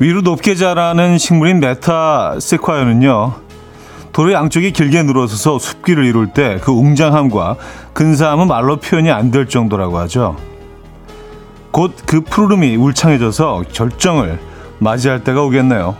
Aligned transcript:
위로 0.00 0.22
높게 0.22 0.54
자라는 0.54 1.18
식물인 1.18 1.60
메타세콰이어는요. 1.60 3.34
도로 4.12 4.32
양쪽이 4.32 4.72
길게 4.72 5.02
늘어서서 5.04 5.58
숲길을 5.58 6.04
이룰 6.04 6.32
때 6.32 6.58
그 6.62 6.72
웅장함과 6.72 7.56
근사함은 7.92 8.48
말로 8.48 8.76
표현이 8.78 9.10
안 9.10 9.30
될 9.30 9.46
정도라고 9.46 9.98
하죠. 9.98 10.36
곧 11.70 11.92
그 12.06 12.20
푸르름이 12.22 12.74
울창해져서 12.76 13.64
절정을 13.70 14.40
맞이할 14.78 15.22
때가 15.22 15.42
오겠네요. 15.42 15.94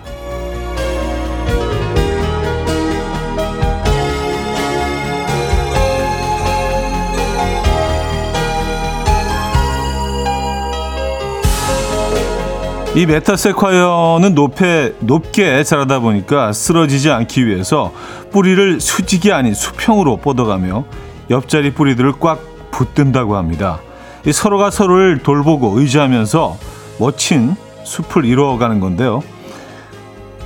이 13.00 13.06
메타세콰이어는 13.06 14.34
높에, 14.34 14.95
높게 15.00 15.64
자라다 15.64 16.00
보니까 16.00 16.52
쓰러지지 16.52 17.10
않기 17.10 17.46
위해서 17.46 17.95
뿌리를 18.30 18.78
수직이 18.78 19.32
아닌 19.32 19.54
수평으로 19.54 20.18
뻗어가며 20.18 20.84
옆자리 21.30 21.72
뿌리들을 21.72 22.12
꽉 22.20 22.42
붙든다고 22.70 23.36
합니다. 23.36 23.80
이 24.27 24.32
서로가 24.32 24.70
서로를 24.70 25.22
돌보고 25.22 25.80
의지하면서 25.80 26.58
멋진 26.98 27.56
숲을 27.84 28.27
이루어가는 28.27 28.80
건데요. 28.80 29.22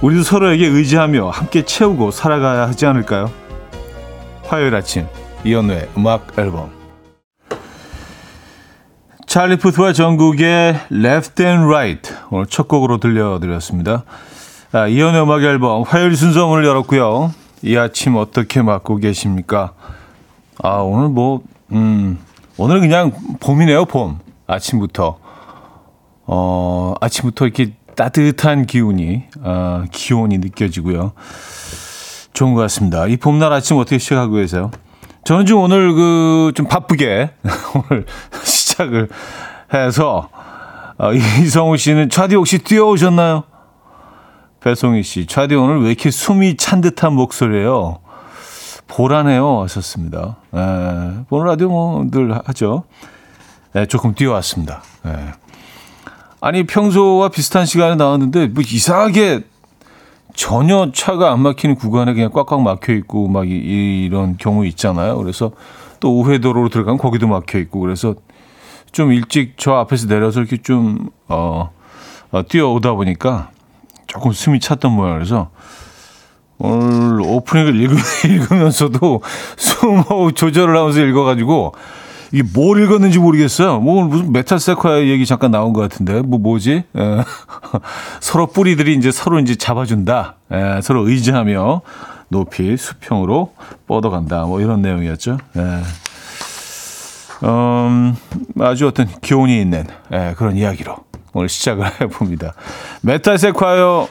우리도 0.00 0.22
서로에게 0.22 0.64
의지하며 0.64 1.30
함께 1.30 1.64
채우고 1.64 2.12
살아가야 2.12 2.68
하지 2.68 2.86
않을까요? 2.86 3.32
화요일 4.44 4.76
아침 4.76 5.08
이연우의 5.44 5.88
음악 5.96 6.28
앨범 6.38 6.70
찰리 9.34 9.56
푸트와 9.56 9.92
전국의 9.92 10.78
Left 10.92 11.42
and 11.42 11.64
Right 11.64 12.14
오늘 12.30 12.46
첫 12.46 12.68
곡으로 12.68 12.98
들려드렸습니다. 12.98 14.04
아, 14.70 14.86
이연의 14.86 15.22
음악 15.22 15.42
앨범 15.42 15.82
화요일 15.82 16.14
순서 16.16 16.46
문을 16.46 16.64
열었고요. 16.64 17.34
이 17.62 17.76
아침 17.76 18.14
어떻게 18.14 18.62
맞고 18.62 18.98
계십니까? 18.98 19.72
아 20.62 20.76
오늘 20.76 21.08
뭐 21.08 21.42
음, 21.72 22.20
오늘 22.58 22.78
그냥 22.78 23.10
봄이네요 23.40 23.86
봄 23.86 24.20
아침부터 24.46 25.18
어 26.26 26.94
아침부터 27.00 27.46
이렇게 27.46 27.72
따뜻한 27.96 28.66
기운이 28.66 29.24
어, 29.40 29.82
기온이 29.90 30.38
느껴지고요. 30.38 31.10
좋은 32.34 32.54
것 32.54 32.60
같습니다. 32.60 33.08
이 33.08 33.16
봄날 33.16 33.52
아침 33.52 33.78
어떻게 33.78 33.98
시작하고 33.98 34.34
계세요? 34.34 34.70
저는 35.24 35.44
좀 35.46 35.60
오늘 35.60 35.92
그 35.92 36.34
좀 36.54 36.66
바쁘게 36.66 37.30
오늘 37.90 38.06
시작을 38.74 39.08
해서 39.72 40.28
어, 40.98 41.12
이성우 41.14 41.76
씨는 41.76 42.10
차디 42.10 42.34
혹시 42.34 42.58
뛰어오셨나요? 42.58 43.44
배송희 44.60 45.02
씨, 45.02 45.26
차디 45.26 45.54
오늘 45.54 45.82
왜 45.82 45.88
이렇게 45.88 46.10
숨이 46.10 46.56
찬 46.56 46.80
듯한 46.80 47.12
목소리예요? 47.12 47.98
보라네요 48.86 49.62
하셨습니다. 49.62 50.36
에, 50.54 50.58
예, 50.58 51.24
보는 51.28 51.46
라디오 51.46 51.68
뭐늘 51.68 52.40
하죠. 52.46 52.84
네, 53.72 53.86
조금 53.86 54.14
뛰어왔습니다. 54.14 54.82
네. 55.02 55.32
아니 56.40 56.64
평소와 56.66 57.28
비슷한 57.30 57.66
시간에 57.66 57.96
나왔는데 57.96 58.48
뭐 58.48 58.62
이상하게 58.66 59.44
전혀 60.34 60.90
차가 60.92 61.32
안 61.32 61.40
막히는 61.40 61.76
구간에 61.76 62.12
그냥 62.12 62.30
꽉꽉 62.30 62.60
막혀 62.62 62.92
있고 62.94 63.28
막 63.28 63.48
이, 63.48 64.08
런 64.10 64.36
경우 64.36 64.66
있잖아요. 64.66 65.16
그래서 65.16 65.52
또 66.00 66.20
우회도로로 66.20 66.68
들어가면 66.68 66.98
거기도 66.98 67.26
막혀 67.26 67.58
있고 67.58 67.80
그래서 67.80 68.14
좀 68.94 69.12
일찍 69.12 69.54
저 69.56 69.72
앞에서 69.74 70.06
내려서 70.06 70.40
이렇게 70.40 70.56
좀, 70.56 71.10
어, 71.26 71.70
어 72.30 72.42
뛰어오다 72.48 72.92
보니까 72.92 73.50
조금 74.06 74.32
숨이 74.32 74.60
찼던 74.60 74.92
모양 74.92 75.14
그래서 75.14 75.50
오늘 76.58 77.20
오프닝을 77.20 77.74
읽으, 77.74 77.96
면서도 78.54 79.20
숨호흡 79.56 80.36
조절을 80.36 80.76
하면서 80.76 81.00
읽어가지고 81.00 81.74
이게 82.30 82.44
뭘 82.54 82.84
읽었는지 82.84 83.18
모르겠어요. 83.18 83.80
뭐 83.80 84.04
무슨 84.04 84.32
메타세콰 84.32 85.08
얘기 85.08 85.26
잠깐 85.26 85.50
나온 85.50 85.72
것 85.72 85.80
같은데 85.80 86.22
뭐 86.22 86.38
뭐지? 86.38 86.72
에, 86.72 86.84
서로 88.20 88.46
뿌리들이 88.46 88.94
이제 88.94 89.10
서로 89.10 89.40
이제 89.40 89.56
잡아준다. 89.56 90.36
에, 90.52 90.80
서로 90.82 91.08
의지하며 91.08 91.80
높이 92.28 92.76
수평으로 92.76 93.54
뻗어간다. 93.88 94.44
뭐 94.44 94.60
이런 94.60 94.82
내용이었죠. 94.82 95.38
에. 95.56 96.13
음, 97.42 98.16
아주 98.60 98.86
어떤 98.86 99.06
교훈이 99.22 99.60
있는 99.60 99.86
예, 100.12 100.34
그런 100.36 100.56
이야기로 100.56 100.96
오늘 101.32 101.48
시작을 101.48 101.86
해봅니다. 102.00 102.54
메타세콰이어 103.02 104.08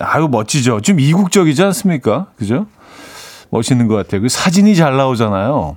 아유 0.00 0.28
멋지죠. 0.28 0.80
좀 0.80 1.00
이국적이지 1.00 1.62
않습니까? 1.64 2.26
그죠? 2.36 2.66
멋있는 3.50 3.88
것 3.88 3.96
같아요. 3.96 4.20
그 4.20 4.28
사진이 4.28 4.76
잘 4.76 4.96
나오잖아요. 4.96 5.76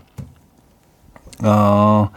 어, 1.44 2.10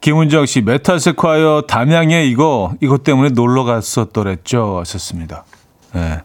김은정 0.00 0.46
씨, 0.46 0.62
메타세콰이어 0.62 1.64
담양에 1.68 2.24
이거 2.24 2.72
이것 2.80 3.04
때문에 3.04 3.30
놀러 3.30 3.64
갔었더랬죠. 3.64 4.78
하셨습니다. 4.80 5.44
예. 5.96 6.22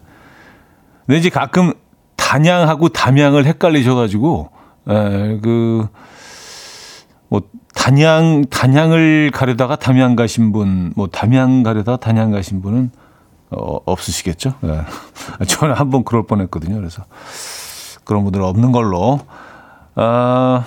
근데 1.04 1.18
이제 1.18 1.28
가끔 1.28 1.72
단양하고 2.16 2.88
담양을 2.88 3.44
헷갈리셔가지고 3.44 4.50
예, 4.88 5.38
그뭐 5.42 5.88
단양 7.86 8.46
단양을 8.50 9.30
가려다가 9.32 9.76
담양 9.76 10.16
가신 10.16 10.50
분, 10.50 10.92
뭐 10.96 11.06
담양 11.06 11.62
가려다가 11.62 11.96
단양 11.96 12.32
가신 12.32 12.60
분은 12.60 12.90
어, 13.50 13.78
없으시겠죠? 13.84 14.54
네. 14.60 14.80
저는 15.46 15.72
한 15.76 15.90
번 15.90 16.02
그럴 16.02 16.26
뻔했거든요. 16.26 16.74
그래서 16.74 17.04
그런 18.02 18.24
분들은 18.24 18.44
없는 18.44 18.72
걸로. 18.72 19.20
아, 19.94 20.64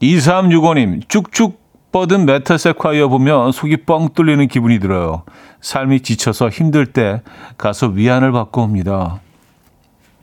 2365님, 0.00 1.08
쭉쭉 1.08 1.60
뻗은 1.92 2.26
메타 2.26 2.58
세콰이어 2.58 3.06
보면 3.06 3.52
속이 3.52 3.84
뻥 3.84 4.08
뚫리는 4.12 4.48
기분이 4.48 4.80
들어요. 4.80 5.22
삶이 5.60 6.00
지쳐서 6.00 6.48
힘들 6.48 6.86
때 6.86 7.22
가서 7.56 7.86
위안을 7.86 8.32
받고 8.32 8.62
옵니다. 8.62 9.20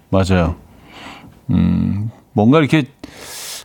맞아요. 0.10 0.58
음, 1.50 2.12
뭔가 2.34 2.60
이렇게 2.60 2.88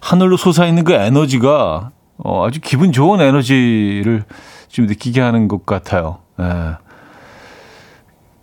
하늘로 0.00 0.36
솟아있는 0.36 0.84
그 0.84 0.92
에너지가 0.92 1.90
어, 2.24 2.46
아주 2.46 2.58
기분 2.60 2.90
좋은 2.90 3.20
에너지를 3.20 4.24
좀 4.68 4.86
느끼게 4.86 5.20
하는 5.20 5.46
것 5.46 5.64
같아요. 5.66 6.18
예. 6.40 6.76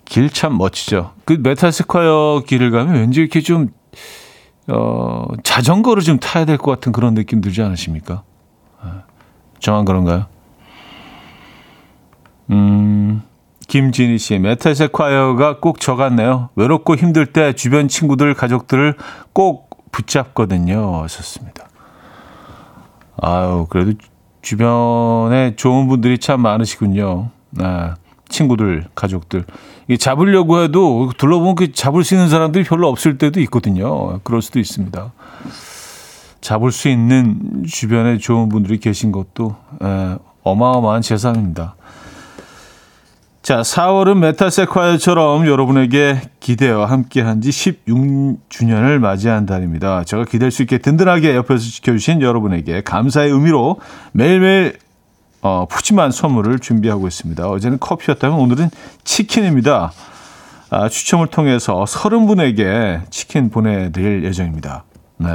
길참 0.05 0.57
멋지죠. 0.57 1.11
그 1.25 1.33
메타세콰이어 1.41 2.43
길을 2.45 2.71
가면 2.71 2.93
왠지 2.95 3.19
이렇게 3.21 3.41
좀, 3.41 3.69
어, 4.67 5.25
자전거를 5.43 6.03
좀 6.03 6.19
타야 6.19 6.45
될 6.45 6.57
것 6.57 6.71
같은 6.71 6.91
그런 6.91 7.15
느낌 7.15 7.41
들지 7.41 7.61
않으십니까? 7.61 8.23
예. 8.85 8.89
정한 9.59 9.83
그런가요? 9.85 10.25
음, 12.51 13.23
김진희 13.67 14.17
씨, 14.17 14.37
메탈스퀘어가 14.37 15.59
꼭 15.59 15.79
저 15.79 15.95
같네요. 15.95 16.49
외롭고 16.55 16.95
힘들 16.95 17.25
때 17.33 17.53
주변 17.53 17.87
친구들, 17.87 18.33
가족들을 18.33 18.95
꼭 19.33 19.69
붙잡거든요. 19.91 21.01
하셨습니다. 21.03 21.65
아유, 23.21 23.67
그래도 23.69 23.93
주변에 24.41 25.55
좋은 25.55 25.87
분들이 25.87 26.17
참 26.17 26.41
많으시군요. 26.41 27.29
아, 27.59 27.95
친구들, 28.27 28.85
가족들. 28.95 29.45
이 29.87 29.97
잡으려고 29.97 30.61
해도 30.63 31.11
둘러보면 31.17 31.55
그 31.55 31.71
잡을 31.71 32.03
수 32.03 32.15
있는 32.15 32.29
사람들이 32.29 32.63
별로 32.63 32.89
없을 32.89 33.17
때도 33.17 33.39
있거든요. 33.41 34.19
그럴 34.23 34.41
수도 34.41 34.59
있습니다. 34.59 35.11
잡을 36.41 36.71
수 36.71 36.89
있는 36.89 37.63
주변에 37.67 38.17
좋은 38.17 38.49
분들이 38.49 38.79
계신 38.79 39.11
것도 39.11 39.55
에, 39.83 40.17
어마어마한 40.43 41.03
재산입니다. 41.03 41.75
자, 43.41 43.61
4월은 43.61 44.17
메타세콰이어처럼 44.19 45.47
여러분에게 45.47 46.21
기대와 46.39 46.85
함께한 46.85 47.41
지 47.41 47.49
16주년을 47.49 48.99
맞이한 48.99 49.47
달입니다. 49.47 50.03
제가 50.03 50.25
기댈 50.25 50.51
수 50.51 50.61
있게 50.61 50.77
든든하게 50.77 51.35
옆에서 51.35 51.59
지켜주신 51.59 52.21
여러분에게 52.21 52.81
감사의 52.81 53.31
의미로 53.31 53.79
매일매일 54.11 54.77
어, 55.41 55.65
푸짐한 55.67 56.11
선물을 56.11 56.59
준비하고 56.59 57.07
있습니다. 57.07 57.49
어제는 57.49 57.79
커피였다면 57.79 58.37
오늘은 58.37 58.69
치킨입니다. 59.05 59.91
아, 60.69 60.87
추첨을 60.87 61.25
통해서 61.25 61.83
30분에게 61.83 63.09
치킨 63.09 63.49
보내드릴 63.49 64.23
예정입니다. 64.23 64.83
네. 65.17 65.27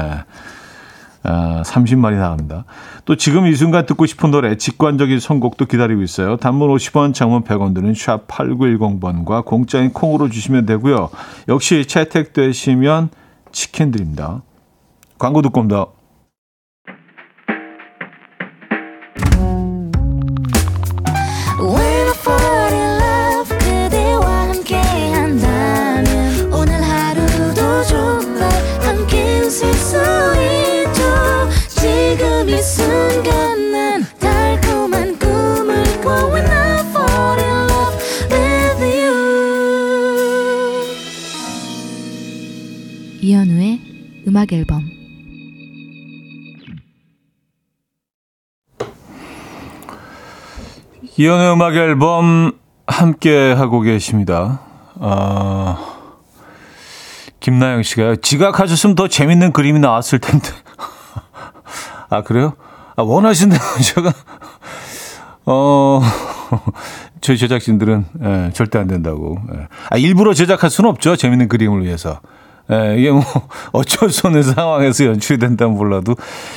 아, 1.28 1.62
30만이 1.64 2.14
나갑니다. 2.14 2.64
또 3.05 3.17
지금 3.17 3.46
이 3.46 3.55
순간 3.55 3.84
듣고 3.84 4.06
싶은 4.06 4.31
노래, 4.31 4.56
직관적인 4.56 5.19
선곡도 5.19 5.67
기다리고 5.67 6.02
있어요. 6.02 6.37
단문 6.37 6.69
50원, 6.69 7.14
장문 7.14 7.43
100원 7.43 7.75
드는 7.75 7.94
샵 7.94 8.28
8910번과 8.28 9.44
공짜인 9.44 9.93
콩으로 9.93 10.28
주시면 10.28 10.67
되고요. 10.67 11.11
역시 11.49 11.84
채택되시면 11.87 13.11
치킨 13.50 13.90
드립니다. 13.90 14.43
광고 15.19 15.43
듣고 15.43 15.61
옵니다. 15.61 15.87
음악 44.37 44.53
앨범 44.53 44.83
이연의 51.17 51.55
음악 51.55 51.75
앨범 51.75 52.53
함께 52.87 53.55
하고 53.55 53.81
계십니다. 53.81 54.61
어, 54.97 55.79
김나영 57.41 57.83
씨가요. 57.83 58.17
지각하셨으면 58.17 58.94
더 58.94 59.09
재밌는 59.09 59.53
그림이 59.53 59.81
나왔을 59.81 60.19
텐데. 60.19 60.50
아, 62.11 62.21
그래요? 62.21 62.56
아, 62.94 63.03
원하신다면 63.03 63.62
제가, 63.81 64.12
어, 65.47 66.03
저희 67.23 67.38
제작진들은, 67.38 68.05
예, 68.23 68.50
절대 68.53 68.79
안 68.79 68.87
된다고. 68.87 69.38
예. 69.55 69.69
아, 69.88 69.97
일부러 69.97 70.35
제작할 70.35 70.69
수는 70.69 70.91
없죠. 70.91 71.17
재밌는 71.17 71.49
그림을 71.49 71.83
위해서. 71.83 72.21
예, 72.71 72.97
이게 72.99 73.11
뭐, 73.11 73.23
어쩔 73.73 74.11
수 74.11 74.27
없는 74.27 74.43
상황에서 74.43 75.07
연출이 75.07 75.39
된다면 75.39 75.77
몰라도. 75.77 76.15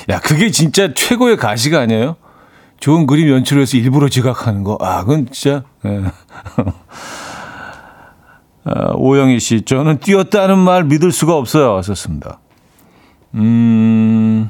야, 0.09 0.19
그게 0.19 0.49
진짜 0.51 0.93
최고의 0.93 1.37
가시가 1.37 1.79
아니에요? 1.79 2.15
좋은 2.79 3.05
그림 3.07 3.29
연출해서 3.29 3.77
일부러 3.77 4.09
지각하는 4.09 4.63
거. 4.63 4.77
아, 4.79 5.01
그건 5.01 5.27
진짜. 5.31 5.63
예. 5.85 6.03
아, 8.65 8.93
오영희 8.95 9.39
씨, 9.39 9.61
저는 9.63 9.99
뛰었다는 9.99 10.57
말 10.57 10.83
믿을 10.83 11.11
수가 11.11 11.35
없어요. 11.35 11.77
하셨습니다. 11.77 12.39
음, 13.35 14.49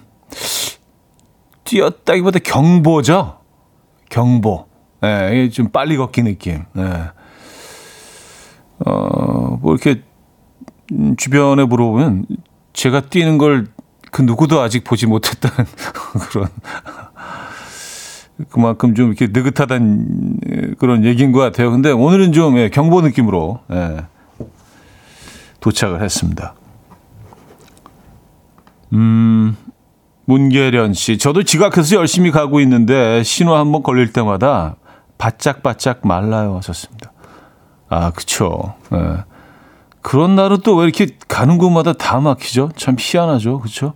뛰었다기보다 1.63 2.39
경보죠? 2.39 3.39
경보. 4.09 4.65
예, 5.03 5.49
좀 5.51 5.69
빨리 5.69 5.97
걷기 5.97 6.23
느낌. 6.23 6.65
예. 6.77 7.11
어, 8.85 9.57
뭐 9.61 9.73
이렇게 9.73 9.91
음, 9.91 10.08
주변에 11.17 11.65
물어보면 11.65 12.25
제가 12.73 13.01
뛰는 13.01 13.37
걸 13.37 13.67
그 14.11 14.21
누구도 14.21 14.61
아직 14.61 14.83
보지 14.83 15.05
못했다는 15.07 15.69
그런 16.29 16.47
그만큼 18.49 18.95
좀 18.95 19.07
이렇게 19.07 19.27
느긋하다는 19.27 20.75
그런 20.79 21.03
얘기인 21.03 21.31
것 21.31 21.39
같아요. 21.39 21.71
근데 21.71 21.91
오늘은 21.91 22.31
좀 22.31 22.57
예, 22.57 22.69
경보 22.69 23.01
느낌으로 23.01 23.59
예, 23.71 24.05
도착을 25.59 26.01
했습니다. 26.01 26.55
음, 28.93 29.55
문계련 30.25 30.93
씨, 30.93 31.17
저도 31.17 31.43
지각해서 31.43 31.97
열심히 31.97 32.31
가고 32.31 32.59
있는데 32.61 33.23
신호 33.23 33.55
한번 33.55 33.83
걸릴 33.83 34.13
때마다 34.13 34.77
바짝바짝 35.17 36.07
말라요 36.07 36.55
하셨습니다. 36.57 37.11
아, 37.89 38.11
그쵸. 38.11 38.75
예. 38.93 39.28
그런 40.01 40.35
날은 40.35 40.61
또 40.61 40.75
왜 40.75 40.83
이렇게 40.85 41.07
가는 41.27 41.57
곳마다 41.57 41.93
다 41.93 42.19
막히죠? 42.19 42.71
참 42.75 42.95
희한하죠. 42.97 43.59
그쵸? 43.59 43.93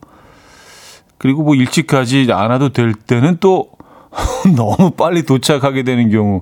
그리고 1.17 1.43
뭐 1.43 1.55
일찍 1.55 1.87
가지 1.87 2.27
않아도 2.31 2.69
될 2.69 2.93
때는 2.93 3.37
또 3.39 3.69
너무 4.55 4.91
빨리 4.91 5.23
도착하게 5.23 5.83
되는 5.83 6.09
경우 6.09 6.41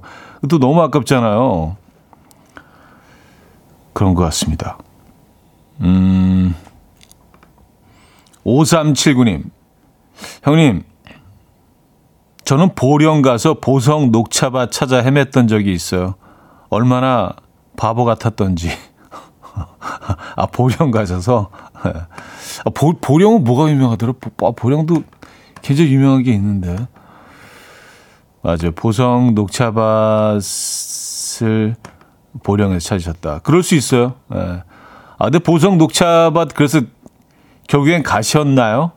또 0.49 0.57
너무 0.59 0.81
아깝잖아요. 0.81 1.77
그런 3.93 4.15
것 4.15 4.23
같습니다. 4.23 4.77
음, 5.81 6.55
5379님. 8.45 9.43
형님, 10.43 10.83
저는 12.43 12.75
보령 12.75 13.21
가서 13.21 13.55
보성 13.55 14.11
녹차밭 14.11 14.71
찾아 14.71 15.01
헤맸던 15.03 15.47
적이 15.47 15.73
있어요. 15.73 16.15
얼마나 16.69 17.33
바보 17.77 18.05
같았던지. 18.05 18.69
아, 20.35 20.45
보령 20.45 20.91
가셔서. 20.91 21.49
아, 21.73 22.69
보, 22.73 22.93
보령은 22.93 23.43
뭐가 23.43 23.69
유명하더라? 23.69 24.13
보, 24.37 24.47
아, 24.47 24.51
보령도 24.51 25.03
굉장히 25.61 25.91
유명한 25.93 26.23
게 26.23 26.33
있는데. 26.33 26.87
맞아요. 28.41 28.71
보성 28.75 29.35
녹차밭을 29.35 30.41
보령에서 32.43 32.89
찾으셨다. 32.89 33.39
그럴 33.39 33.61
수 33.63 33.75
있어요. 33.75 34.15
예. 34.33 34.63
아, 35.17 35.25
근데 35.25 35.39
보성 35.39 35.77
녹차밭 35.77 36.55
그래서 36.55 36.81
결국엔 37.67 38.03
가셨나요? 38.03 38.93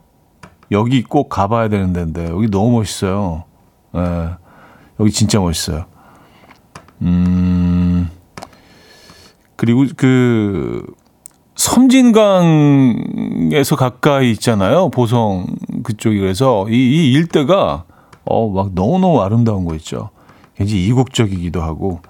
여기 0.70 1.02
꼭 1.02 1.28
가봐야 1.28 1.68
되는 1.68 1.92
데인데 1.92 2.30
여기 2.30 2.50
너무 2.50 2.78
멋있어요. 2.78 3.44
예. 3.96 4.30
여기 4.98 5.10
진짜 5.10 5.38
멋있어요. 5.40 5.84
음. 7.02 8.08
그리고 9.56 9.84
그 9.96 10.84
섬진강에서 12.54 13.76
가까이 13.76 14.30
있잖아요. 14.32 14.90
보성 14.90 15.46
그쪽이 15.82 16.18
그래서 16.18 16.66
이, 16.68 16.74
이 16.74 17.12
일대가 17.12 17.84
어, 18.24 18.48
막 18.48 18.70
너무너무 18.74 19.20
아름다운 19.22 19.64
거 19.64 19.74
있죠. 19.76 20.10
굉장히 20.56 20.84
이국적이기도 20.86 21.62
하고. 21.62 22.00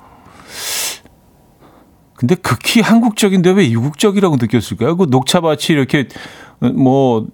근데 2.16 2.34
극히 2.36 2.80
한국적인데 2.80 3.50
왜 3.50 3.64
이국적이라고 3.64 4.36
느꼈을까요? 4.36 4.96
그 4.96 5.06
녹차밭이 5.10 5.66
이렇게 5.70 6.08
뭐 6.74 7.26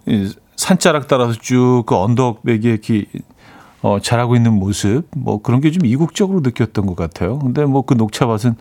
산자락 0.56 1.06
따라서 1.08 1.34
쭉 1.40 1.84
그 1.86 1.94
언덕백에 1.96 2.58
이렇게 2.62 3.04
어, 3.82 3.98
자라고 4.00 4.36
있는 4.36 4.52
모습, 4.54 5.04
뭐 5.16 5.40
그런 5.40 5.60
게 5.60 5.70
좀 5.70 5.86
이국적으로 5.86 6.40
느꼈던 6.40 6.86
것 6.86 6.96
같아요. 6.96 7.38
근데 7.38 7.64
뭐 7.64 7.82
그 7.82 7.94
녹차밭은 7.94 8.56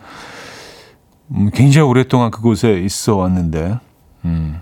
음, 1.32 1.50
굉장히 1.52 1.86
오랫동안 1.86 2.30
그곳에 2.30 2.80
있어 2.80 3.16
왔는데, 3.16 3.78
음. 4.24 4.60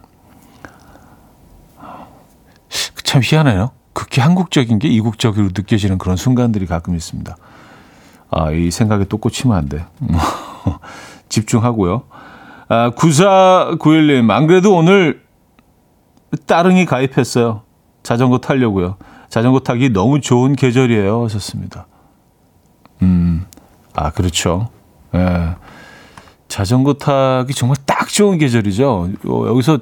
참 3.04 3.22
희한해요. 3.25 3.70
극히 3.94 4.20
한국적인 4.20 4.78
게 4.78 4.88
이국적으로 4.88 5.46
느껴지는 5.46 5.98
그런 5.98 6.16
순간들이 6.16 6.66
가끔 6.66 6.94
있습니다. 6.94 7.37
아, 8.30 8.50
이 8.50 8.70
생각에 8.70 9.04
또 9.04 9.16
꽂히면 9.16 9.56
안 9.56 9.68
돼. 9.68 9.84
집중하고요. 11.30 12.02
아, 12.68 12.90
9491님, 12.90 14.30
안 14.30 14.46
그래도 14.46 14.76
오늘 14.76 15.22
따릉이 16.46 16.84
가입했어요. 16.84 17.62
자전거 18.02 18.38
타려고요. 18.38 18.96
자전거 19.30 19.60
타기 19.60 19.90
너무 19.90 20.20
좋은 20.20 20.54
계절이에요. 20.54 21.25
하셨습니다. 21.25 21.87
음, 23.02 23.46
아, 23.94 24.10
그렇죠. 24.10 24.68
예. 25.14 25.56
자전거 26.49 26.95
타기 26.95 27.55
정말 27.55 27.76
딱 27.87 28.09
좋은 28.09 28.38
계절이죠. 28.38 29.11
어, 29.26 29.45
여기서 29.49 29.78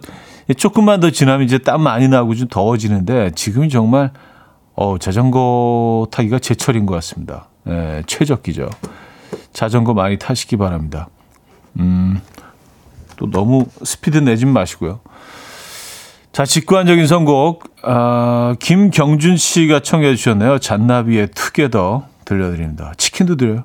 조금만 0.56 1.00
더 1.00 1.10
지나면 1.10 1.46
이제 1.46 1.58
땀 1.58 1.82
많이 1.82 2.08
나고 2.08 2.34
좀 2.34 2.48
더워지는데 2.48 3.32
지금이 3.34 3.68
정말 3.68 4.10
어, 4.74 4.98
자전거 4.98 6.06
타기가 6.10 6.38
제철인 6.38 6.86
것 6.86 6.94
같습니다. 6.96 7.48
예, 7.68 8.02
최적기죠. 8.06 8.68
자전거 9.52 9.94
많이 9.94 10.18
타시기 10.18 10.56
바랍니다. 10.56 11.08
음, 11.78 12.20
또 13.16 13.30
너무 13.30 13.66
스피드 13.82 14.18
내지 14.18 14.44
마시고요. 14.46 15.00
자, 16.32 16.44
직관적인 16.44 17.06
선곡, 17.06 17.64
아, 17.82 18.54
김경준 18.60 19.38
씨가 19.38 19.80
청해 19.80 20.14
주셨네요. 20.16 20.58
잔나비의 20.58 21.28
투게더 21.34 22.08
들려드립니다. 22.26 22.92
치킨도 22.98 23.36
드려요. 23.36 23.64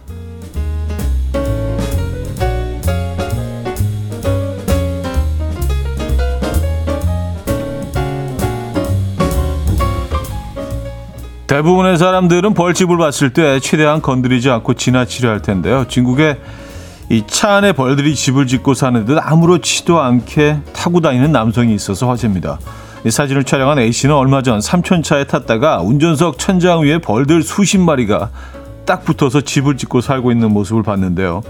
대부분의 11.51 11.97
사람들은 11.97 12.53
벌집을 12.53 12.97
봤을 12.97 13.31
때 13.33 13.59
최대한 13.59 14.01
건드리지 14.01 14.49
않고 14.49 14.75
지나치려 14.75 15.29
할 15.29 15.41
텐데요. 15.41 15.83
중국의 15.85 16.37
이 17.09 17.23
차 17.27 17.55
안에 17.55 17.73
벌들이 17.73 18.15
집을 18.15 18.47
짓고 18.47 18.73
사는 18.73 19.03
듯 19.03 19.17
아무렇지도 19.21 19.99
않게 19.99 20.59
타고 20.71 21.01
다니는 21.01 21.33
남성이 21.33 21.75
있어서 21.75 22.07
화제입니다. 22.07 22.57
이 23.05 23.11
사진을 23.11 23.43
촬영한 23.43 23.79
A씨는 23.79 24.15
얼마 24.15 24.41
전 24.43 24.61
삼촌 24.61 25.03
차에 25.03 25.25
탔다가 25.25 25.81
운전석 25.81 26.39
천장 26.39 26.83
위에 26.83 26.99
벌들 26.99 27.43
수십 27.43 27.79
마리가 27.79 28.29
딱 28.85 29.03
붙어서 29.03 29.41
집을 29.41 29.75
짓고 29.75 29.99
살고 29.99 30.31
있는 30.31 30.53
모습을 30.53 30.83
봤는데요. 30.83 31.41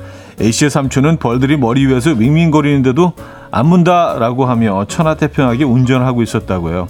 A씨의 0.41 0.71
삼촌은 0.71 1.17
벌들이 1.17 1.57
머리 1.57 1.85
위에서 1.85 2.09
윙윙거리는데도 2.09 3.13
안 3.51 3.67
문다라고 3.67 4.45
하며 4.45 4.83
천하태평하게 4.87 5.63
운전을 5.63 6.07
하고 6.07 6.23
있었다고요. 6.23 6.87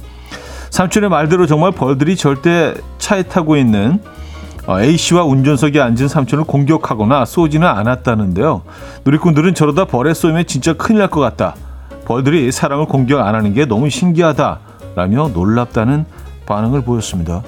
삼촌의 0.71 1.09
말대로 1.09 1.45
정말 1.45 1.71
벌들이 1.71 2.15
절대 2.15 2.73
차에 2.97 3.23
타고 3.23 3.55
있는 3.57 3.99
어, 4.67 4.79
A씨와 4.79 5.23
운전석에 5.23 5.81
앉은 5.81 6.07
삼촌을 6.07 6.45
공격하거나 6.45 7.25
쏘지는 7.25 7.67
않았다는데요. 7.67 8.61
누리꾼들은 9.05 9.53
저러다 9.53 9.85
벌에 9.85 10.13
쏘면 10.13 10.45
진짜 10.47 10.73
큰일 10.73 10.99
날 10.99 11.09
것 11.09 11.19
같다. 11.19 11.55
벌들이 12.05 12.51
사람을 12.51 12.85
공격 12.85 13.19
안 13.19 13.35
하는 13.35 13.53
게 13.53 13.65
너무 13.65 13.89
신기하다. 13.89 14.59
라며 14.95 15.29
놀랍다는 15.33 16.05
반응을 16.45 16.81
보였습니다. 16.83 17.43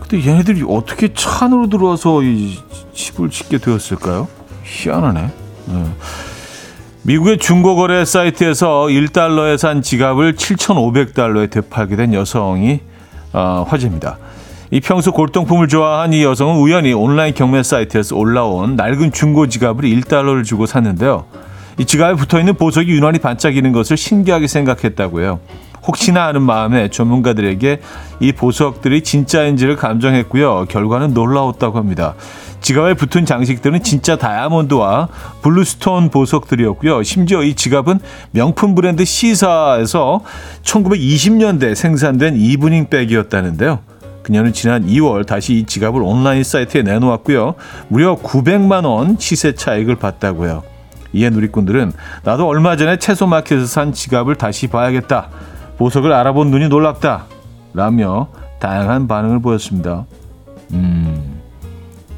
근데 0.00 0.24
얘네들이 0.28 0.64
어떻게 0.68 1.12
차 1.12 1.46
안으로 1.46 1.68
들어와서 1.68 2.22
이 2.22 2.58
집을 2.94 3.30
짓게 3.30 3.58
되었을까요? 3.58 4.28
희한하네. 4.66 5.30
네. 5.66 5.84
미국의 7.02 7.38
중고거래 7.38 8.04
사이트에서 8.04 8.86
1달러에 8.86 9.56
산 9.56 9.80
지갑을 9.80 10.34
7,500달러에 10.34 11.50
되팔게 11.50 11.94
된 11.94 12.12
여성이 12.12 12.80
어, 13.32 13.64
화제입니다. 13.68 14.18
이 14.72 14.80
평소 14.80 15.12
골동품을 15.12 15.68
좋아한 15.68 16.12
이 16.12 16.24
여성은 16.24 16.56
우연히 16.56 16.92
온라인 16.92 17.32
경매 17.32 17.62
사이트에서 17.62 18.16
올라온 18.16 18.74
낡은 18.74 19.12
중고 19.12 19.46
지갑을 19.46 19.84
1달러를 19.84 20.44
주고 20.44 20.66
샀는데요. 20.66 21.26
이 21.78 21.84
지갑에 21.84 22.14
붙어 22.14 22.40
있는 22.40 22.54
보석이 22.54 22.90
유난히 22.90 23.20
반짝이는 23.20 23.70
것을 23.70 23.96
신기하게 23.96 24.48
생각했다고요. 24.48 25.38
혹시나 25.86 26.26
하는 26.26 26.42
마음에 26.42 26.88
전문가들에게 26.88 27.80
이 28.20 28.32
보석들이 28.32 29.02
진짜인지를 29.02 29.76
감정했고요. 29.76 30.66
결과는 30.68 31.14
놀라웠다고 31.14 31.78
합니다. 31.78 32.14
지갑에 32.60 32.94
붙은 32.94 33.26
장식들은 33.26 33.82
진짜 33.82 34.16
다이아몬드와 34.16 35.08
블루스톤 35.42 36.10
보석들이었고요. 36.10 37.02
심지어 37.02 37.42
이 37.42 37.54
지갑은 37.54 38.00
명품 38.32 38.74
브랜드 38.74 39.04
시사에서 39.04 40.22
1920년대 40.62 41.74
생산된 41.74 42.36
이브닝 42.36 42.88
백이었다는데요. 42.88 43.80
그녀는 44.22 44.52
지난 44.52 44.84
2월 44.86 45.24
다시 45.24 45.54
이 45.54 45.66
지갑을 45.66 46.02
온라인 46.02 46.42
사이트에 46.42 46.82
내놓았고요. 46.82 47.54
무려 47.86 48.16
900만 48.16 48.84
원 48.84 49.16
시세 49.20 49.54
차익을 49.54 49.94
봤다고요. 49.94 50.64
이에 51.12 51.30
누리꾼들은 51.30 51.92
나도 52.24 52.48
얼마 52.48 52.76
전에 52.76 52.98
채소 52.98 53.28
마켓에서 53.28 53.66
산 53.66 53.92
지갑을 53.92 54.34
다시 54.34 54.66
봐야겠다. 54.66 55.28
보석을 55.78 56.12
알아본 56.12 56.50
눈이 56.50 56.68
놀랍다. 56.68 57.26
라며 57.74 58.28
다양한 58.58 59.06
반응을 59.06 59.40
보였습니다. 59.40 60.06
음, 60.72 61.40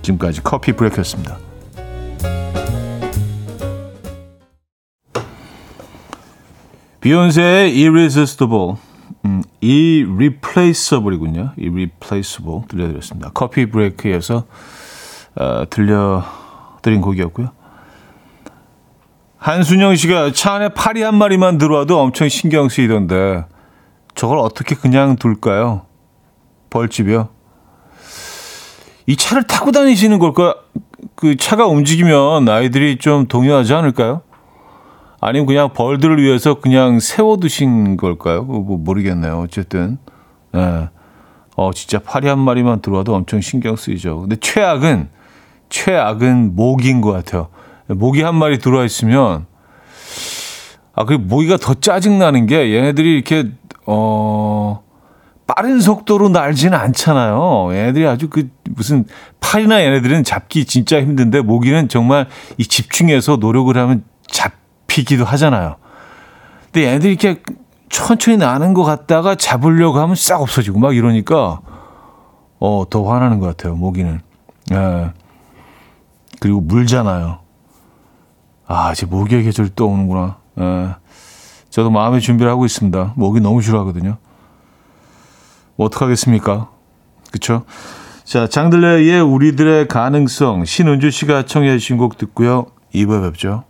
지금까지 0.02 0.42
커피 0.42 0.72
브레이크였습니다. 0.72 1.36
비욘세의 7.00 7.72
Irresistible, 7.84 8.74
음, 9.24 9.42
Irreplaceable이군요. 9.62 11.52
Irreplaceable 11.58 12.62
들려드렸습니다. 12.68 13.30
커피 13.34 13.66
브레이크에서 13.66 14.44
어, 15.36 15.64
들려드린 15.70 17.00
곡이었고요. 17.00 17.57
한순영 19.38 19.94
씨가 19.94 20.32
차 20.32 20.54
안에 20.54 20.70
파리 20.70 21.02
한 21.02 21.14
마리만 21.14 21.58
들어와도 21.58 22.00
엄청 22.00 22.28
신경 22.28 22.68
쓰이던데 22.68 23.44
저걸 24.14 24.38
어떻게 24.38 24.74
그냥 24.74 25.16
둘까요? 25.16 25.82
벌집이요. 26.70 27.28
이 29.06 29.16
차를 29.16 29.44
타고 29.44 29.70
다니시는 29.70 30.18
걸까? 30.18 30.56
그 31.14 31.36
차가 31.36 31.66
움직이면 31.66 32.48
아이들이 32.48 32.98
좀 32.98 33.26
동요하지 33.26 33.72
않을까요? 33.74 34.22
아니면 35.20 35.46
그냥 35.46 35.72
벌들을 35.72 36.20
위해서 36.22 36.54
그냥 36.54 37.00
세워두신 37.00 37.96
걸까요? 37.96 38.42
뭐 38.42 38.76
모르겠네요. 38.76 39.40
어쨌든, 39.40 39.98
예. 40.54 40.58
네. 40.58 40.88
어, 41.56 41.72
진짜 41.72 41.98
파리 41.98 42.28
한 42.28 42.38
마리만 42.38 42.82
들어와도 42.82 43.14
엄청 43.14 43.40
신경 43.40 43.74
쓰이죠. 43.74 44.20
근데 44.20 44.36
최악은, 44.36 45.08
최악은 45.70 46.54
모기인 46.54 47.00
것 47.00 47.10
같아요. 47.12 47.48
모기 47.88 48.22
한 48.22 48.34
마리 48.34 48.58
들어와 48.58 48.84
있으면 48.84 49.46
아, 50.94 51.04
그 51.04 51.14
모기가 51.14 51.56
더 51.56 51.74
짜증나는 51.74 52.46
게 52.46 52.74
얘네들이 52.74 53.14
이렇게 53.14 53.50
어 53.86 54.82
빠른 55.46 55.80
속도로 55.80 56.28
날지는 56.28 56.76
않잖아요. 56.76 57.68
얘네들이 57.72 58.06
아주 58.06 58.28
그 58.28 58.50
무슨 58.70 59.06
팔이나 59.40 59.82
얘네들은 59.82 60.24
잡기 60.24 60.66
진짜 60.66 61.00
힘든데 61.00 61.40
모기는 61.40 61.88
정말 61.88 62.26
이 62.58 62.64
집중해서 62.66 63.36
노력을 63.36 63.74
하면 63.76 64.04
잡히기도 64.26 65.24
하잖아요. 65.24 65.76
근데 66.64 66.86
얘네들이 66.86 67.12
이렇게 67.12 67.42
천천히 67.88 68.36
나는 68.36 68.74
것 68.74 68.84
같다가 68.84 69.34
잡으려고 69.34 70.00
하면 70.00 70.14
싹 70.16 70.42
없어지고 70.42 70.78
막 70.78 70.94
이러니까 70.94 71.60
어, 72.60 72.84
더 72.90 73.04
화나는 73.04 73.38
것 73.38 73.46
같아요. 73.46 73.74
모기는. 73.74 74.20
예. 74.72 75.12
그리고 76.40 76.60
물잖아요. 76.60 77.38
아, 78.68 78.92
이제 78.92 79.06
모기의 79.06 79.44
계절 79.44 79.70
또 79.70 79.88
오는구나. 79.88 80.36
예. 80.60 80.94
저도 81.70 81.90
마음의 81.90 82.20
준비를 82.20 82.50
하고 82.50 82.66
있습니다. 82.66 83.14
모기 83.16 83.40
너무 83.40 83.62
싫어하거든요. 83.62 84.18
뭐 85.76 85.86
어떡하겠습니까? 85.86 86.70
그쵸? 87.32 87.64
자, 88.24 88.46
장들레의 88.46 89.22
우리들의 89.22 89.88
가능성, 89.88 90.66
신은주 90.66 91.10
씨가 91.10 91.46
청해 91.46 91.78
주신 91.78 91.96
곡 91.96 92.18
듣고요. 92.18 92.66
2부에 92.94 93.22
뵙죠. 93.22 93.64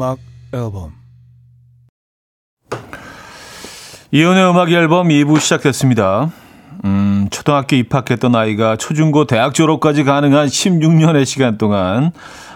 음악 0.00 0.16
앨범 0.54 0.92
이현우의 4.12 4.50
음악 4.50 4.72
앨범 4.72 5.08
2부 5.08 5.38
시작됐습니다. 5.38 6.32
음, 6.86 7.28
초등학교 7.30 7.76
입학했던 7.76 8.34
아이가 8.34 8.76
초중고 8.76 9.26
대학 9.26 9.52
졸업까지 9.52 10.04
가능한 10.04 10.46
16년의 10.46 11.26
시간 11.26 11.58
동안 11.58 12.12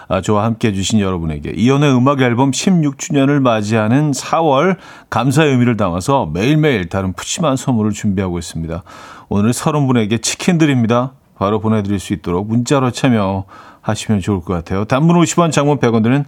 아, 0.07 0.21
저와 0.21 0.43
함께 0.43 0.69
해주신 0.69 0.99
여러분에게 0.99 1.51
이연의 1.55 1.95
음악 1.95 2.19
앨범 2.21 2.49
16주년을 2.49 3.39
맞이하는 3.41 4.09
4월 4.09 4.77
감사의 5.11 5.51
의미를 5.51 5.77
담아서 5.77 6.25
매일매일 6.25 6.89
다른 6.89 7.13
푸짐한 7.13 7.57
선물을 7.57 7.91
준비하고 7.91 8.39
있습니다. 8.39 8.81
오늘 9.29 9.51
30분에게 9.51 10.19
치킨 10.19 10.57
드립니다. 10.57 11.11
바로 11.37 11.59
보내드릴 11.59 11.99
수 11.99 12.13
있도록 12.13 12.47
문자로 12.47 12.89
참여하시면 12.89 14.21
좋을 14.21 14.41
것 14.41 14.53
같아요. 14.53 14.85
단문 14.85 15.15
50원, 15.21 15.51
장문 15.51 15.77
100원 15.77 16.01
드는 16.01 16.25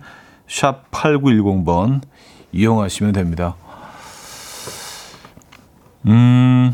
샵 0.48 0.90
8910번 0.92 2.02
이용하시면 2.52 3.14
됩니다. 3.14 3.56
음, 6.06 6.74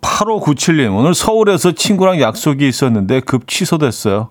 8597님, 0.00 0.96
오늘 0.96 1.14
서울에서 1.14 1.72
친구랑 1.72 2.20
약속이 2.20 2.66
있었는데 2.68 3.20
급 3.20 3.48
취소됐어요. 3.48 4.30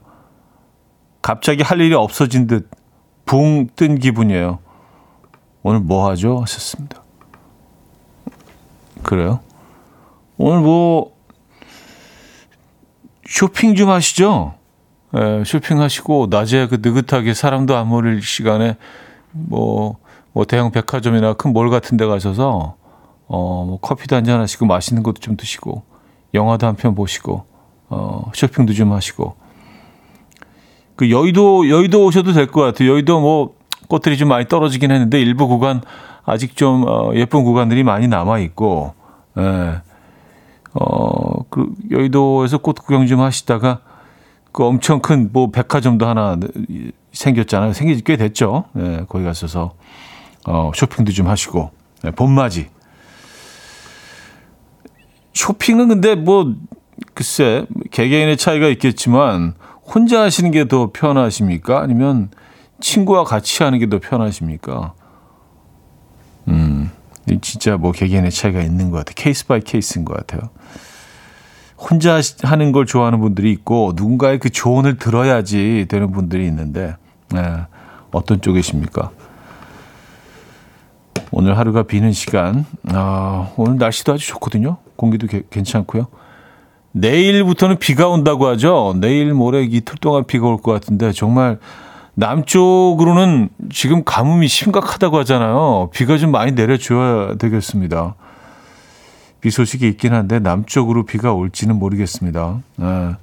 갑자기 1.22 1.64
할 1.64 1.82
일이 1.82 1.94
없어진 1.94 2.48
듯 2.48 2.70
붕 3.26 3.68
뜬 3.76 3.98
기분이에요. 4.00 4.60
오늘 5.64 5.80
뭐 5.80 6.08
하죠? 6.10 6.42
하셨습니다. 6.42 7.04
그래요? 9.04 9.40
오늘 10.38 10.62
뭐 10.62 11.16
쇼핑 13.28 13.76
좀 13.76 13.90
하시죠? 13.90 14.54
예, 15.18 15.44
쇼핑하시고 15.46 16.28
낮에 16.30 16.68
그 16.68 16.80
느긋하게 16.82 17.34
사람도 17.34 17.76
안 17.76 17.88
모일 17.88 18.22
시간에 18.22 18.78
뭐, 19.32 19.98
뭐 20.34 20.46
대형 20.46 20.72
백화점이나 20.72 21.34
큰 21.34 21.52
몰 21.52 21.70
같은 21.70 21.98
데 21.98 22.06
가셔서 22.06 22.76
어, 23.28 23.66
뭐 23.66 23.80
커피도 23.80 24.16
한잔 24.16 24.40
하시고 24.42 24.66
맛있는 24.66 25.04
것도 25.04 25.20
좀 25.22 25.38
드시고 25.38 25.84
영화도 26.34 26.68
한 26.68 26.76
편 26.76 26.96
보시고 26.96 27.46
어, 27.90 28.30
쇼핑도 28.34 28.74
좀 28.74 28.92
하시고 28.92 29.36
그 30.96 31.10
여의도 31.12 31.70
여의도 31.70 32.06
오셔도 32.06 32.34
될 32.34 32.48
것 32.48 32.62
같아요. 32.62 32.92
여의도 32.92 33.20
뭐 33.20 33.56
꽃들이 33.88 34.18
좀 34.18 34.30
많이 34.30 34.48
떨어지긴 34.48 34.92
했는데 34.92 35.20
일부 35.20 35.48
구간 35.48 35.82
아직 36.26 36.56
좀 36.56 36.86
어, 36.88 37.12
예쁜 37.16 37.44
구간들이 37.44 37.84
많이 37.84 38.08
남아 38.08 38.40
있고, 38.40 38.94
예. 39.38 39.82
어, 40.74 41.44
그 41.50 41.70
여의도에서 41.92 42.58
꽃 42.60 42.74
구경 42.74 43.06
좀 43.08 43.20
하시다가 43.22 43.80
그 44.56 44.64
엄청 44.64 45.02
큰 45.02 45.30
뭐 45.34 45.52
백화점도 45.52 46.08
하나 46.08 46.38
생겼잖아요. 47.12 47.74
생긴 47.74 47.98
지 47.98 48.04
꽤 48.06 48.16
됐죠. 48.16 48.64
예, 48.78 49.02
거기 49.10 49.26
가셔서 49.26 49.74
어, 50.48 50.72
쇼핑도 50.74 51.12
좀 51.12 51.28
하시고 51.28 51.72
예, 52.06 52.12
봄맞이. 52.12 52.68
쇼핑은 55.34 55.90
근데 55.90 56.16
뭐 56.16 56.56
글쎄 57.14 57.66
개개인의 57.92 58.38
차이가 58.38 58.70
있겠지만 58.70 59.56
혼자 59.84 60.22
하시는 60.22 60.50
게 60.52 60.64
더 60.70 60.92
편하십니까? 60.94 61.82
아니면 61.82 62.30
친구와 62.80 63.26
같이 63.26 63.62
하는 63.62 63.80
게 63.80 63.88
더 63.88 64.00
편하십니까? 64.00 64.94
음, 66.48 66.92
진짜 67.42 67.76
뭐 67.76 67.92
개개인의 67.92 68.32
차이가 68.32 68.62
있는 68.62 68.90
것 68.90 69.00
같아요. 69.00 69.16
case 69.18 69.46
by 69.48 69.60
case인 69.60 70.06
것 70.06 70.16
같아요. 70.16 70.50
혼자 71.90 72.20
하는 72.44 72.72
걸 72.72 72.86
좋아하는 72.86 73.20
분들이 73.20 73.52
있고 73.52 73.94
누군가의 73.96 74.40
그 74.40 74.50
조언을 74.50 74.98
들어야지 74.98 75.86
되는 75.90 76.12
분들이 76.12 76.46
있는데 76.48 76.96
네, 77.32 77.42
어떤 78.12 78.42
쪽이십니까? 78.42 79.12
오늘 81.32 81.58
하루가 81.58 81.84
비는 81.84 82.12
시간. 82.12 82.66
아, 82.94 83.50
오늘 83.58 83.78
날씨도 83.78 84.14
아주 84.14 84.28
좋거든요. 84.28 84.78
공기도 84.96 85.28
게, 85.28 85.44
괜찮고요. 85.50 86.08
내일부터는 86.94 87.78
비가 87.78 88.08
온다고 88.08 88.48
하죠. 88.48 88.96
내일 88.98 89.34
모레 89.34 89.64
이틀 89.64 89.98
동안 89.98 90.24
비가 90.26 90.48
올 90.48 90.58
것 90.58 90.72
같은데 90.72 91.12
정말 91.12 91.60
남쪽으로는 92.14 93.50
지금 93.70 94.04
가뭄이 94.06 94.48
심각하다고 94.48 95.20
하잖아요. 95.20 95.90
비가 95.94 96.18
좀 96.18 96.32
많이 96.32 96.54
내려줘야 96.54 97.36
되겠습니다. 97.36 98.16
비 99.46 99.52
소식이 99.52 99.88
있긴 99.90 100.12
한데 100.12 100.40
남쪽으로 100.40 101.06
비가 101.06 101.32
올지는 101.32 101.76
모르겠습니다. 101.76 102.64
아, 102.80 103.18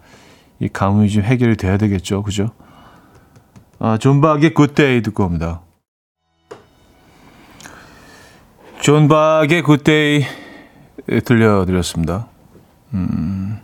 이 0.60 0.68
가뭄이 0.68 1.08
좀 1.10 1.24
해결이 1.24 1.56
돼야 1.56 1.76
되겠죠. 1.76 2.22
그죠? 2.22 2.52
아, 3.80 3.98
존박의 3.98 4.54
Good 4.54 4.82
Day 4.82 5.02
듣고 5.02 5.24
옵니다. 5.24 5.62
존박의 8.82 9.62
Good 9.62 9.98
Day 9.98 10.24
들려드렸습니다. 11.24 12.28
음, 12.94 13.58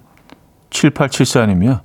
7874님이요. 0.70 1.82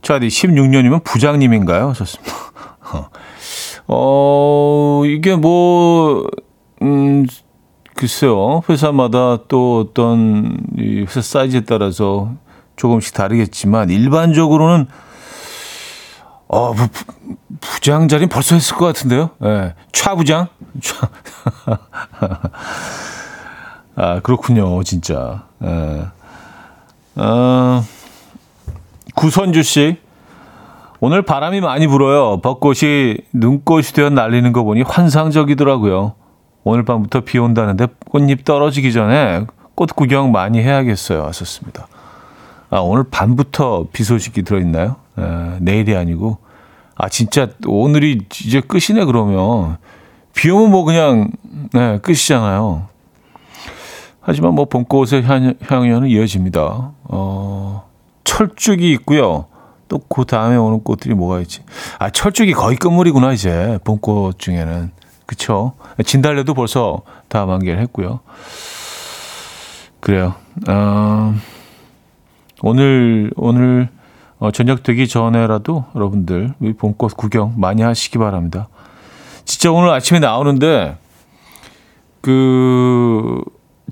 차디 0.00 0.28
16년이면 0.28 1.04
부장님인가요? 1.04 1.92
좋습니다. 1.92 2.32
어, 3.86 5.02
이게 5.04 5.36
뭐, 5.36 6.26
음, 6.80 7.26
글쎄요. 7.96 8.62
회사마다 8.68 9.38
또 9.48 9.80
어떤 9.80 10.58
이 10.78 11.00
회사 11.00 11.22
사이즈에 11.22 11.62
따라서 11.62 12.30
조금씩 12.76 13.14
다르겠지만 13.14 13.88
일반적으로는 13.88 14.86
어, 16.48 16.72
부, 16.74 16.88
부장 17.60 18.06
자리는 18.06 18.28
벌써 18.28 18.54
했을 18.54 18.76
것 18.76 18.84
같은데요. 18.84 19.30
예. 19.42 19.48
네. 19.48 19.74
차 19.92 20.14
부장? 20.14 20.46
차. 20.80 21.08
아, 23.96 24.20
그렇군요. 24.20 24.82
진짜. 24.82 25.44
예. 25.64 25.66
네. 25.66 26.06
어, 27.16 27.82
구선주 29.14 29.62
씨. 29.62 29.96
오늘 31.00 31.22
바람이 31.22 31.62
많이 31.62 31.86
불어요. 31.86 32.40
벚꽃이 32.42 33.16
눈꽃이 33.32 33.84
되어 33.94 34.10
날리는 34.10 34.52
거 34.52 34.64
보니 34.64 34.82
환상적이더라고요. 34.82 36.14
오늘 36.68 36.84
밤부터 36.84 37.20
비 37.20 37.38
온다는데 37.38 37.86
꽃잎 38.10 38.44
떨어지기 38.44 38.92
전에 38.92 39.46
꽃 39.76 39.94
구경 39.94 40.32
많이 40.32 40.60
해야겠어요. 40.60 41.22
왔었습니다. 41.22 41.86
아, 42.70 42.78
오늘 42.80 43.04
밤부터 43.04 43.86
비 43.92 44.02
소식이 44.02 44.42
들어있나요? 44.42 44.96
에, 45.16 45.58
내일이 45.60 45.94
아니고. 45.94 46.38
아, 46.96 47.08
진짜 47.08 47.50
오늘이 47.68 48.18
이제 48.42 48.60
끝이네, 48.60 49.04
그러면. 49.04 49.76
비 50.34 50.50
오면 50.50 50.72
뭐 50.72 50.82
그냥, 50.82 51.30
네, 51.72 51.98
끝이잖아요. 51.98 52.88
하지만 54.20 54.54
뭐 54.54 54.64
봄꽃의 54.64 55.22
향, 55.22 55.54
향연은 55.68 56.08
이어집니다. 56.08 56.90
어, 57.04 57.88
철쭉이 58.24 58.90
있고요. 58.94 59.46
또 59.86 60.00
그 60.08 60.24
다음에 60.24 60.56
오는 60.56 60.82
꽃들이 60.82 61.14
뭐가 61.14 61.38
있지? 61.42 61.62
아, 62.00 62.10
철쭉이 62.10 62.54
거의 62.54 62.76
끝물이구나, 62.76 63.34
이제. 63.34 63.78
봄꽃 63.84 64.40
중에는. 64.40 65.05
그쵸? 65.26 65.72
진달래도 66.04 66.54
벌써 66.54 67.02
다 67.28 67.46
만개를 67.46 67.80
했고요. 67.82 68.20
그래요. 70.00 70.34
어, 70.68 71.34
오늘, 72.62 73.32
오늘, 73.36 73.88
어, 74.38 74.50
저녁 74.52 74.82
되기 74.82 75.08
전에라도 75.08 75.84
여러분들, 75.94 76.54
이 76.62 76.72
봄꽃 76.72 77.16
구경 77.16 77.54
많이 77.56 77.82
하시기 77.82 78.18
바랍니다. 78.18 78.68
진짜 79.44 79.72
오늘 79.72 79.90
아침에 79.90 80.20
나오는데, 80.20 80.96
그, 82.20 83.42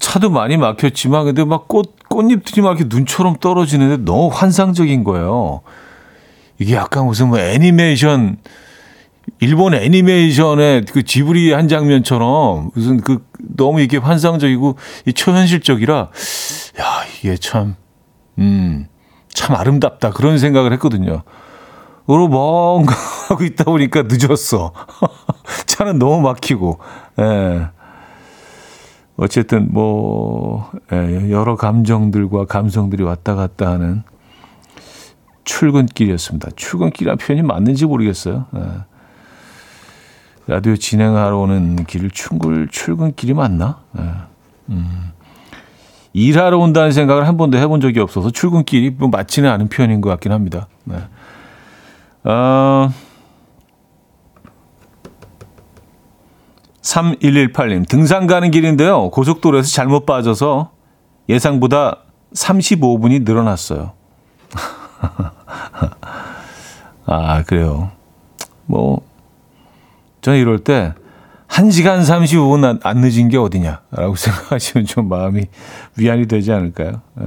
차도 0.01 0.31
많이 0.31 0.57
막혔지만, 0.57 1.25
근데 1.25 1.45
막 1.45 1.69
꽃, 1.69 1.97
꽃잎들이 2.09 2.63
막 2.63 2.79
이렇게 2.79 2.95
눈처럼 2.95 3.37
떨어지는데 3.41 4.05
너무 4.05 4.29
환상적인 4.33 5.05
거예요. 5.05 5.63
이게 6.59 6.75
약간 6.75 7.07
무슨 7.07 7.29
뭐 7.29 7.39
애니메이션, 7.39 8.39
일본 9.41 9.75
애니메이션의 9.75 10.85
그 10.93 11.03
지브리 11.03 11.53
한 11.53 11.69
장면처럼 11.69 12.71
무슨 12.75 13.01
그 13.01 13.27
너무 13.39 13.81
이게 13.81 13.97
환상적이고 13.97 14.77
이 15.07 15.13
초현실적이라 15.13 15.97
야 15.97 16.11
이게 17.19 17.37
참 17.37 17.77
음, 18.39 18.87
참 19.29 19.57
아름답다 19.57 20.11
그런 20.11 20.39
생각을 20.39 20.73
했거든요. 20.75 21.23
그리고 22.07 22.29
뭔가 22.29 22.95
하고 23.29 23.45
있다 23.45 23.65
보니까 23.65 24.05
늦었어. 24.07 24.73
차는 25.67 25.99
너무 25.99 26.21
막히고. 26.23 26.79
예. 27.21 27.69
어쨌든 29.17 29.69
뭐 29.73 30.71
예, 30.93 31.31
여러 31.31 31.55
감정들과 31.55 32.47
감성들이 32.47 33.05
왔다 33.05 33.37
갔다 33.37 33.71
하는 33.71 34.03
출근길이었습니다. 35.45 36.51
출근길이라는 36.57 37.19
표현이 37.19 37.43
맞는지 37.47 37.87
모르겠어요. 37.87 38.47
예. 38.57 38.61
라디오 40.47 40.77
진행하러 40.77 41.39
오는 41.39 41.85
길을 41.85 42.11
출근, 42.11 42.69
출근길이 42.71 43.33
맞나? 43.33 43.81
네. 43.93 44.03
음. 44.71 45.13
일하러 46.13 46.59
온다는 46.59 46.93
생각을 46.93 47.27
한 47.27 47.37
번도 47.37 47.59
해본 47.59 47.81
적이 47.81 48.01
없어서 48.01 48.31
출근길이 48.31 48.91
뭐 48.91 49.09
맞지는 49.09 49.51
않은 49.51 49.69
표현인 49.69 50.01
것 50.01 50.11
같긴 50.11 50.33
합니다. 50.33 50.69
네. 50.85 50.97
어, 52.25 52.91
3118님, 56.83 57.89
등산 57.89 58.27
가는 58.27 58.51
길인데요. 58.51 59.11
고속도로에서 59.11 59.69
잘못 59.69 60.07
빠져서 60.07 60.71
예상보다 61.29 61.99
35분이 62.35 63.25
늘어났어요. 63.25 63.93
아, 67.07 67.43
그래요. 67.43 67.91
뭐, 68.67 69.03
저는 70.25 70.39
이럴 70.39 70.59
때 70.59 70.95
1시간 71.49 72.01
35분 72.01 72.65
안, 72.65 72.81
안 72.83 73.03
늦은 73.03 73.29
게 73.29 73.37
어디냐라고 73.37 74.17
생각하시면 74.17 74.87
좀 74.87 75.11
마음이 75.11 75.45
위안이 75.99 76.27
되지 76.27 76.51
않을까요? 76.51 77.03
예. 77.21 77.27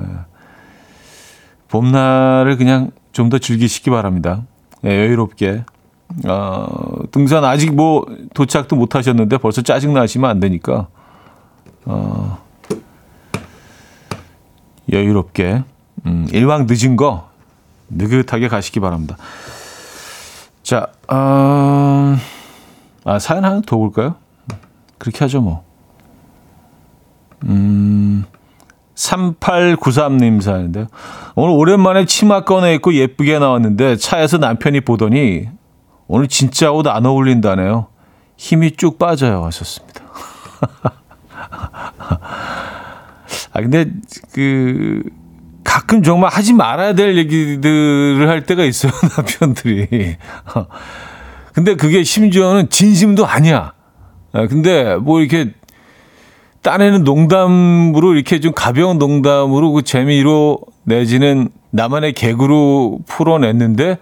봄날을 1.68 2.58
그냥 2.58 2.90
좀 3.12 3.30
더 3.30 3.38
즐기시기 3.38 3.92
바랍니다. 3.92 4.44
예, 4.84 4.90
여유롭게. 4.90 5.64
어, 6.28 6.68
등산 7.12 7.44
아직 7.46 7.76
뭐 7.76 8.06
도착도 8.34 8.76
못 8.76 8.96
하셨는데 8.96 9.38
벌써 9.38 9.62
짜증 9.62 9.94
나시면 9.94 10.30
안 10.30 10.40
되니까. 10.40 10.88
어, 11.86 12.40
여유롭게. 14.92 15.64
음, 16.08 16.28
일왕 16.32 16.66
늦은 16.68 16.96
거 16.96 17.30
느긋하게 17.90 18.48
가시기 18.48 18.80
바랍니다. 18.80 19.18
자, 20.64 20.88
어, 21.08 22.18
아, 23.08 23.20
사연 23.20 23.46
하나 23.46 23.62
더 23.66 23.78
볼까요? 23.78 24.16
그렇게 24.98 25.20
하죠, 25.20 25.40
뭐. 25.40 25.64
음, 27.46 28.26
3893님 28.96 30.42
사연인데요. 30.42 30.88
오늘 31.36 31.56
오랜만에 31.56 32.04
치마 32.04 32.44
꺼내 32.44 32.74
입고 32.76 32.94
예쁘게 32.96 33.40
나왔는데 33.40 33.96
차에서 33.96 34.40
남편이 34.40 34.82
보더니 34.82 35.48
오늘 36.08 36.28
진짜 36.28 36.70
옷 36.74 36.86
안 36.86 37.06
어울린다네요. 37.06 37.88
힘이 38.36 38.72
쭉 38.76 39.00
빠져요. 39.00 39.46
하셨습니다. 39.46 40.02
아, 43.54 43.62
근데 43.62 43.86
그, 44.34 45.02
가끔 45.64 46.04
정말 46.04 46.30
하지 46.30 46.52
말아야 46.52 46.92
될 46.94 47.16
얘기들을 47.18 48.28
할 48.28 48.44
때가 48.44 48.66
있어요. 48.66 48.92
남편들이. 49.16 50.18
근데 51.58 51.74
그게 51.74 52.04
심지어는 52.04 52.70
진심도 52.70 53.26
아니야. 53.26 53.74
아, 54.32 54.46
근데 54.46 54.96
뭐 54.96 55.22
이렇게 55.22 55.54
딴에는 56.62 57.04
농담으로 57.04 58.14
이렇게 58.14 58.40
좀 58.40 58.52
가벼운 58.54 59.00
농담으로 59.00 59.72
그 59.72 59.82
재미로 59.82 60.60
내지는 60.84 61.50
나만의 61.72 62.14
개그로 62.14 63.00
풀어냈는데 63.08 63.98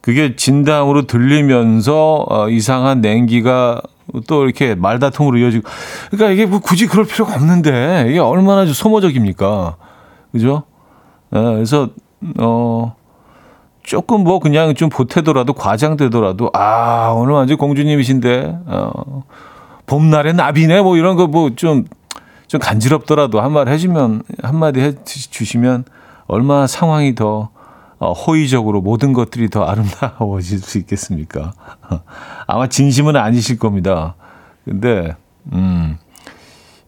그게 0.00 0.34
진담으로 0.34 1.06
들리면서 1.06 2.26
어, 2.28 2.48
이상한 2.48 3.00
냉기가 3.00 3.80
또 4.26 4.42
이렇게 4.42 4.74
말다툼으로 4.74 5.38
이어지고. 5.38 5.68
그러니까 6.10 6.32
이게 6.32 6.46
뭐 6.46 6.58
굳이 6.58 6.88
그럴 6.88 7.06
필요가 7.06 7.32
없는데 7.34 8.06
이게 8.08 8.18
얼마나 8.18 8.64
좀 8.64 8.74
소모적입니까? 8.74 9.76
그죠? 10.32 10.64
네, 11.30 11.40
그래서 11.40 11.90
어 12.40 12.96
조금 13.88 14.22
뭐 14.22 14.38
그냥 14.38 14.74
좀 14.74 14.90
보태더라도 14.90 15.54
과장되더라도 15.54 16.50
아 16.52 17.08
오늘 17.16 17.32
완전 17.32 17.56
공주님이신데 17.56 18.58
어 18.66 19.22
봄날의 19.86 20.34
나비네 20.34 20.82
뭐 20.82 20.96
이런 20.98 21.16
거 21.16 21.26
뭐 21.26 21.50
좀 21.56 21.84
좀 22.48 22.60
간지럽더라도 22.60 23.40
한 23.42 23.52
말 23.52 23.68
해주면 23.68 24.22
한마디 24.42 24.80
해 24.80 24.92
주시면 25.04 25.84
얼마나 26.26 26.66
상황이 26.66 27.14
더 27.14 27.50
어, 27.98 28.12
호의적으로 28.12 28.80
모든 28.80 29.12
것들이 29.12 29.50
더 29.50 29.64
아름다워질 29.64 30.60
수 30.60 30.78
있겠습니까? 30.78 31.52
아마 32.46 32.66
진심은 32.68 33.16
아니실 33.16 33.58
겁니다. 33.58 34.14
근데, 34.64 35.16
음, 35.52 35.98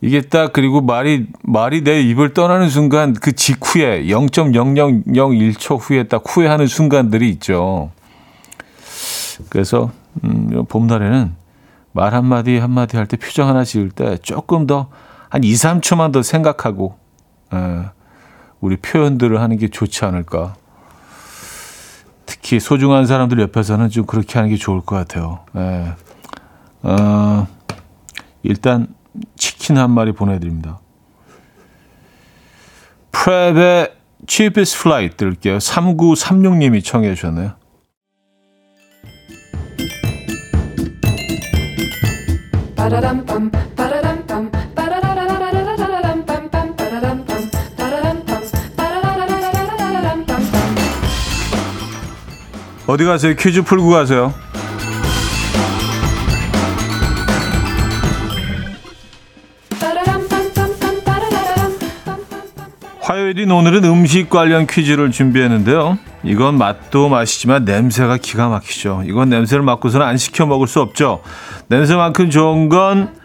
이게 0.01 0.21
딱 0.23 0.53
그리고 0.53 0.81
말이, 0.81 1.27
말이 1.43 1.83
내 1.85 2.01
입을 2.01 2.33
떠나는 2.33 2.69
순간 2.71 3.13
그 3.13 3.33
직후에 3.33 4.05
0.0001초 4.05 5.79
후에 5.81 6.05
딱 6.05 6.23
후회하는 6.27 6.67
순간들이 6.67 7.29
있죠. 7.31 7.91
그래서, 9.51 9.91
음, 10.25 10.65
봄날에는 10.69 11.35
말 11.93 12.15
한마디 12.15 12.57
한마디 12.59 12.97
할 12.97 13.07
때 13.07 13.17
표정 13.17 13.49
하나 13.49 13.65
지을 13.65 13.91
때 13.91 14.17
조금 14.23 14.67
더 14.67 14.89
한 15.31 15.45
2, 15.45 15.53
3초만 15.53 16.13
더 16.13 16.23
생각하고, 16.23 16.97
에, 17.55 17.57
우리 18.61 18.77
표현들을 18.77 19.41
하는 19.41 19.57
게 19.59 19.69
좋지 19.69 20.05
않을까. 20.05 20.55
특히 22.27 22.59
소중한 22.61 23.07
사람들 23.07 23.39
옆에서는 23.41 23.89
좀 23.91 24.07
그렇게 24.07 24.35
하는 24.39 24.51
게 24.51 24.57
좋을 24.57 24.81
것 24.81 24.97
같아요. 24.97 25.41
예. 25.57 25.93
어, 26.83 27.47
일단 28.43 28.89
치킨 29.37 29.77
한 29.77 29.91
마리 29.91 30.13
보내드립니다. 30.13 30.81
프랩의 33.13 33.93
Cheapest 34.27 34.79
Flight 34.79 35.17
들을게요. 35.17 35.59
3936님이 35.59 36.85
청해 36.85 37.15
주셨네요. 37.15 37.55
어디 52.87 53.05
가세요? 53.05 53.35
퀴즈 53.37 53.63
풀고 53.63 53.91
가세요. 53.91 54.35
화요일인 63.31 63.53
오늘은 63.53 63.85
음식 63.85 64.29
관련 64.29 64.67
퀴즈를 64.67 65.13
준비했는데요. 65.13 65.99
이건 66.25 66.59
맛도 66.59 67.09
맛이지만 67.09 67.65
냄새가 67.65 68.17
기가 68.17 68.49
막히죠. 68.49 69.05
이건 69.07 69.29
냄새를 69.29 69.63
맡고서는 69.63 70.05
안 70.05 70.17
시켜 70.17 70.47
먹을 70.47 70.67
수 70.67 70.81
없죠. 70.81 71.23
냄새만큼 71.69 72.31
좋은 72.31 72.69
건 72.69 73.21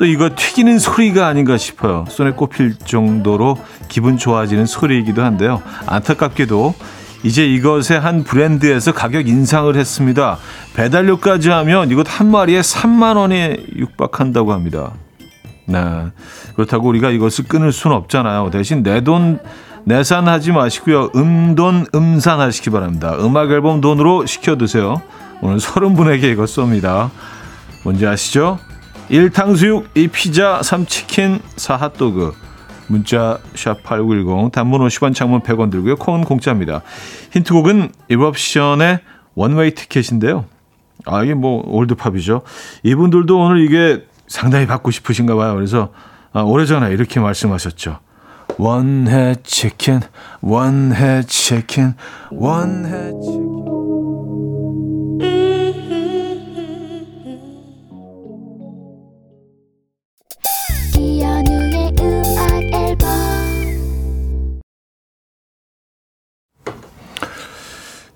또 0.00 0.06
이거 0.06 0.30
튀기는 0.34 0.78
소리가 0.78 1.26
아닌가 1.26 1.58
싶어요. 1.58 2.06
손에 2.08 2.30
꼽힐 2.30 2.74
정도로 2.74 3.58
기분 3.90 4.16
좋아지는 4.16 4.64
소리이기도 4.64 5.22
한데요. 5.22 5.62
안타깝게도 5.84 6.74
이제 7.22 7.46
이것의 7.46 8.00
한 8.00 8.24
브랜드에서 8.24 8.92
가격 8.92 9.28
인상을 9.28 9.76
했습니다. 9.76 10.38
배달료까지 10.72 11.50
하면 11.50 11.90
이것 11.90 12.06
한 12.08 12.30
마리에 12.30 12.62
3만 12.62 13.18
원에 13.18 13.58
육박한다고 13.76 14.54
합니다. 14.54 14.94
네. 15.66 16.06
그렇다고 16.54 16.88
우리가 16.88 17.10
이것을 17.10 17.44
끊을 17.46 17.72
수는 17.72 17.96
없잖아요. 17.96 18.50
대신 18.50 18.82
내 18.82 19.00
돈 19.02 19.40
내산하지 19.84 20.52
마시고요. 20.52 21.10
음돈 21.14 21.86
음산하시기 21.94 22.70
바랍니다. 22.70 23.16
음악 23.20 23.50
앨범 23.50 23.80
돈으로 23.80 24.26
시켜 24.26 24.56
드세요. 24.56 25.00
오늘 25.40 25.58
서른 25.58 25.94
분에게 25.94 26.30
이거 26.30 26.44
쏩니다. 26.44 27.10
뭔지 27.82 28.06
아시죠? 28.06 28.58
1탕수육, 29.10 29.94
2피자, 29.94 30.60
3치킨, 30.60 31.40
4핫도그. 31.56 32.32
문자 32.88 33.38
샵8910 33.54 34.50
단문 34.52 34.80
50원 34.86 35.14
장문 35.14 35.40
100원 35.42 35.70
들고요. 35.70 35.96
콩은 35.96 36.24
공짜입니다. 36.24 36.82
힌트곡은 37.32 37.92
이럽션의 38.08 39.00
원웨이 39.34 39.74
티켓인데요. 39.74 40.44
아 41.06 41.22
이게 41.22 41.34
뭐 41.34 41.62
올드팝이죠. 41.66 42.42
이분들도 42.82 43.38
오늘 43.38 43.64
이게 43.64 44.04
상당히 44.30 44.64
받고 44.66 44.92
싶으신가 44.92 45.34
봐요. 45.34 45.54
그래서 45.56 45.92
아, 46.32 46.42
오래전에 46.42 46.92
이렇게 46.92 47.18
말씀하셨죠. 47.18 47.98
원해 48.58 49.34
치킨, 49.42 50.00
원해 50.40 51.22
치킨, 51.26 51.94
원해 52.30 53.10
치킨. 53.10 53.79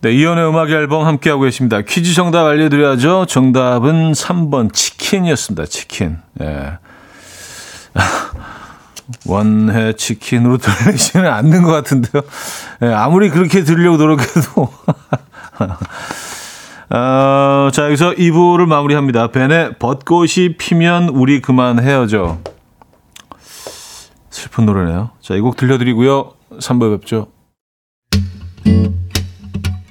네, 0.04 0.12
이연의 0.12 0.46
음악 0.46 0.68
앨범 0.68 1.06
함께하고 1.06 1.44
계십니다. 1.44 1.80
퀴즈 1.80 2.12
정답 2.12 2.44
알려드려야죠. 2.44 3.24
정답은 3.24 4.12
3번 4.12 4.70
치킨이었습니다. 4.70 5.64
치킨. 5.64 6.18
예. 6.42 6.76
원해 9.24 9.94
치킨으로 9.94 10.58
들리지는 10.58 11.26
않는 11.26 11.62
것 11.62 11.72
같은데요. 11.72 12.22
예, 12.82 12.88
아무리 12.88 13.30
그렇게 13.30 13.64
들으려고 13.64 13.96
노력해도. 13.96 14.68
어, 16.90 17.70
자, 17.72 17.86
여기서 17.86 18.10
2부를 18.10 18.66
마무리합니다. 18.66 19.28
벤의 19.28 19.78
벚꽃이 19.78 20.58
피면 20.58 21.08
우리 21.08 21.40
그만 21.40 21.82
헤어져. 21.82 22.40
슬픈 24.28 24.66
노래네요. 24.66 25.12
자, 25.22 25.34
이 25.34 25.40
곡 25.40 25.56
들려드리고요. 25.56 26.32
3부에 26.60 27.00
뵙죠. 27.00 27.28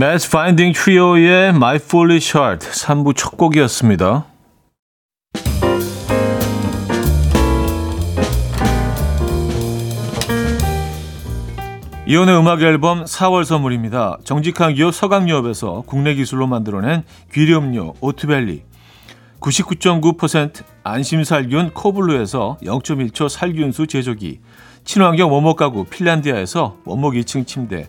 Mass 0.00 0.28
Finding 0.28 0.78
Trio의 0.78 1.48
My 1.48 1.74
Foolish 1.74 2.38
Heart 2.38 2.68
3부 2.70 3.16
첫 3.16 3.36
곡이었습니다. 3.36 4.26
이혼의 12.06 12.38
음악 12.38 12.62
앨범 12.62 13.02
4월 13.02 13.44
선물입니다. 13.44 14.18
정직한 14.22 14.74
기업 14.74 14.94
서강유업에서 14.94 15.82
국내 15.84 16.14
기술로 16.14 16.46
만들어낸 16.46 17.02
귀리음료 17.32 17.94
오트벨리 18.00 18.62
99.9% 19.40 20.62
안심살균 20.84 21.70
코블루에서 21.70 22.58
0.1초 22.62 23.28
살균수 23.28 23.88
제조기 23.88 24.38
친환경 24.84 25.32
원목 25.32 25.56
가구 25.56 25.86
핀란디아에서 25.86 26.76
원목 26.84 27.14
2층 27.14 27.48
침대 27.48 27.88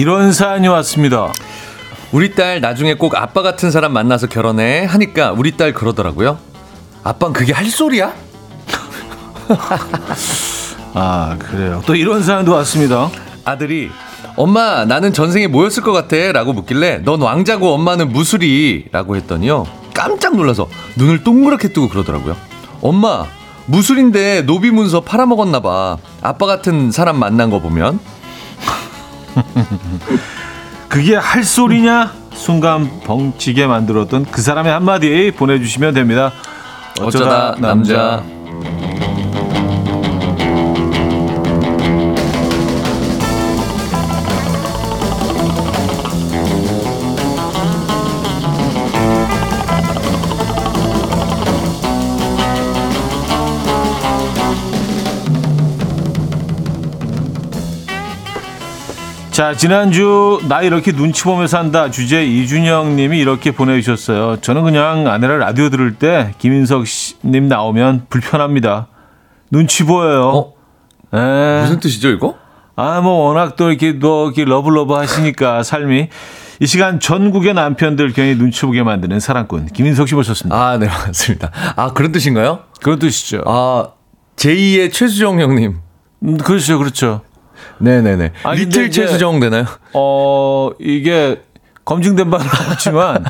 이런 0.00 0.32
사연이 0.32 0.66
왔습니다. 0.66 1.30
우리 2.12 2.34
딸 2.34 2.60
나중에 2.60 2.94
꼭 2.94 3.14
아빠 3.14 3.42
같은 3.42 3.70
사람 3.70 3.92
만나서 3.92 4.26
결혼해 4.26 4.84
하니까 4.84 5.32
우리 5.32 5.56
딸 5.56 5.72
그러더라고요. 5.72 6.38
아빠는 7.04 7.32
그게 7.32 7.52
할 7.52 7.66
소리야? 7.66 8.12
아 10.94 11.36
그래요. 11.38 11.82
또 11.86 11.94
이런 11.94 12.22
사연도 12.22 12.52
왔습니다. 12.52 13.10
아들이 13.44 13.90
엄마 14.36 14.84
나는 14.84 15.12
전생에 15.12 15.46
뭐였을 15.46 15.82
것 15.82 15.92
같아 15.92 16.32
라고 16.32 16.52
묻길래 16.52 16.98
넌 17.04 17.20
왕자고 17.22 17.74
엄마는 17.74 18.12
무술이 18.12 18.86
라고 18.92 19.16
했더니요 19.16 19.66
깜짝 19.94 20.36
놀라서 20.36 20.68
눈을 20.96 21.24
동그랗게 21.24 21.72
뜨고 21.72 21.88
그러더라고요 21.88 22.36
엄마 22.80 23.26
무술인데 23.66 24.42
노비 24.42 24.70
문서 24.70 25.00
팔아먹었나 25.00 25.60
봐 25.60 25.96
아빠 26.22 26.46
같은 26.46 26.90
사람 26.92 27.18
만난 27.18 27.50
거 27.50 27.60
보면 27.60 27.98
그게 30.90 31.14
할 31.14 31.44
소리냐? 31.44 32.10
순간 32.32 33.00
벙치게 33.04 33.68
만들었던 33.68 34.24
그 34.24 34.42
사람의 34.42 34.72
한마디 34.72 35.32
보내주시면 35.36 35.94
됩니다. 35.94 36.32
어쩌다 37.00 37.54
남자 37.60 37.94
자, 37.94 38.22
지난주 59.56 60.40
나 60.48 60.60
이렇게 60.62 60.92
눈치 60.92 61.24
보며 61.24 61.46
산다 61.46 61.90
주제 61.90 62.24
이준영 62.26 62.96
님이 62.96 63.18
이렇게 63.18 63.50
보내주셨어요. 63.52 64.36
저는 64.40 64.64
그냥 64.64 65.06
아내랑 65.08 65.38
라디오 65.38 65.70
들을 65.70 65.94
때 65.94 66.34
김인석 66.38 66.86
씨- 66.86 67.14
님 67.24 67.48
나오면 67.48 68.06
불편합니다. 68.10 68.88
눈치 69.50 69.84
보여요. 69.84 70.28
어? 70.28 71.16
에. 71.16 71.62
무슨 71.62 71.80
뜻이죠 71.80 72.10
이거? 72.10 72.36
아, 72.76 73.00
뭐 73.00 73.28
워낙 73.28 73.56
또 73.56 73.70
이렇게 73.70 73.92
너 73.98 74.26
이렇게 74.26 74.44
love 74.44 74.68
love 74.68 74.92
하시니까 74.94 75.62
삶이 75.64 76.08
이 76.60 76.66
시간 76.66 77.00
전국의 77.00 77.54
남편들 77.54 78.12
괜히 78.12 78.36
눈치 78.36 78.62
보게 78.66 78.82
만드는 78.82 79.18
사랑꾼 79.20 79.66
김인석 79.66 80.08
씨 80.08 80.14
모셨습니다. 80.14 80.56
아 80.56 80.76
네 80.78 80.86
맞습니다 80.86 81.50
아 81.76 81.92
그런 81.94 82.12
뜻인가요? 82.12 82.60
그런 82.82 82.98
뜻이죠. 82.98 83.42
아 83.46 83.88
제2의 84.36 84.92
최수종 84.92 85.40
형님 85.40 85.78
음, 86.24 86.36
그렇죠, 86.36 86.76
그렇죠. 86.78 87.22
네네네 87.80 88.32
근데 88.42 88.56
리틀 88.56 88.90
최수정 88.90 89.40
되나요? 89.40 89.64
어 89.94 90.70
이게 90.78 91.40
검증된 91.84 92.30
바는 92.30 92.46
없지만 92.70 93.24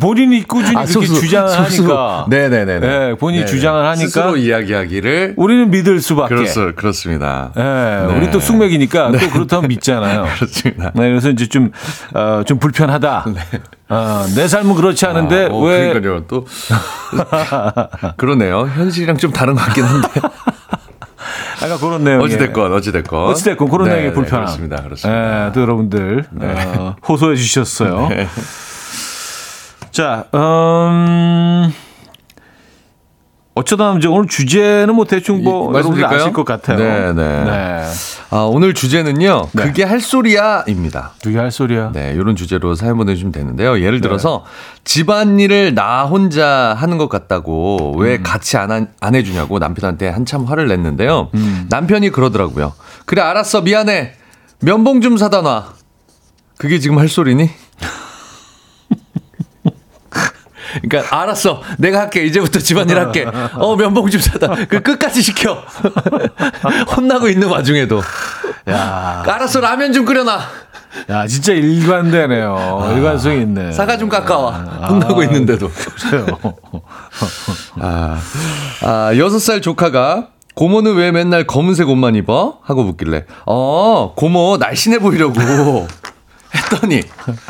본인이 0.00 0.44
꾸준히 0.44 0.76
아, 0.76 0.84
그렇게 0.84 1.06
주장을. 1.06 1.50
하니까 1.58 2.26
네네네네. 2.28 2.80
네, 2.80 3.14
본인이 3.14 3.44
네네. 3.44 3.50
주장을 3.50 3.84
하니까 3.84 4.06
스스로 4.06 4.36
이야기하기를 4.36 5.34
우리는 5.36 5.70
믿을 5.70 6.00
수밖에. 6.00 6.34
그렇소, 6.36 6.72
그렇습니다. 6.76 7.50
예, 7.56 8.06
네. 8.06 8.16
우리 8.16 8.30
또 8.30 8.38
숙맥이니까 8.38 9.10
또 9.10 9.18
그렇다면 9.30 9.68
믿잖아요. 9.68 10.26
그렇습니다. 10.36 10.92
네, 10.94 11.08
그래서 11.08 11.30
이제 11.30 11.48
좀, 11.48 11.72
어, 12.14 12.42
좀 12.46 12.60
불편하다. 12.60 13.24
어, 13.88 14.24
내 14.36 14.46
삶은 14.46 14.76
그렇지 14.76 15.06
않은데 15.06 15.46
아, 15.46 15.48
어, 15.52 15.58
왜 15.64 15.88
그러니까요. 15.88 16.24
또 16.28 16.46
그러네요. 18.18 18.68
현실이랑 18.72 19.16
좀 19.16 19.32
다른 19.32 19.54
것 19.54 19.62
같긴 19.64 19.82
한데. 19.84 20.08
아까 21.62 21.78
그런 21.78 22.04
내용 22.04 22.22
어찌됐건 22.22 22.72
어찌됐건 22.72 23.24
어찌됐건 23.30 23.68
그런 23.68 23.84
네, 23.88 23.90
내용의 23.94 24.08
네, 24.10 24.14
불편함. 24.14 24.44
그렇습니다. 24.46 24.82
그렇습니다. 24.82 25.46
예, 25.48 25.52
또 25.52 25.60
여러분들 25.60 26.24
어, 26.40 26.96
호소해 27.06 27.36
주셨어요. 27.36 28.08
네. 28.14 28.26
자, 29.90 30.24
음, 30.34 31.72
어쩌다 33.54 33.84
남자 33.86 34.08
오늘 34.08 34.28
주제는 34.28 34.94
뭐 34.94 35.04
대충 35.04 35.42
뭐 35.42 35.70
이- 35.70 35.74
여러분들 35.74 36.02
말씀드릴까요? 36.02 36.20
아실 36.20 36.32
것 36.32 36.44
같아요. 36.44 36.78
네, 36.78 37.12
네. 37.12 37.44
네. 37.44 37.84
아, 38.30 38.36
오늘 38.42 38.74
주제는요. 38.74 39.48
네. 39.52 39.62
그게 39.64 39.82
할 39.82 40.00
소리야입니다. 40.00 41.12
그게 41.22 41.36
할 41.36 41.50
소리야. 41.50 41.90
네, 41.92 42.12
이런 42.14 42.36
주제로 42.36 42.74
사연 42.76 42.96
보내주시면 42.96 43.32
되는데요. 43.32 43.80
예를 43.80 44.00
들어서 44.00 44.44
집안일을 44.84 45.74
나 45.74 46.04
혼자 46.04 46.74
하는 46.78 46.96
것 46.96 47.08
같다고 47.08 47.96
왜 47.98 48.16
음. 48.18 48.22
같이 48.22 48.56
안, 48.56 48.70
한- 48.70 48.88
안 49.00 49.14
해주냐고 49.16 49.58
남편한테 49.58 50.08
한참 50.08 50.44
화를 50.44 50.68
냈는데요. 50.68 51.30
음. 51.34 51.66
남편이 51.68 52.10
그러더라고요. 52.10 52.72
그래, 53.04 53.20
알았어. 53.20 53.62
미안해. 53.62 54.12
면봉 54.60 55.00
좀 55.00 55.16
사다 55.16 55.42
놔. 55.42 55.72
그게 56.56 56.78
지금 56.78 56.98
할 56.98 57.08
소리니? 57.08 57.50
그러니까 60.82 61.20
알았어. 61.20 61.62
내가 61.78 62.00
할게. 62.00 62.24
이제부터 62.24 62.58
집안일 62.58 62.98
할게. 62.98 63.26
어 63.54 63.76
면봉 63.76 64.10
좀 64.10 64.20
사다. 64.20 64.54
그 64.68 64.80
끝까지 64.80 65.22
시켜. 65.22 65.62
혼나고 66.96 67.28
있는 67.28 67.48
와중에도. 67.48 68.00
야, 68.68 69.22
알았어. 69.26 69.60
라면 69.60 69.92
좀 69.92 70.04
끓여놔. 70.04 70.40
야, 71.08 71.26
진짜 71.26 71.52
일관되네요. 71.52 72.92
일관성이 72.94 73.42
있네. 73.42 73.72
사과 73.72 73.96
좀 73.96 74.08
깎아와. 74.08 74.52
혼나고 74.88 75.22
있는데도. 75.24 75.70
그래요. 76.10 76.26
아, 77.80 79.12
여섯 79.16 79.38
살 79.38 79.60
조카가 79.60 80.28
고모는 80.54 80.94
왜 80.96 81.10
맨날 81.12 81.46
검은색 81.46 81.88
옷만 81.88 82.16
입어? 82.16 82.58
하고 82.62 82.82
묻길래, 82.82 83.24
어, 83.46 84.12
고모 84.16 84.56
날씬해 84.58 84.98
보이려고 84.98 85.86
했더니, 86.54 87.02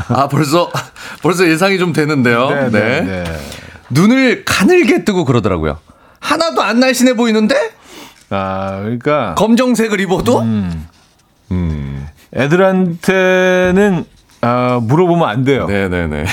아, 0.08 0.28
벌써, 0.28 0.70
벌써 1.22 1.46
예상이 1.48 1.78
좀 1.78 1.92
되는데요. 1.92 2.50
네, 2.50 2.70
네. 2.70 3.00
네, 3.02 3.24
네. 3.24 3.24
눈을 3.90 4.44
가늘게 4.44 5.04
뜨고 5.04 5.24
그러더라고요. 5.24 5.78
하나도 6.20 6.62
안 6.62 6.80
날씬해 6.80 7.14
보이는데? 7.14 7.56
아, 8.30 8.78
그러니까 8.82 9.34
검정색을 9.36 10.00
입어도 10.00 10.44
애들한테는 12.34 14.04
아, 14.42 14.78
물어보면 14.82 15.28
안 15.28 15.44
돼요. 15.44 15.66
네 15.66 15.88
네 15.88 16.06
네. 16.06 16.24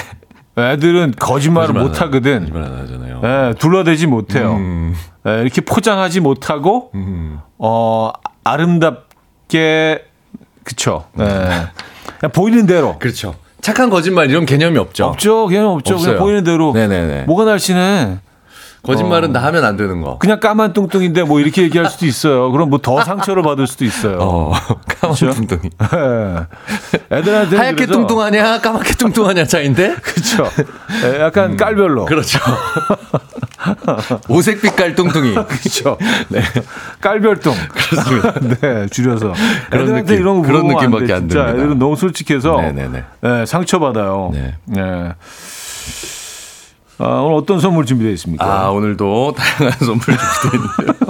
애들은 0.58 1.14
거짓말을 1.20 1.68
거짓말 1.74 1.84
못 1.88 2.02
하거든. 2.02 2.40
거짓말 2.40 2.64
안 2.64 2.80
하잖아요. 2.80 3.22
예, 3.24 3.54
둘러대지 3.60 4.08
못해요. 4.08 4.54
음. 4.56 4.96
예, 5.28 5.42
이렇게 5.42 5.62
포장하지 5.62 6.20
못하고 6.20 6.92
어 7.60 8.12
아름답게 8.44 10.04
그쵸. 10.64 11.06
예. 11.20 11.68
그냥 12.20 12.32
보이는 12.32 12.66
대로. 12.66 12.98
그렇죠. 13.00 13.36
착한 13.62 13.90
거짓말 13.90 14.30
이런 14.30 14.46
개념이 14.46 14.78
없죠. 14.78 15.06
없죠. 15.06 15.48
그냥 15.48 15.68
없죠. 15.72 15.96
없어요. 15.96 16.12
그냥 16.14 16.24
보이는 16.24 16.44
대로. 16.44 16.74
네네네. 16.74 17.24
뭐가 17.24 17.46
날씬해. 17.46 18.18
거짓말은 18.88 19.34
다 19.34 19.44
하면 19.44 19.64
안 19.66 19.78
되는 19.78 20.02
거. 20.02 20.18
그냥 20.18 20.40
까만 20.40 20.74
뚱뚱인데 20.74 21.24
뭐 21.24 21.40
이렇게 21.40 21.62
얘기할 21.64 21.90
수도 21.90 22.06
있어요. 22.06 22.52
그럼 22.52 22.70
뭐 22.70 22.80
더 22.82 23.04
상처를 23.04 23.44
받을 23.44 23.68
수도 23.68 23.84
있어요. 23.86 24.18
어, 24.22 24.52
까만 25.00 25.16
그렇죠? 25.16 25.32
뚱뚱이. 25.32 25.70
예. 25.94 27.16
애들한테 27.18 27.58
하얗게 27.58 27.86
뚱뚱하냐, 27.88 28.60
까맣게 28.62 28.94
뚱뚱하냐 28.94 29.46
차인데? 29.46 29.96
그렇죠. 29.96 30.50
예, 31.04 31.20
약간 31.22 31.58
깔별로. 31.58 32.06
그렇죠. 32.06 32.40
오색 34.30 34.62
빛깔 34.62 34.96
뚱뚱이. 34.96 35.34
그렇죠. 35.48 35.98
네. 36.30 36.42
깔별동. 37.02 37.54
그렇습니다. 37.90 38.34
네, 38.62 38.88
줄여서. 38.88 39.34
그런 39.70 39.84
애들한테 39.84 40.02
느낌, 40.14 40.22
이런 40.22 40.42
거 40.42 40.48
그런 40.48 40.68
느낌밖에 40.68 41.06
돼, 41.08 41.14
안 41.14 41.20
진짜. 41.22 41.40
듭니다. 41.46 41.50
애들은 41.60 41.80
너무 41.80 41.96
솔직해서 41.96 42.62
네네네. 42.62 43.04
네, 43.22 43.46
상처 43.46 43.80
받아요. 43.80 44.30
네. 44.34 44.56
네. 44.66 45.12
아, 47.00 47.06
오늘 47.22 47.36
어떤 47.38 47.60
선물 47.60 47.86
준비되어 47.86 48.12
있습니까? 48.14 48.46
아, 48.46 48.70
오늘도 48.70 49.36
다양한 49.38 49.78
선물 49.80 50.00
준비되어 50.02 50.52
있는데요. 50.54 51.08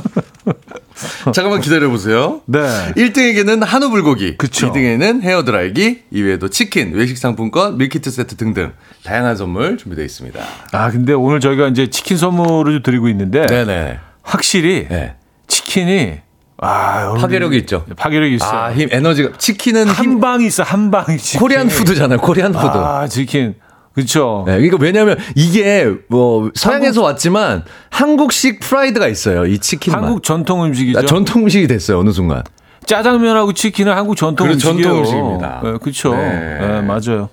잠깐만 1.33 1.61
기다려보세요. 1.61 2.41
네. 2.45 2.59
1등에게는 2.95 3.63
한우 3.63 3.89
불고기, 3.89 4.35
그쵸. 4.37 4.71
2등에는 4.71 5.21
헤어드라이기, 5.21 6.03
이외에도 6.11 6.49
치킨, 6.49 6.93
외식 6.93 7.17
상품권, 7.17 7.77
밀키트 7.77 8.09
세트 8.11 8.35
등등 8.35 8.73
다양한 9.05 9.35
선물 9.37 9.77
준비되어 9.77 10.03
있습니다. 10.03 10.39
아, 10.73 10.91
근데 10.91 11.13
오늘 11.13 11.39
저희가 11.39 11.67
이제 11.67 11.89
치킨 11.89 12.17
선물을 12.17 12.73
좀 12.73 12.83
드리고 12.83 13.07
있는데 13.09 13.45
네네. 13.45 13.99
확실히 14.23 14.87
네. 14.89 15.15
치킨이 15.47 16.17
아, 16.59 17.13
파괴력이 17.19 17.55
있죠. 17.59 17.85
파괴력이 17.95 18.35
있어요. 18.35 18.59
아, 18.59 18.73
힘, 18.73 18.89
에너지가. 18.91 19.37
치킨은 19.37 19.87
힘, 19.89 19.93
한 19.93 20.19
방이 20.19 20.47
있어, 20.47 20.63
한 20.63 20.89
방이 20.89 21.17
치킨. 21.17 21.39
Korean 21.39 21.67
food잖아요, 21.67 22.17
Korean 22.19 22.51
food. 22.51 22.65
아, 22.65 23.07
치킨. 23.07 23.55
그렇죠. 23.97 24.43
네, 24.45 24.53
그러니까 24.57 24.77
왜냐면 24.79 25.17
이게 25.33 25.91
뭐 26.07 26.51
서양에서 26.53 27.01
왔지만 27.01 27.63
한국식 27.89 28.59
프라이드가 28.59 29.07
있어요. 29.07 29.47
이 29.47 29.57
치킨만. 29.57 30.03
한국 30.03 30.21
전통 30.21 30.63
음식이죠. 30.65 30.99
아, 30.99 31.01
전통 31.01 31.41
음식이 31.41 31.65
됐어요 31.65 31.97
어느 31.97 32.11
순간. 32.11 32.43
짜장면하고 32.85 33.53
치킨은 33.53 33.91
한국 33.91 34.15
전통 34.15 34.45
그래, 34.45 34.53
음식입니다. 34.53 35.61
네, 35.63 35.73
그렇죠. 35.81 36.11
네. 36.11 36.59
네, 36.59 36.81
맞아요. 36.81 37.29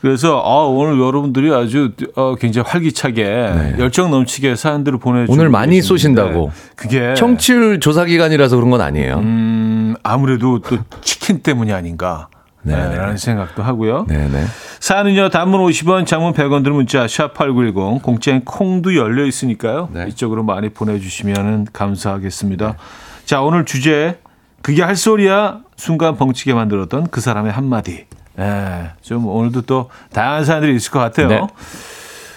그래서 0.00 0.42
아, 0.42 0.64
오늘 0.64 0.98
여러분들이 0.98 1.52
아주 1.52 1.92
어, 2.16 2.34
굉장히 2.36 2.66
활기차게 2.66 3.76
열정 3.78 4.10
넘치게 4.10 4.56
사연들을 4.56 5.00
보내주고 5.00 5.34
네. 5.34 5.38
오늘 5.38 5.50
많이 5.50 5.82
쏘신다고. 5.82 6.50
그게 6.76 7.12
청취율 7.12 7.78
조사 7.78 8.06
기간이라서 8.06 8.56
그런 8.56 8.70
건 8.70 8.80
아니에요. 8.80 9.18
음, 9.18 9.96
아무래도 10.02 10.60
또 10.60 10.78
치킨 11.02 11.40
때문이 11.42 11.74
아닌가. 11.74 12.28
네, 12.62 12.76
네, 12.76 12.88
네. 12.88 12.96
라는 12.96 13.16
생각도 13.16 13.62
하고요. 13.62 14.06
네네. 14.08 14.44
사연은요, 14.80 15.30
단문 15.30 15.60
50원, 15.60 16.06
장문 16.06 16.32
100원 16.32 16.62
들은 16.62 16.76
문자, 16.76 17.06
샵8910, 17.06 18.02
공짜인 18.02 18.44
콩도 18.44 18.96
열려 18.96 19.24
있으니까요. 19.24 19.88
네. 19.92 20.06
이쪽으로 20.08 20.44
많이 20.44 20.68
보내 20.68 20.98
주시면 20.98 21.68
감사하겠습니다. 21.72 22.76
자, 23.24 23.42
오늘 23.42 23.64
주제, 23.64 24.20
그게 24.62 24.82
할 24.82 24.96
소리야, 24.96 25.60
순간 25.76 26.16
벙치게 26.16 26.54
만들었던 26.54 27.08
그 27.08 27.20
사람의 27.20 27.52
한마디. 27.52 28.06
예, 28.38 28.92
좀 29.02 29.26
오늘도 29.26 29.62
또 29.62 29.90
다양한 30.12 30.44
사연들이 30.44 30.74
있을 30.76 30.90
것 30.90 31.00
같아요. 31.00 31.28
네. 31.28 31.40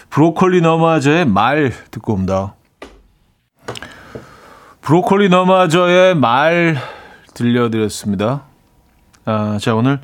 브로콜리 0.10 0.62
너마저의 0.62 1.26
말 1.26 1.72
듣고 1.92 2.14
옵니다. 2.14 2.56
브로콜리 4.82 5.30
너마저의 5.30 6.16
말 6.16 6.78
들려드렸습니다. 7.34 8.44
아, 9.26 9.58
자, 9.62 9.76
오늘 9.76 10.00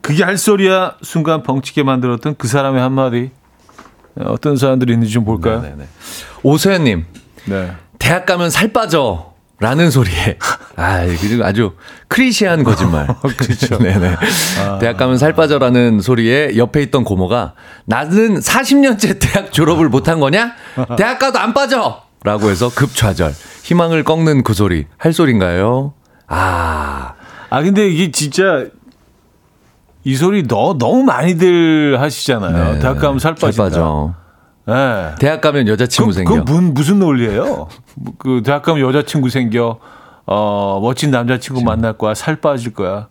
그게 0.00 0.24
할 0.24 0.36
소리야 0.36 0.94
순간 1.02 1.42
벙치게 1.42 1.82
만들었던 1.82 2.34
그 2.38 2.48
사람의 2.48 2.80
한마디. 2.80 3.30
어떤 4.16 4.56
사람들이 4.56 4.92
있는지 4.92 5.12
좀 5.12 5.24
볼까요? 5.24 5.60
네. 5.60 5.70
네네. 5.70 5.88
오소연님, 6.42 7.04
대학 7.98 8.26
가면 8.26 8.50
살 8.50 8.72
빠져. 8.72 9.32
라는 9.60 9.88
소리에. 9.90 10.36
아, 10.76 11.04
이거 11.04 11.44
아주 11.44 11.74
크리시한 12.08 12.64
거짓말. 12.64 13.06
그렇죠. 13.38 13.78
네네. 13.78 14.16
대학 14.80 14.96
가면 14.96 15.16
살 15.16 15.32
빠져라는 15.32 16.00
소리에 16.00 16.56
옆에 16.56 16.82
있던 16.82 17.04
고모가 17.04 17.54
나는 17.86 18.40
40년째 18.40 19.20
대학 19.20 19.52
졸업을 19.52 19.88
못한 19.88 20.18
거냐? 20.18 20.54
대학 20.98 21.18
가도 21.20 21.38
안 21.38 21.54
빠져! 21.54 22.02
라고 22.24 22.50
해서 22.50 22.68
급좌절. 22.68 23.32
희망을 23.62 24.02
꺾는 24.02 24.42
그 24.42 24.54
소리. 24.54 24.86
할 24.98 25.12
소린가요? 25.12 25.94
아, 26.26 27.14
아, 27.54 27.62
근데 27.62 27.86
이게 27.88 28.10
진짜 28.10 28.64
이 30.02 30.16
소리 30.16 30.42
너, 30.42 30.76
너무 30.76 31.04
많이들 31.04 32.00
하시잖아요. 32.00 32.72
네, 32.74 32.78
대학 32.80 32.98
가면 32.98 33.20
살 33.20 33.36
살. 33.38 33.52
빠져. 33.56 34.12
네. 34.66 35.14
대학 35.20 35.40
가면 35.40 35.68
여자친구 35.68 36.08
그, 36.08 36.12
생겨. 36.14 36.36
문, 36.42 36.74
무슨 36.74 36.98
논리예요? 36.98 37.68
그 38.18 38.42
대학 38.44 38.62
가면 38.64 38.80
여자친구 38.82 39.28
생겨. 39.28 39.78
어, 40.26 40.80
멋진 40.82 41.12
남자친구 41.12 41.62
만날 41.62 41.92
거야. 41.92 42.14
살 42.14 42.36
빠질 42.36 42.74
거야. 42.74 43.06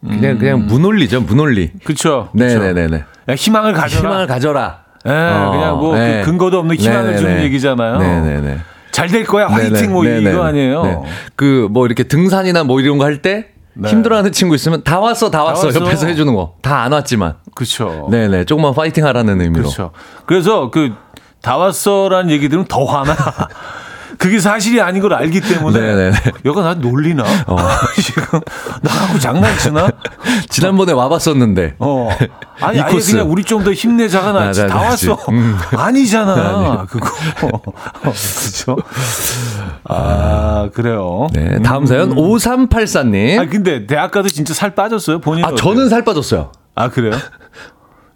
그냥, 0.00 0.38
그냥 0.38 0.66
무논리죠, 0.66 1.22
무논리. 1.22 1.72
그렇죠. 1.84 2.28
네 2.34 2.46
네 2.58 2.72
네 2.74 2.86
네. 3.26 3.34
희망을 3.34 3.72
가져라. 3.72 4.02
희망을 4.02 4.26
가져라. 4.28 4.82
예, 5.04 5.10
어, 5.10 5.50
그냥 5.50 5.78
뭐 5.78 5.96
네. 5.96 6.20
그 6.20 6.30
근거도 6.30 6.60
없는 6.60 6.76
희망을 6.76 7.02
네네네. 7.10 7.18
주는 7.18 7.42
얘기잖아요. 7.42 7.98
네 7.98 8.20
네 8.20 8.40
네. 8.40 8.58
잘 8.92 9.08
될 9.08 9.24
거야. 9.24 9.46
화이팅 9.48 9.72
네네. 9.72 9.88
뭐 9.88 10.04
네네. 10.04 10.30
이거 10.30 10.44
아니에요. 10.44 10.82
네. 10.84 10.98
그뭐 11.36 11.86
이렇게 11.86 12.04
등산이나 12.04 12.62
뭐 12.64 12.80
이런 12.80 12.98
거 12.98 13.04
할때 13.04 13.48
네. 13.74 13.88
힘들어하는 13.88 14.32
친구 14.32 14.54
있으면 14.54 14.84
다 14.84 15.00
왔어, 15.00 15.30
다 15.30 15.42
왔어. 15.44 15.66
왔어. 15.68 15.80
옆에서 15.80 16.06
해주는 16.06 16.34
거. 16.34 16.54
다 16.62 16.82
안 16.84 16.92
왔지만. 16.92 17.34
그렇죠. 17.54 18.08
네네. 18.10 18.44
조금만 18.44 18.74
파이팅 18.74 19.04
하라는 19.06 19.40
의미로. 19.40 19.62
그렇죠. 19.64 19.90
그래서 20.26 20.70
그 20.70 20.92
다 21.42 21.56
왔어라는 21.56 22.30
얘기들은 22.30 22.66
더 22.66 22.84
화나. 22.84 23.16
그게 24.22 24.38
사실이 24.38 24.80
아닌 24.80 25.02
걸 25.02 25.12
알기 25.14 25.40
때문에 25.40 25.80
네네네. 25.80 26.16
여가 26.44 26.62
나 26.62 26.74
놀리나? 26.74 27.24
어. 27.48 27.56
지금 28.00 28.40
나하고 28.80 29.18
장난치나? 29.18 29.90
지난번에 30.48 30.92
와봤었는데. 30.92 31.74
어. 31.80 32.08
아니 32.60 32.78
이 32.78 32.80
아예 32.80 32.92
코스. 32.92 33.12
그냥 33.12 33.30
우리 33.30 33.42
좀 33.42 33.62
더 33.64 33.72
힘내자가 33.72 34.30
낫지. 34.32 34.62
맞아, 34.62 34.66
다 34.68 34.82
맞지. 34.88 35.08
왔어. 35.10 35.22
음. 35.32 35.56
아니잖아. 35.76 36.86
그거. 36.88 37.10
그렇죠. 38.00 38.76
아 39.84 40.68
그래요. 40.72 41.26
네. 41.32 41.60
다음 41.62 41.86
사연 41.86 42.14
5384님. 42.14 43.40
아 43.40 43.46
근데 43.48 43.86
대학 43.86 44.10
가도 44.12 44.28
진짜 44.28 44.54
살 44.54 44.74
빠졌어요 44.74 45.20
본인? 45.20 45.44
아, 45.44 45.52
저는 45.56 45.88
살 45.88 46.04
빠졌어요. 46.04 46.52
아 46.76 46.88
그래요? 46.88 47.12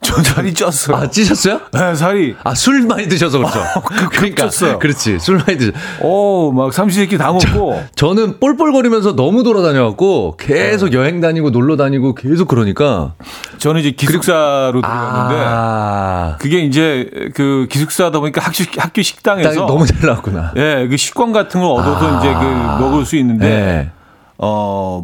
전 0.03 0.23
살이 0.23 0.53
쪘어요. 0.55 0.95
아, 0.95 1.11
찌셨어요? 1.11 1.61
네, 1.73 1.95
살이 1.95 2.37
아, 2.45 2.55
술 2.55 2.83
많이 2.83 3.09
드셔서 3.09 3.39
그렇죠. 3.39 3.59
그러니까. 4.13 4.47
쪘어요. 4.49 4.79
그렇지. 4.79 5.19
술 5.19 5.39
많이 5.39 5.59
드셔. 5.59 5.73
오 6.01 6.53
막 6.53 6.73
삼시세끼 6.73 7.19
다 7.19 7.33
먹고 7.33 7.83
저는 7.97 8.39
볼볼거리면서 8.39 9.17
너무 9.17 9.43
돌아다녀갖고 9.43 10.37
계속 10.39 10.91
네. 10.91 10.97
여행 10.99 11.21
다니고 11.21 11.51
놀러 11.51 11.77
다니고 11.77 12.15
계속 12.15 12.47
그러니까. 12.49 13.15
저는 13.59 13.81
이제 13.81 13.91
기숙사로 13.91 14.81
들어갔는데 14.81 15.45
아. 15.45 16.37
그게 16.39 16.61
이제 16.61 17.11
그 17.35 17.67
기숙사다 17.71 18.21
보니까 18.21 18.41
학교 18.43 18.65
학교 18.79 19.03
식당에서 19.03 19.67
너무 19.67 19.87
잘 19.87 19.99
나왔구나. 20.03 20.53
예, 20.57 20.87
그 20.89 20.97
식권 20.97 21.33
같은 21.33 21.61
걸 21.61 21.71
얻어서 21.71 22.17
아. 22.17 22.19
이제 22.19 22.33
그 22.33 22.83
먹을 22.85 23.05
수 23.05 23.17
있는데 23.17 23.49
네. 23.49 23.91
어. 24.39 25.03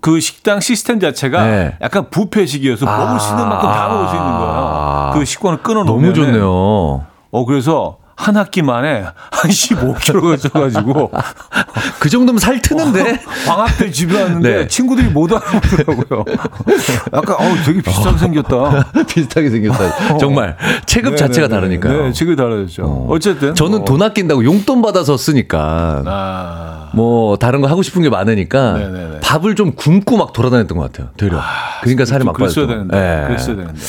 그 0.00 0.20
식당 0.20 0.60
시스템 0.60 1.00
자체가 1.00 1.46
네. 1.46 1.76
약간 1.80 2.10
부페식이어서 2.10 2.86
먹을 2.86 3.20
수 3.20 3.30
있는 3.30 3.48
만큼 3.48 3.68
다 3.68 3.88
먹을 3.88 4.08
수 4.08 4.14
있는 4.14 4.28
거예요. 4.30 5.10
그 5.14 5.24
식권을 5.24 5.62
끊어 5.62 5.84
놓으면 5.84 6.12
너무 6.12 6.14
좋네요. 6.14 7.06
어 7.30 7.44
그래서 7.46 7.98
한 8.16 8.36
학기 8.36 8.62
만에 8.62 9.04
한 9.30 9.50
15kg가 9.50 10.40
쪄가지고 10.40 11.10
그 12.00 12.08
정도면 12.08 12.38
살 12.38 12.60
트는데. 12.60 13.20
방학 13.46 13.76
때 13.78 13.90
집에 13.90 14.20
왔는데 14.20 14.56
네. 14.56 14.66
친구들이 14.68 15.08
못 15.08 15.30
알아보더라고요. 15.32 16.24
약간 17.12 17.36
어 17.36 17.54
되게 17.64 17.80
비슷하게 17.82 18.18
생겼다. 18.18 18.92
비슷하게 19.06 19.50
생겼다. 19.50 20.18
정말 20.18 20.56
체급 20.86 21.10
네, 21.10 21.16
자체가 21.16 21.48
네, 21.48 21.54
네. 21.54 21.60
다르니까요. 21.60 22.02
네, 22.04 22.12
체급이 22.12 22.36
다르죠. 22.36 23.06
어. 23.08 23.18
쨌든 23.18 23.54
저는 23.54 23.84
돈 23.84 24.02
아낀다고 24.02 24.44
용돈 24.44 24.82
받아서 24.82 25.16
쓰니까 25.16 26.02
아, 26.06 26.90
뭐 26.94 27.36
다른 27.36 27.60
거 27.60 27.68
하고 27.68 27.82
싶은 27.82 28.02
게 28.02 28.08
많으니까 28.08 28.72
네, 28.72 28.88
네, 28.88 29.08
네. 29.12 29.20
밥을 29.20 29.54
좀 29.56 29.72
굶고 29.72 30.16
막 30.16 30.32
돌아다녔던 30.32 30.78
것 30.78 30.90
같아요. 30.92 31.10
되려. 31.16 31.40
그러니까 31.82 32.04
살이 32.06 32.24
막 32.24 32.34
그랬어야 32.34 32.66
빠졌죠. 32.66 32.88
되는데. 32.88 32.96
네. 32.98 33.26
그랬어야 33.26 33.56
되는데. 33.56 33.80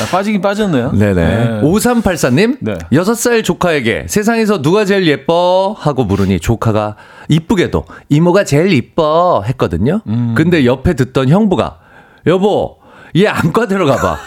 아, 0.00 0.06
빠지긴 0.10 0.40
빠졌네요. 0.40 0.92
네네. 0.92 1.60
5384님, 1.62 2.56
네. 2.60 2.74
6살 2.92 3.44
조카에게 3.44 4.06
세상에서 4.08 4.62
누가 4.62 4.84
제일 4.84 5.06
예뻐? 5.06 5.76
하고 5.78 6.04
물으니 6.04 6.40
조카가 6.40 6.96
이쁘게도 7.28 7.84
이모가 8.08 8.44
제일 8.44 8.72
이뻐 8.72 9.42
했거든요. 9.46 10.00
음. 10.06 10.34
근데 10.36 10.64
옆에 10.64 10.94
듣던 10.94 11.28
형부가 11.28 11.78
여보, 12.26 12.78
얘 13.16 13.26
안과 13.28 13.66
데려가봐. 13.66 14.18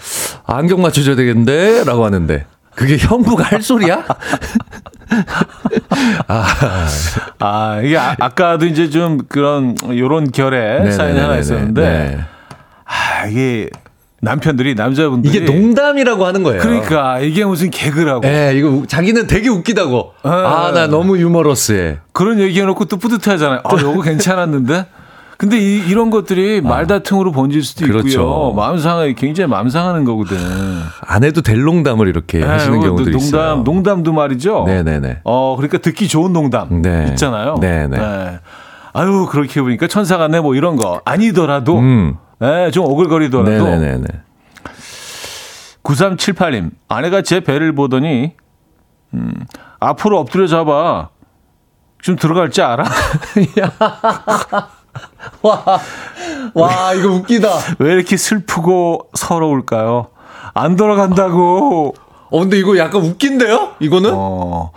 안경 0.46 0.80
맞춰줘야 0.82 1.16
되겠는데? 1.16 1.84
라고 1.84 2.04
하는데. 2.04 2.46
그게 2.74 2.96
형부가 2.96 3.44
할 3.44 3.62
소리야? 3.62 4.04
아, 7.38 7.80
이게 7.82 7.98
아, 7.98 8.14
아까도 8.18 8.66
이제 8.66 8.88
좀 8.90 9.18
그런 9.28 9.74
요런 9.90 10.30
결의 10.32 10.90
사연이 10.92 11.18
하나. 11.18 11.36
있었는데 11.36 11.82
네. 11.82 12.20
아, 12.84 13.26
이게 13.26 13.68
남편들이 14.20 14.74
남자분들이 14.74 15.34
이게 15.34 15.44
농담이라고 15.50 16.26
하는 16.26 16.42
거예요. 16.42 16.60
그러니까 16.60 17.20
이게 17.20 17.44
무슨 17.44 17.70
개그라고 17.70 18.26
예, 18.28 18.52
이거 18.54 18.68
우- 18.68 18.86
자기는 18.86 19.26
되게 19.26 19.48
웃기다고. 19.48 20.12
네. 20.24 20.30
아, 20.30 20.70
나 20.74 20.86
너무 20.86 21.18
유머러스해. 21.18 21.98
그런 22.12 22.38
얘기해놓고 22.40 22.84
또 22.84 22.98
뿌듯하잖아요. 22.98 23.60
아, 23.64 23.76
요거 23.80 24.02
괜찮았는데. 24.02 24.86
근데 25.38 25.56
이, 25.58 25.94
런 25.94 26.10
것들이 26.10 26.60
말다툼으로 26.60 27.32
번질 27.32 27.62
수도 27.64 27.86
아. 27.86 27.88
그렇죠. 27.88 28.08
있고요. 28.08 28.52
마음 28.54 28.76
상하 28.76 29.06
굉장히 29.16 29.48
마음 29.48 29.70
상하는 29.70 30.04
거거든. 30.04 30.36
안 31.00 31.24
해도 31.24 31.40
될 31.40 31.62
농담을 31.62 32.08
이렇게 32.08 32.42
하시는 32.42 32.78
네, 32.78 32.84
경우들이 32.84 33.12
농담, 33.12 33.26
있어요. 33.26 33.56
농담도 33.64 34.12
말이죠. 34.12 34.64
네네네. 34.66 35.20
어, 35.24 35.56
그러니까 35.56 35.78
듣기 35.78 36.08
좋은 36.08 36.34
농담 36.34 36.82
네. 36.82 37.06
있잖아요. 37.08 37.54
네네. 37.58 37.96
아유, 38.92 39.26
그렇게 39.30 39.62
보니까 39.62 39.86
천사 39.86 40.18
같네 40.18 40.40
뭐 40.40 40.54
이런 40.54 40.76
거 40.76 41.00
아니더라도 41.06 41.78
음. 41.78 42.16
네, 42.40 42.70
좀 42.70 42.86
오글거리더라도 42.86 43.50
네네네네. 43.50 44.06
9378님 45.82 46.70
아내가 46.88 47.22
제 47.22 47.40
배를 47.40 47.74
보더니 47.74 48.32
음, 49.14 49.46
앞으로 49.78 50.18
엎드려 50.18 50.46
잡아 50.46 51.10
좀 52.00 52.16
들어갈지 52.16 52.62
알아? 52.62 52.84
와, 55.42 55.80
와, 56.54 56.94
이거 56.94 57.08
웃기다. 57.10 57.48
왜 57.78 57.92
이렇게 57.92 58.16
슬프고 58.16 59.08
서러울까요? 59.14 60.08
안 60.54 60.76
돌아간다고. 60.76 61.94
어, 62.30 62.40
근데 62.40 62.58
이거 62.58 62.76
약간 62.78 63.02
웃긴데요? 63.02 63.74
이거는? 63.80 64.10
어, 64.14 64.72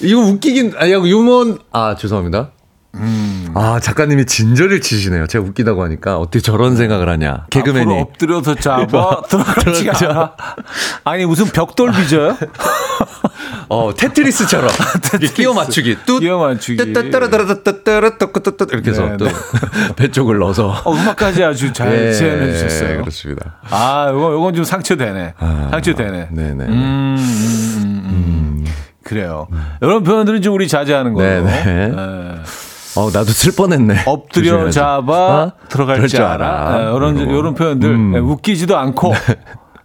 이거 0.00 0.20
웃기긴, 0.20 0.74
아, 0.78 0.90
약 0.90 1.06
유머, 1.06 1.56
아, 1.72 1.96
죄송합니다. 1.96 2.50
음. 2.94 3.48
아, 3.54 3.78
작가님이 3.80 4.24
진저를 4.26 4.80
치시네요. 4.80 5.26
제가 5.26 5.44
웃기다고 5.44 5.82
하니까 5.84 6.18
어떻게 6.18 6.40
저런 6.40 6.76
생각을 6.76 7.08
하냐. 7.08 7.30
앞으로 7.30 7.48
개그맨이. 7.50 8.00
엎드려서 8.00 8.54
잡아 8.56 9.22
들어갈지 9.28 9.82
들어갈지 9.82 10.06
않아. 10.06 10.32
아니 11.04 11.26
무슨 11.26 11.46
벽돌 11.46 11.92
빚어요? 11.92 12.36
어, 13.68 13.92
테트리스처럼. 13.94 14.70
이렇게 15.20 15.26
끼워 15.34 15.54
맞추기. 15.54 15.98
뚝. 16.06 16.20
끼워 16.20 16.46
맞추기. 16.48 16.92
따따따라따따따따따따따 16.92 18.64
이렇게 18.72 18.90
해서 18.90 19.04
네, 19.06 19.16
또 19.18 19.26
네. 19.26 19.32
배 19.96 20.10
쪽을 20.10 20.38
넣어서. 20.38 20.68
어, 20.84 20.92
음악까지 20.94 21.44
아주 21.44 21.72
잘 21.72 21.92
예, 21.92 22.12
재현해 22.12 22.52
주셨어요. 22.52 23.00
그렇습니다. 23.00 23.56
아, 23.70 24.08
이거 24.10 24.34
이건 24.34 24.54
좀 24.54 24.64
상처되네. 24.64 25.34
상처되네. 25.70 26.28
네네. 26.32 26.64
음, 26.64 26.72
음, 26.72 27.16
음, 27.78 28.02
음. 28.06 28.64
그래요. 29.04 29.48
이런 29.80 30.02
표현들은 30.02 30.42
좀 30.42 30.54
우리 30.54 30.68
자제하는 30.68 31.12
거예요. 31.14 31.44
네네. 31.44 31.92
어, 32.98 33.10
나도 33.12 33.26
쓸 33.26 33.52
뻔했네. 33.52 34.02
엎드려. 34.06 34.68
잡아 34.70 35.12
어? 35.14 35.52
들어갈 35.68 36.08
줄 36.08 36.22
알아. 36.22 36.78
예, 36.90 36.96
이런 36.96 37.16
이런 37.16 37.54
표현들 37.54 37.88
음. 37.88 38.12
예, 38.16 38.18
웃기지도 38.18 38.76
않고 38.76 39.14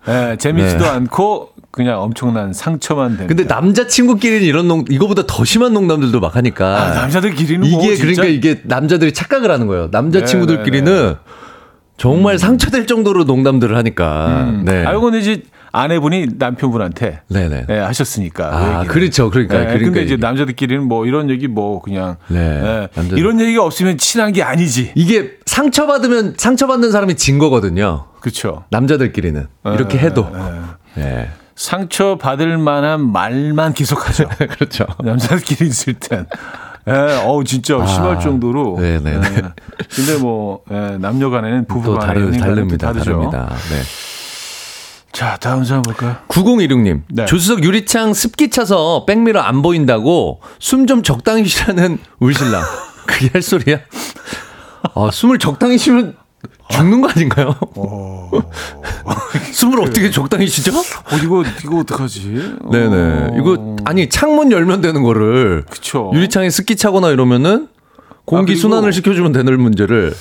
예, 0.08 0.36
재밌지도 0.42 0.84
네. 0.84 0.90
않고 0.90 1.50
그냥 1.70 2.02
엄청난 2.02 2.54
상처만 2.54 3.18
됩니다. 3.18 3.28
근데 3.28 3.44
남자친구끼리는 3.46 4.44
이런 4.46 4.68
농, 4.68 4.86
이거보다 4.90 5.24
더 5.28 5.44
심한 5.46 5.74
농담들도 5.74 6.20
막 6.20 6.36
하니까. 6.36 6.66
아, 6.82 6.94
남자들끼리는 6.94 7.70
뭐 7.70 7.84
이게 7.84 7.96
진짜 7.96 8.22
그러니까 8.22 8.26
이게 8.26 8.62
남자들이 8.64 9.14
착각을 9.14 9.52
하는 9.52 9.68
거예요. 9.68 9.86
네, 9.86 9.90
남자친구들끼리는 9.92 11.16
정말 11.98 12.40
상처될 12.40 12.88
정도로 12.88 13.24
농담들을 13.24 13.76
하니까. 13.78 14.52
네. 14.64 14.86
아, 14.86 14.94
이거는 14.94 15.20
이제 15.20 15.44
아내분이 15.76 16.28
남편분한테 16.38 17.22
네네. 17.30 17.66
예, 17.68 17.74
하셨으니까. 17.80 18.50
그 18.52 18.56
아, 18.56 18.78
얘기를. 18.82 18.94
그렇죠. 18.94 19.30
그러니까. 19.32 19.56
예, 19.56 19.64
그러니까 19.66 19.86
근데 19.86 20.04
이제 20.04 20.16
남자들끼리는 20.18 20.84
뭐 20.88 21.08
이런 21.08 21.32
얘기 21.32 21.48
뭐 21.48 21.82
그냥 21.82 22.18
네, 22.28 22.38
예, 22.40 22.88
남자들- 22.96 23.18
이런 23.18 23.42
얘기가 23.42 23.64
없으면 23.66 23.98
친한 23.98 24.32
게 24.34 24.44
아니지. 24.44 24.92
이게 24.94 25.32
상처 25.48 25.88
받으면, 25.88 26.36
상처 26.38 26.68
받는 26.68 26.92
사람이 26.92 27.16
진 27.16 27.40
거거든요. 27.40 28.06
그렇죠. 28.22 28.64
남자들끼리는. 28.70 29.48
이렇게 29.66 29.98
예, 29.98 30.02
해도. 30.04 30.32
예. 30.98 31.02
네. 31.02 31.30
상처 31.56 32.18
받을 32.20 32.58
만한 32.60 33.12
말만 33.12 33.74
계속하죠. 33.74 34.30
그렇죠. 34.52 34.86
남자들끼리 35.04 35.68
있을 35.70 35.96
땐. 35.96 36.28
예, 36.88 36.92
어우, 37.26 37.44
진짜 37.46 37.84
심할 37.88 38.20
정도로. 38.20 38.76
아, 38.78 38.82
네네네. 38.82 39.28
예. 39.38 39.42
근데 39.96 40.18
뭐, 40.22 40.62
예, 40.72 40.98
남녀 41.00 41.32
간에는 41.32 41.66
부부 41.66 41.94
또 41.94 41.98
간에 41.98 42.14
다르, 42.14 42.32
다릅니다. 42.38 42.88
다르죠. 42.94 43.06
다릅니다. 43.12 43.50
네. 43.72 44.13
자, 45.14 45.38
다음 45.40 45.64
사람 45.64 45.84
볼까요? 45.84 46.16
9016님. 46.28 47.02
네. 47.10 47.26
조수석 47.26 47.64
유리창 47.64 48.14
습기 48.16 48.50
차서 48.50 49.06
백미러 49.06 49.40
안 49.42 49.62
보인다고 49.62 50.42
숨 50.60 50.88
좀 50.88 51.04
적당히 51.04 51.46
쉬라는 51.46 52.00
울신랑. 52.20 52.62
그게 53.06 53.30
할 53.32 53.42
소리야? 53.42 53.80
아, 54.96 55.10
숨을 55.12 55.38
적당히 55.38 55.78
쉬면 55.78 56.16
죽는 56.70 57.02
거 57.02 57.10
아닌가요? 57.10 57.56
숨을 59.54 59.82
어떻게 59.82 60.10
적당히 60.10 60.48
쉬죠? 60.48 60.72
어, 60.78 61.16
이거, 61.24 61.44
이거 61.64 61.78
어떡하지? 61.80 62.56
네네. 62.72 63.38
이거, 63.40 63.76
아니, 63.86 64.10
창문 64.10 64.52
열면 64.52 64.82
되는 64.82 65.04
거를. 65.04 65.64
그쵸. 65.70 66.12
유리창에 66.14 66.50
습기 66.50 66.76
차거나 66.76 67.10
이러면은 67.12 67.68
공기 68.26 68.42
아, 68.44 68.46
그리고- 68.56 68.62
순환을 68.62 68.92
시켜주면 68.94 69.32
되는 69.32 69.62
문제를. 69.62 70.16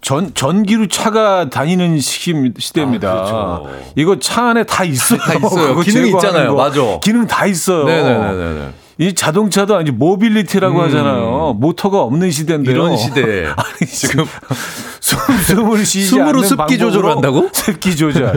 전, 0.00 0.32
전기로 0.34 0.88
차가 0.88 1.50
다니는 1.50 1.98
시, 2.00 2.34
시대입니다. 2.58 3.10
아, 3.10 3.60
그렇죠. 3.62 3.84
이거 3.96 4.18
차 4.18 4.48
안에 4.50 4.64
다 4.64 4.84
있어요. 4.84 5.18
다 5.18 5.34
있어요. 5.34 5.78
기능이 5.80 6.06
제거하는 6.06 6.08
있잖아요. 6.16 6.56
거. 6.56 6.62
맞아. 6.62 6.80
기능 7.02 7.26
다 7.26 7.46
있어요. 7.46 7.84
네네네네. 7.84 8.70
이 8.98 9.14
자동차도 9.14 9.76
아니 9.76 9.90
모빌리티라고 9.90 10.82
하잖아요. 10.82 11.56
모터가 11.58 12.00
없는 12.02 12.30
시대인데요. 12.30 12.74
음. 12.74 12.76
이런 12.76 12.96
시대에. 12.96 13.46
아니, 13.56 13.86
지금 13.90 14.26
숨, 15.00 15.18
숨을 15.38 15.84
쉬지 15.86 16.06
숨으로 16.06 16.42
습기 16.42 16.76
조절을 16.78 17.10
한다고? 17.10 17.48
습기 17.52 17.96
조절. 17.96 18.36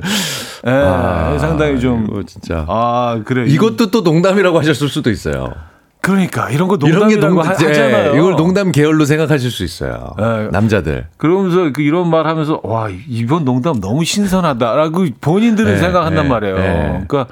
예, 0.65 0.71
아, 0.71 1.37
상당히 1.37 1.79
좀. 1.79 2.07
이거 2.09 2.23
진짜. 2.23 2.65
아, 2.69 3.21
그래. 3.25 3.45
이것도 3.47 3.91
또 3.91 4.01
농담이라고 4.01 4.57
하셨을 4.59 4.87
수도 4.87 5.09
있어요. 5.11 5.53
그러니까 6.03 6.49
이런 6.49 6.67
거 6.67 6.77
이런 6.85 7.07
게 7.07 7.15
농담이라고 7.15 7.33
농, 7.33 7.45
하- 7.45 7.55
예, 7.63 7.67
하잖아요. 7.67 8.15
이걸 8.17 8.35
농담 8.35 8.73
계열로 8.73 9.05
생각하실 9.05 9.49
수 9.51 9.63
있어요. 9.63 10.13
예. 10.19 10.49
남자들. 10.51 11.07
그러면서 11.15 11.71
그 11.71 11.81
이런 11.81 12.09
말 12.09 12.27
하면서 12.27 12.59
와 12.61 12.89
이번 13.07 13.45
농담 13.45 13.79
너무 13.79 14.03
신선하다라고 14.03 15.05
본인들은 15.21 15.75
네, 15.75 15.77
생각한단 15.79 16.23
네, 16.25 16.29
말이에요. 16.29 16.55
네. 16.57 17.05
그러니까 17.07 17.27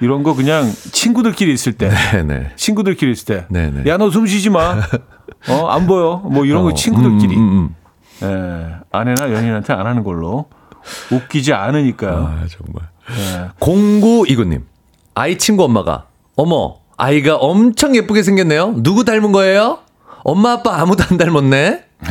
이런 0.00 0.22
거 0.22 0.34
그냥 0.36 0.70
친구들끼리 0.92 1.52
있을 1.52 1.72
때, 1.72 1.90
네네. 2.12 2.52
친구들끼리 2.54 3.10
있을 3.10 3.24
때, 3.24 3.46
네, 3.50 3.70
네. 3.72 3.90
야너 3.90 4.10
숨 4.10 4.24
쉬지 4.28 4.50
마, 4.50 4.76
어 5.48 5.66
안 5.68 5.88
보여, 5.88 6.22
뭐 6.24 6.44
이런 6.44 6.62
거 6.62 6.68
어, 6.68 6.74
친구들끼리, 6.74 7.36
음, 7.36 7.42
음, 7.42 7.74
음. 8.22 8.28
예, 8.70 8.76
아내나 8.92 9.32
연인한테 9.32 9.72
안 9.72 9.84
하는 9.84 10.04
걸로 10.04 10.46
웃기지 11.10 11.52
않으니까요. 11.54 12.12
아, 12.12 12.44
정말. 12.48 12.88
예. 13.10 13.48
공구 13.58 14.24
이구님. 14.28 14.64
아이 15.16 15.36
친구 15.38 15.64
엄마가 15.64 16.04
어머 16.36 16.76
아이가 17.02 17.34
엄청 17.36 17.96
예쁘게 17.96 18.22
생겼네요. 18.22 18.74
누구 18.76 19.04
닮은 19.04 19.32
거예요? 19.32 19.78
엄마 20.22 20.52
아빠 20.52 20.80
아무도 20.80 21.02
안 21.10 21.18
닮았네. 21.18 21.84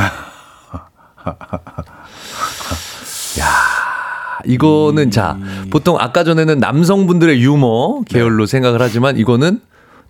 야 3.39 3.45
이거는 4.45 5.09
자 5.11 5.37
보통 5.69 5.95
아까 5.97 6.25
전에는 6.25 6.59
남성분들의 6.59 7.41
유머 7.41 8.01
계열로 8.01 8.45
생각을 8.45 8.81
하지만 8.81 9.15
이거는 9.17 9.61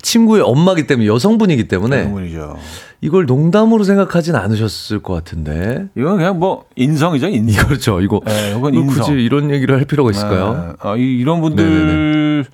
친구의 0.01 0.41
엄마기 0.41 0.87
때문에 0.87 1.05
여성분이기 1.07 1.67
때문에 1.67 2.05
동물이죠. 2.05 2.57
이걸 3.01 3.27
농담으로 3.27 3.83
생각하진 3.83 4.35
않으셨을 4.35 5.03
것 5.03 5.13
같은데. 5.13 5.85
이건 5.95 6.17
그냥 6.17 6.39
뭐 6.39 6.65
인성이죠, 6.75 7.27
인성. 7.27 7.67
그렇죠. 7.69 8.01
이거 8.01 8.19
네, 8.25 8.55
이건 8.57 8.73
인성. 8.73 9.05
굳이 9.05 9.11
이런 9.23 9.51
얘기를 9.51 9.77
할 9.77 9.85
필요가 9.85 10.09
있을까요? 10.09 10.73
아, 10.79 10.95
이- 10.95 11.19
이런 11.19 11.39
분들 11.41 12.45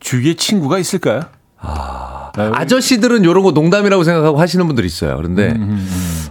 주위에 0.00 0.34
친구가 0.34 0.78
있을까요? 0.78 1.22
네, 2.36 2.50
아저씨들은 2.54 3.22
이런 3.24 3.42
거 3.42 3.50
농담이라고 3.50 4.04
생각하고 4.04 4.40
하시는 4.40 4.64
분들이 4.66 4.86
있어요. 4.86 5.16
그런데 5.16 5.54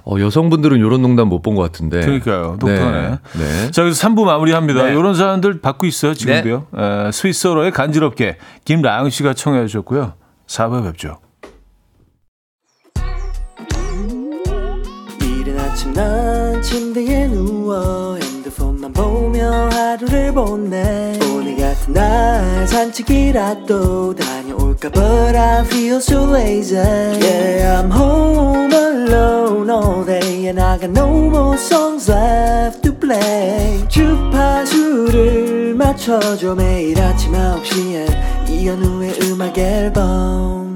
어, 0.06 0.20
여성분들은 0.20 0.78
이런 0.78 1.02
농담 1.02 1.28
못 1.28 1.42
본 1.42 1.56
것 1.56 1.62
같은데. 1.64 1.98
음, 1.98 2.02
그러니까요. 2.22 2.58
독특하네. 2.60 3.10
네. 3.10 3.18
네. 3.38 3.72
자, 3.72 3.82
여기서 3.84 4.08
3부 4.08 4.24
마무리합니다. 4.24 4.84
네. 4.86 4.92
이런 4.92 5.16
사연들 5.16 5.60
받고 5.60 5.86
있어요, 5.86 6.14
지금도요. 6.14 6.68
에, 6.78 7.12
스위스어로의 7.12 7.72
간지럽게 7.72 8.38
김라영 8.66 9.10
씨가 9.10 9.34
청해 9.34 9.66
주셨고요. 9.68 10.14
4부에 10.48 10.84
뵙죠. 10.84 11.20
이른 15.22 15.60
아침 15.60 15.94
난 15.94 16.62
침대에 16.62 17.28
누워 17.28 18.18
보며 19.48 19.70
하루를 19.72 20.34
보내 20.34 21.18
오늘 21.32 21.56
같은 21.56 21.94
날 21.94 22.68
산책이라도 22.68 24.16
다녀올까 24.16 24.90
But 24.90 25.38
I 25.38 25.62
feel 25.66 25.98
so 25.98 26.36
lazy 26.36 26.78
Yeah 26.78 27.82
I'm 27.82 27.92
home 27.92 28.74
alone 28.74 29.70
all 29.70 30.06
day 30.06 30.48
And 30.48 30.62
I 30.62 30.78
got 30.78 30.92
no 30.92 31.08
more 31.08 31.56
songs 31.56 32.12
left 32.12 32.82
to 32.82 32.94
play 32.94 33.88
주파수를 33.88 35.74
맞춰줘 35.76 36.56
매일 36.56 37.00
아침 37.02 37.32
9시에 37.32 38.50
이현우의 38.50 39.20
음악 39.24 39.58
앨범 39.58 40.68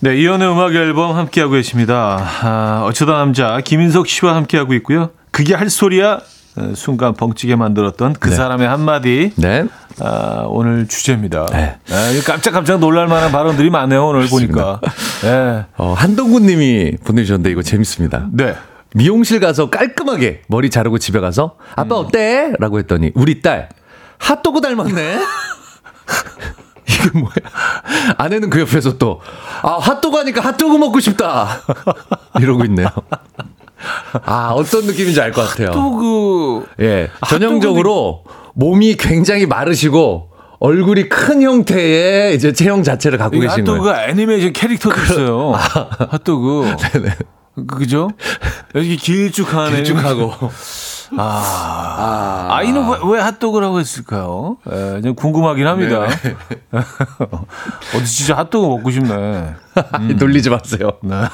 네, 0.00 0.14
이연의 0.14 0.52
음악 0.52 0.74
앨범 0.74 1.16
함께하고 1.16 1.54
계십니다. 1.54 2.22
아, 2.42 2.84
어쩌다 2.84 3.14
남자 3.14 3.60
김인석 3.62 4.06
씨와 4.06 4.36
함께하고 4.36 4.74
있고요. 4.74 5.10
그게 5.36 5.54
할 5.54 5.68
소리야 5.68 6.20
어, 6.56 6.72
순간 6.74 7.12
벙찌게 7.12 7.56
만들었던 7.56 8.14
그 8.14 8.30
네. 8.30 8.36
사람의 8.36 8.66
한마디 8.66 9.32
네. 9.36 9.66
아, 10.00 10.44
오늘 10.46 10.88
주제입니다. 10.88 11.44
네. 11.52 11.76
아, 11.90 12.22
깜짝깜짝 12.24 12.80
놀랄 12.80 13.06
만한 13.06 13.30
발언들이 13.32 13.68
많네요 13.68 14.06
오늘 14.06 14.28
보니까. 14.28 14.80
네. 15.20 15.66
어, 15.76 15.92
한동군 15.92 16.46
님이 16.46 16.92
보내주셨는데 17.04 17.50
이거 17.50 17.60
재밌습니다. 17.60 18.28
네. 18.32 18.56
미용실 18.94 19.38
가서 19.38 19.68
깔끔하게 19.68 20.40
머리 20.48 20.70
자르고 20.70 20.96
집에 20.96 21.20
가서 21.20 21.58
아빠 21.74 21.96
어때? 21.96 22.54
라고 22.58 22.78
했더니 22.78 23.10
우리 23.14 23.42
딸 23.42 23.68
핫도그 24.16 24.62
닮았네. 24.62 25.18
이게 26.88 27.18
뭐야? 27.18 27.34
아내는 28.16 28.48
그 28.48 28.60
옆에서 28.60 28.96
또 28.96 29.20
아, 29.60 29.72
핫도그 29.72 30.16
하니까 30.16 30.40
핫도그 30.40 30.78
먹고 30.78 30.98
싶다. 31.00 31.60
이러고 32.40 32.64
있네요. 32.64 32.88
아, 34.24 34.52
어떤 34.54 34.86
느낌인지 34.86 35.20
알 35.20 35.32
것 35.32 35.42
같아요. 35.48 35.70
또그 35.72 36.66
예. 36.80 37.10
전형적으로 37.28 38.24
몸이 38.54 38.96
굉장히 38.96 39.46
마르시고 39.46 40.30
얼굴이 40.58 41.08
큰 41.10 41.42
형태의 41.42 42.34
이제 42.34 42.52
체형 42.52 42.82
자체를 42.82 43.18
갖고 43.18 43.38
계신 43.38 43.64
거예요. 43.64 43.78
핫도그가 43.82 44.06
애니메이션 44.08 44.52
캐릭터도 44.54 45.02
있어요. 45.02 45.52
핫도그. 45.52 46.76
네네. 46.92 47.16
그죠? 47.66 48.10
이렇게 48.74 48.96
길쭉한 48.96 49.74
애. 49.74 49.82
길쭉하고. 49.82 50.32
아, 51.18 52.48
아, 52.50 52.62
이는 52.62 52.88
왜, 52.88 52.96
왜 53.12 53.20
핫도그라고 53.20 53.78
했을까요? 53.78 54.56
예, 54.70 55.00
좀 55.02 55.14
궁금하긴 55.14 55.66
합니다. 55.66 56.00
어디 57.94 58.04
진짜 58.06 58.36
핫도그 58.38 58.66
먹고 58.66 58.90
싶네. 58.90 59.54
놀리지 60.18 60.50
마세요. 60.50 60.90
네. 61.02 61.14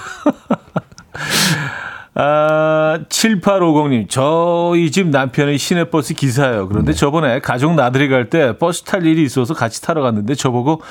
아, 2.14 2.98
7850님, 3.08 4.08
저희 4.08 4.90
집 4.90 5.08
남편이 5.08 5.56
시내버스 5.56 6.12
기사예요. 6.14 6.68
그런데 6.68 6.92
저번에 6.92 7.40
가족 7.40 7.74
나들이 7.74 8.08
갈 8.08 8.28
때 8.28 8.56
버스 8.58 8.82
탈 8.82 9.06
일이 9.06 9.22
있어서 9.24 9.54
같이 9.54 9.80
타러 9.82 10.02
갔는데 10.02 10.34
저보고 10.34 10.82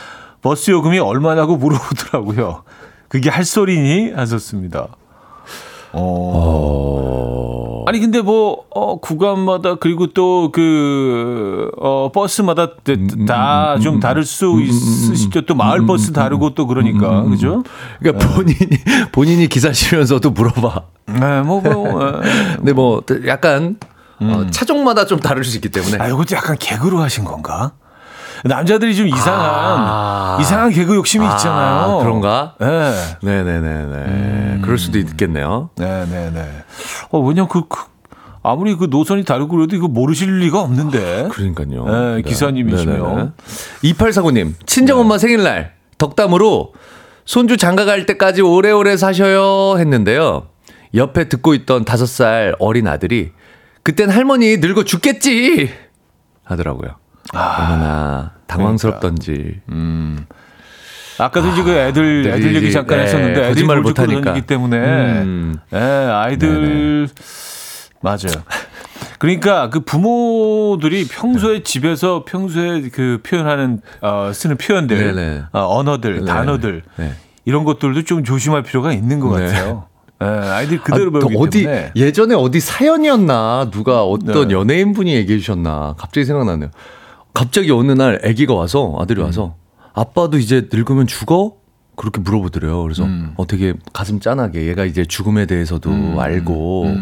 버스 0.41 0.71
요금이 0.71 0.97
얼마냐고 0.99 1.57
물어보더라고요. 1.57 2.63
그게 3.07 3.29
할 3.29 3.45
소리니? 3.45 4.11
하셨습니다. 4.13 4.87
어. 5.93 7.70
아니, 7.87 7.99
근데 7.99 8.21
뭐, 8.21 8.65
어, 8.69 8.99
구간마다, 8.99 9.75
그리고 9.75 10.07
또 10.07 10.51
그, 10.51 11.69
어, 11.77 12.11
버스마다 12.13 12.75
다좀 13.27 13.99
다를 13.99 14.23
수 14.23 14.61
있으시죠. 14.61 15.41
또 15.41 15.55
마을 15.55 15.85
버스 15.85 16.11
다르고 16.11 16.53
또 16.55 16.67
그러니까. 16.67 17.23
그죠? 17.23 17.63
그러니까 17.99 18.27
본인이 18.33 18.59
본인이 19.11 19.47
기사시면서도 19.47 20.31
물어봐. 20.31 20.83
네, 21.07 21.41
뭐, 21.41 21.61
뭐, 21.61 22.03
예. 22.03 22.55
근데 22.57 22.73
뭐 22.73 23.01
약간 23.27 23.77
어, 24.19 24.45
차종마다 24.51 25.05
좀 25.05 25.19
다를 25.19 25.43
수 25.43 25.57
있기 25.57 25.69
때문에. 25.69 25.97
아, 25.99 26.07
이것도 26.07 26.35
약간 26.35 26.55
개그로 26.59 26.99
하신 26.99 27.25
건가? 27.25 27.73
남자들이 28.43 28.95
좀 28.95 29.07
이상한, 29.07 29.49
아. 29.49 30.37
이상한 30.41 30.71
개그 30.71 30.95
욕심이 30.95 31.25
아, 31.25 31.35
있잖아요. 31.35 31.99
그런가? 31.99 32.55
네. 32.59 32.93
네네네네. 33.21 34.59
그럴 34.61 34.77
수도 34.77 34.97
있겠네요. 34.97 35.69
네네네. 35.77 36.49
어, 37.11 37.19
왜냐면 37.19 37.47
그, 37.47 37.67
그, 37.67 37.83
아무리 38.43 38.75
그 38.75 38.87
노선이 38.89 39.23
다르고 39.23 39.55
그래도 39.55 39.75
이거 39.75 39.87
모르실 39.87 40.39
리가 40.39 40.59
없는데. 40.59 41.29
그러니까요. 41.31 41.85
네, 41.85 42.21
기사님이시면. 42.23 43.33
2849님, 43.83 44.53
친정엄마 44.65 45.17
생일날 45.17 45.73
덕담으로 45.97 46.73
손주 47.25 47.57
장가 47.57 47.85
갈 47.85 48.05
때까지 48.07 48.41
오래오래 48.41 48.97
사셔요 48.97 49.77
했는데요. 49.77 50.47
옆에 50.95 51.29
듣고 51.29 51.53
있던 51.53 51.85
5살 51.85 52.55
어린 52.59 52.87
아들이 52.87 53.31
그땐 53.83 54.09
할머니 54.09 54.57
늙어 54.57 54.83
죽겠지 54.83 55.69
하더라고요. 56.43 56.95
얼마나 57.33 58.31
당황스럽던지. 58.47 59.61
아까도 61.17 61.49
이제 61.49 61.63
그 61.63 61.71
애들, 61.71 62.23
네, 62.23 62.29
애들 62.31 62.55
얘기 62.55 62.71
잠깐 62.71 62.97
네, 62.99 63.03
했었는데 63.03 63.47
거짓말을 63.49 63.81
못 63.81 63.89
못하니까. 63.89 64.21
던지기 64.21 64.47
때문에. 64.47 64.77
음. 65.21 65.55
네, 65.69 65.79
아이들. 65.79 67.07
맞아요. 68.01 68.43
그러니까 69.19 69.69
그 69.69 69.81
부모들이 69.81 71.07
평소에 71.07 71.61
집에서 71.61 72.25
평소에 72.25 72.89
그 72.91 73.19
표현하는 73.23 73.81
어, 74.01 74.31
쓰는 74.33 74.57
표현들, 74.57 74.97
네네. 74.97 75.43
어, 75.51 75.77
언어들, 75.77 76.21
네. 76.21 76.25
단어들 76.25 76.81
네. 76.95 77.13
이런 77.45 77.63
것들도 77.63 78.03
좀 78.03 78.23
조심할 78.23 78.63
필요가 78.63 78.91
있는 78.91 79.19
것 79.19 79.37
네. 79.37 79.45
같아요. 79.45 79.85
예, 80.23 80.25
아이들 80.25 80.81
그대로 80.81 81.09
아, 81.15 81.19
또 81.19 81.27
배우기 81.27 81.37
어디 81.37 81.63
때문에. 81.63 81.91
예전에 81.95 82.35
어디 82.35 82.59
사연이었나 82.59 83.69
누가 83.71 84.03
어떤 84.03 84.47
네. 84.47 84.53
연예인 84.55 84.93
분이 84.93 85.13
얘기해 85.13 85.37
주셨나 85.39 85.95
갑자기 85.97 86.25
생각나네요. 86.25 86.69
갑자기 87.33 87.71
어느 87.71 87.91
날 87.91 88.19
아기가 88.23 88.53
와서 88.53 88.95
아들이 88.99 89.21
와서 89.21 89.55
아빠도 89.93 90.37
이제 90.37 90.67
늙으면 90.71 91.07
죽어? 91.07 91.53
그렇게 91.95 92.19
물어보더래요. 92.21 92.81
그래서 92.83 93.03
음. 93.03 93.33
어 93.35 93.45
되게 93.45 93.73
가슴 93.93 94.19
짠하게 94.19 94.67
얘가 94.67 94.85
이제 94.85 95.05
죽음에 95.05 95.45
대해서도 95.45 95.89
음. 95.89 96.19
알고 96.19 96.95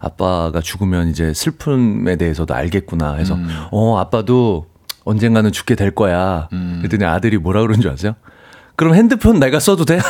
아빠가 0.00 0.60
죽으면 0.60 1.08
이제 1.08 1.32
슬픔에 1.32 2.16
대해서도 2.16 2.52
알겠구나 2.54 3.14
해서 3.14 3.34
음. 3.34 3.48
어 3.70 3.98
아빠도 3.98 4.66
언젠가는 5.04 5.50
죽게 5.52 5.74
될 5.74 5.94
거야. 5.94 6.48
그랬더니 6.50 7.04
아들이 7.04 7.38
뭐라 7.38 7.60
그런 7.62 7.80
줄 7.80 7.90
아세요? 7.90 8.14
그럼 8.76 8.94
핸드폰 8.94 9.38
내가 9.38 9.58
써도 9.58 9.84
돼? 9.84 9.98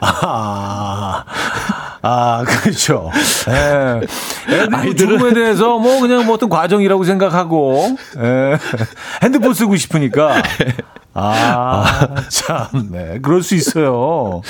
아, 0.00 0.69
아, 2.02 2.44
그렇죠. 2.62 3.10
예. 3.48 4.00
애들 4.52 4.68
아이들은- 4.70 4.98
죽음에 4.98 5.34
대해서 5.34 5.78
뭐 5.78 6.00
그냥 6.00 6.24
뭐 6.26 6.34
어떤 6.34 6.48
과정이라고 6.48 7.04
생각하고, 7.04 7.96
예. 8.18 8.58
핸드폰 9.22 9.52
쓰고 9.54 9.76
싶으니까. 9.76 10.42
아, 11.14 12.14
참, 12.30 12.66
네. 12.90 13.18
그럴 13.20 13.42
수 13.42 13.54
있어요. 13.54 14.42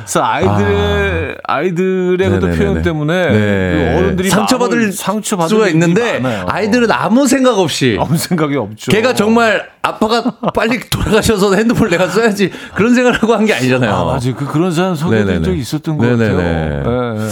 그래서 0.00 0.24
아이들의, 0.24 1.36
아 1.46 1.62
이들의 1.62 2.16
그 2.18 2.22
네네네네. 2.22 2.56
표현 2.58 2.82
때문에 2.82 3.30
네. 3.30 3.92
그 3.94 3.98
어른들이 3.98 4.28
상처받을 4.30 4.92
상처받을 4.92 5.48
수가 5.48 5.68
있는데 5.68 6.18
많아요. 6.18 6.46
아이들은 6.48 6.90
아무 6.90 7.28
생각 7.28 7.58
없이 7.58 7.96
아무 8.00 8.16
생각이 8.16 8.56
없죠. 8.56 8.90
걔가 8.90 9.14
정말 9.14 9.68
아빠가 9.82 10.22
빨리 10.52 10.80
돌아가셔서 10.90 11.54
핸드폰을 11.54 11.90
내가 11.90 12.08
써야지 12.08 12.50
그런 12.74 12.94
생각을 12.94 13.22
하고 13.22 13.34
한 13.34 13.44
게 13.46 13.54
아니잖아요. 13.54 13.94
아, 13.94 14.04
맞아요. 14.04 14.34
그, 14.36 14.46
그런 14.46 14.72
사람 14.72 14.94
소개된 14.96 15.44
있었던 15.54 15.96
것 15.96 16.06
네네네. 16.06 16.34
같아요. 16.82 17.14
네. 17.14 17.28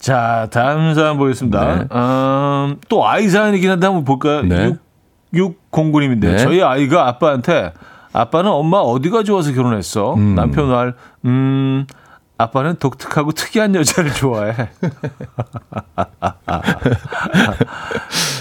자, 0.00 0.48
다음 0.50 0.94
사연 0.94 1.16
보겠습니다. 1.16 1.76
네. 1.76 1.84
음, 1.90 2.76
또 2.88 3.08
아이 3.08 3.28
사연이긴 3.28 3.70
한데 3.70 3.86
한번 3.86 4.04
볼까요? 4.04 4.42
네. 4.42 4.74
6609님인데 5.34 6.20
네. 6.20 6.38
저희 6.38 6.62
아이가 6.62 7.06
아빠한테 7.08 7.72
아빠는 8.12 8.50
엄마 8.50 8.78
어디가 8.78 9.24
좋아서 9.24 9.52
결혼했어? 9.52 10.14
음. 10.14 10.34
남편 10.36 10.70
말, 10.70 10.94
음, 11.24 11.86
아빠는 12.38 12.76
독특하고 12.76 13.32
특이한 13.32 13.74
여자를 13.74 14.12
좋아해. 14.14 14.54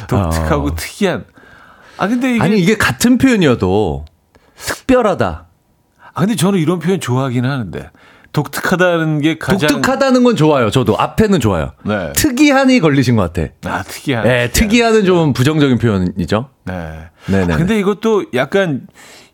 독특하고 0.08 0.68
어. 0.68 0.76
특이한. 0.76 1.26
아, 1.98 2.08
근데 2.08 2.36
이게. 2.36 2.44
아니 2.44 2.60
이게 2.60 2.78
같은 2.78 3.18
표현이어도 3.18 4.06
특별하다. 4.56 5.46
아, 6.14 6.20
근데 6.20 6.36
저는 6.36 6.60
이런 6.60 6.80
표현 6.80 7.00
좋아하긴 7.00 7.46
하는데. 7.46 7.90
독특하다는 8.34 9.22
게 9.22 9.38
가장. 9.38 9.70
독특하다는 9.70 10.24
건 10.24 10.36
좋아요. 10.36 10.72
저도 10.72 10.98
앞에는 10.98 11.40
좋아요. 11.40 11.72
네. 11.84 12.12
특이한이 12.14 12.80
걸리신 12.80 13.16
것 13.16 13.32
같아. 13.32 13.52
아, 13.66 13.84
특이한. 13.84 14.24
네, 14.24 14.50
특이한은 14.52 15.06
좀 15.06 15.34
부정적인 15.34 15.78
표현이죠. 15.78 16.50
네. 16.66 16.74
네 17.28 17.46
네. 17.46 17.54
아, 17.54 17.58
근데 17.58 17.80
이것도 17.80 18.26
약간 18.34 18.88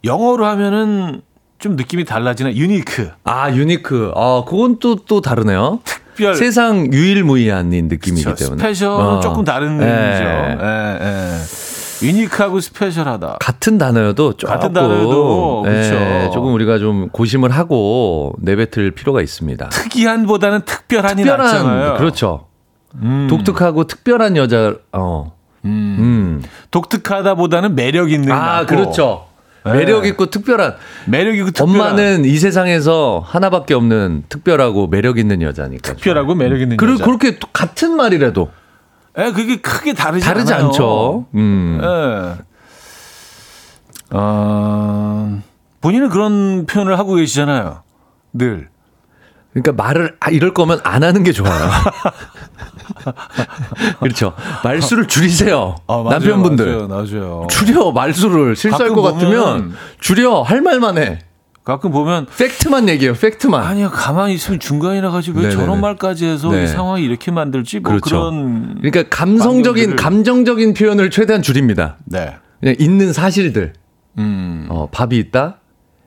영어로 0.03 0.45
하면은 0.45 1.21
좀 1.59 1.75
느낌이 1.75 2.05
달라지나 2.05 2.53
unique. 2.53 3.11
아 3.23 3.51
unique. 3.51 4.11
아 4.15 4.43
그건 4.47 4.79
또또 4.79 5.21
다르네요. 5.21 5.79
특별. 5.85 6.35
세상 6.35 6.91
유일무이한인 6.91 7.87
느낌이기 7.87 8.23
그렇죠. 8.23 8.45
때문에. 8.45 8.61
special은 8.61 9.05
어. 9.05 9.19
조금 9.21 9.45
다른 9.45 9.81
예. 9.81 9.85
의미죠. 9.85 10.63
예, 10.63 10.99
예. 11.01 11.68
unique하고 12.01 12.59
special하다. 12.59 13.37
같은 13.39 13.77
단어여도 13.77 14.33
조금 14.37 14.53
같은 14.55 14.73
그쵸. 14.73 15.65
예, 15.67 16.29
조금 16.33 16.53
우리가 16.53 16.77
좀 16.79 17.09
고심을 17.09 17.51
하고 17.51 18.33
내뱉을 18.39 18.91
필요가 18.91 19.21
있습니다. 19.21 19.69
특이한보다는 19.69 20.61
특별한이 20.65 21.23
특별한 21.23 21.45
낫잖아요. 21.45 21.97
그렇죠. 21.97 22.47
음. 22.95 23.27
독특하고 23.29 23.85
특별한 23.85 24.37
여자 24.37 24.75
어. 24.93 25.33
음. 25.65 26.41
독특하다보다는 26.71 27.75
매력 27.75 28.11
있는 28.11 28.31
아, 28.31 28.61
낫고. 28.61 28.67
그렇죠. 28.67 29.25
네. 29.65 29.73
매력 29.73 30.05
있고 30.05 30.27
특별한 30.27 30.75
매력 31.05 31.35
있고 31.35 31.51
특별한. 31.51 31.69
엄마는 31.91 32.23
이 32.25 32.37
세상에서 32.37 33.21
하나밖에 33.25 33.73
없는 33.73 34.23
특별하고 34.29 34.87
매력 34.87 35.19
있는 35.19 35.41
여자니까. 35.41 35.93
특별하고 35.93 36.33
매력 36.33 36.61
있는 36.61 36.77
그리고 36.77 36.93
여자. 36.93 37.05
그렇게 37.05 37.39
또 37.39 37.47
같은 37.51 37.95
말이라도 37.95 38.49
예, 39.17 39.31
그게 39.31 39.57
크게 39.57 39.93
다르지 39.93 40.25
다르지 40.25 40.53
않아요. 40.53 40.67
않죠. 40.67 41.25
음. 41.35 41.79
예. 41.81 42.35
어, 44.11 45.41
본인은 45.81 46.09
그런 46.09 46.65
표현을 46.65 46.97
하고 46.97 47.15
계시잖아요. 47.15 47.83
늘. 48.33 48.69
그러니까 49.53 49.83
말을 49.83 50.15
아, 50.19 50.29
이럴 50.29 50.53
거면 50.53 50.79
안 50.83 51.03
하는 51.03 51.23
게 51.23 51.31
좋아요. 51.31 51.69
그렇죠. 53.99 54.33
말수를 54.63 55.07
줄이세요. 55.07 55.75
아, 55.87 55.97
맞아요, 55.97 56.09
남편분들. 56.11 56.65
맞아요, 56.65 56.87
맞아요. 56.87 57.47
줄여 57.49 57.91
말수를 57.91 58.55
실수할 58.55 58.93
것 58.93 59.01
같으면 59.01 59.75
줄여 59.99 60.41
할 60.41 60.61
말만 60.61 60.97
해. 60.97 61.19
가끔 61.69 61.91
보면 61.91 62.25
팩트만 62.37 62.89
얘기해요. 62.89 63.13
팩트만. 63.13 63.63
아니요 63.63 63.91
가만히 63.91 64.33
있으면 64.33 64.59
중간이라 64.59 65.11
가지고 65.11 65.41
왜. 65.41 65.51
저런 65.51 65.79
말까지 65.79 66.25
해서 66.25 66.49
네. 66.51 66.63
이 66.63 66.67
상황이 66.67 67.03
이렇게 67.03 67.29
만들지 67.31 67.79
뭐 67.79 67.91
그렇죠. 67.91 68.09
그런 68.09 68.75
그러니까 68.81 69.03
감성적인 69.15 69.91
방법들을- 69.91 70.01
감정적인 70.01 70.73
표현을 70.73 71.09
최대한 71.11 71.41
줄입니다. 71.43 71.97
네. 72.05 72.35
그냥 72.59 72.75
있는 72.79 73.13
사실들. 73.13 73.73
음. 74.17 74.65
어, 74.69 74.89
밥이 74.91 75.15
있다. 75.17 75.59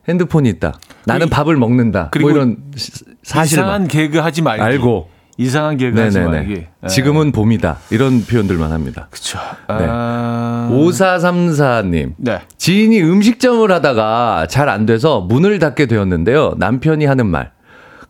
핸드폰이 0.09 0.49
있다. 0.49 0.75
나는 1.07 1.29
밥을 1.31 1.57
먹는다. 1.57 2.09
그리고 2.11 2.31
뭐 2.31 2.37
이런 2.37 2.57
시- 2.75 2.91
사실만 3.23 3.45
이상한 3.47 3.89
개그 3.89 4.19
하지 4.19 4.43
말기. 4.43 4.61
알고. 4.63 5.09
이상한 5.39 5.77
개그 5.77 5.99
하지 5.99 6.19
말기. 6.21 6.49
네네네. 6.49 6.69
네. 6.81 6.89
지금은 6.89 7.33
봄이다. 7.33 7.79
이런 7.91 8.25
표현들만 8.25 8.71
합니다. 8.73 9.09
그쵸. 9.11 9.39
네. 9.69 9.87
아... 9.89 10.69
5434님. 10.71 12.15
네. 12.19 12.41
지인이 12.59 13.03
음식점을 13.03 13.71
하다가 13.71 14.47
잘 14.49 14.69
안 14.69 14.87
돼서 14.87 15.21
문을 15.21 15.59
닫게 15.59 15.87
되었는데요. 15.87 16.55
남편이 16.59 17.05
하는 17.07 17.27
말. 17.27 17.53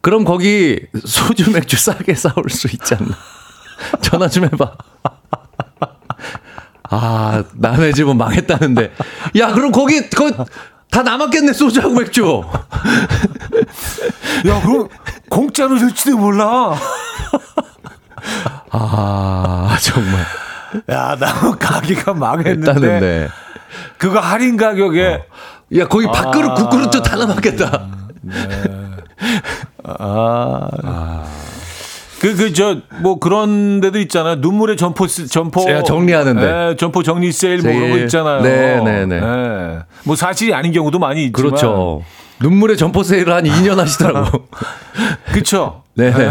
그럼 0.01 0.25
거기 0.25 0.81
소주 1.05 1.51
맥주 1.53 1.77
싸게 1.77 2.14
사올 2.14 2.51
수 2.51 2.66
있지 2.68 2.95
않나? 2.95 3.11
전화 4.03 4.29
좀 4.29 4.45
해봐. 4.45 4.73
아, 6.91 7.43
남의 7.55 7.95
집은 7.95 8.16
망했다는데. 8.18 8.93
야, 9.39 9.53
그럼 9.53 9.73
거기, 9.73 10.11
거, 10.11 10.31
다 10.91 11.03
남았겠네, 11.03 11.55
소주하고 11.55 11.95
맥주. 11.95 12.43
야, 14.47 14.61
그럼 14.61 14.89
공짜로 15.37 15.78
줄지도 15.78 16.18
몰라. 16.18 16.74
아, 18.70 19.76
정말. 19.80 20.20
야, 20.91 21.16
나 21.18 21.57
가게가 21.57 22.12
망했는데 22.12 22.70
했다는데. 22.70 23.28
그거 23.97 24.20
할인 24.20 24.59
가격에 24.59 25.22
야, 25.78 25.89
거기 25.89 26.07
밥그릇, 26.07 26.55
국그릇도 26.55 27.01
다 27.03 27.16
남았겠다. 27.16 27.87
그그 32.20 32.53
저 32.53 32.76
뭐 33.01 33.18
그런 33.18 33.80
데도 33.80 33.99
있잖아요. 34.01 34.37
눈물의 34.37 34.76
점포 34.76 35.07
스- 35.09 35.26
점포 35.28 35.62
제가 35.64 35.83
정리하는데. 35.83 36.70
예, 36.70 36.76
점포 36.76 37.03
정리 37.03 37.33
세일 37.33 37.62
뭐 37.62 37.72
그런 37.72 37.80
거 37.89 37.95
세일. 37.95 38.03
있잖아요. 38.05 38.43
네, 38.43 38.80
네, 38.85 39.07
네. 39.07 39.16
예. 39.16 39.78
뭐 40.05 40.14
사실이 40.14 40.55
아닌 40.55 40.72
경우도 40.72 40.99
많이 41.01 41.24
있지만 41.24 41.51
그렇죠. 41.51 42.03
눈물의 42.41 42.76
점포 42.76 43.03
세일을 43.03 43.33
한 43.33 43.45
2년 43.45 43.76
하시더라고. 43.76 44.47
그렇죠. 45.33 45.83
네네. 45.95 46.30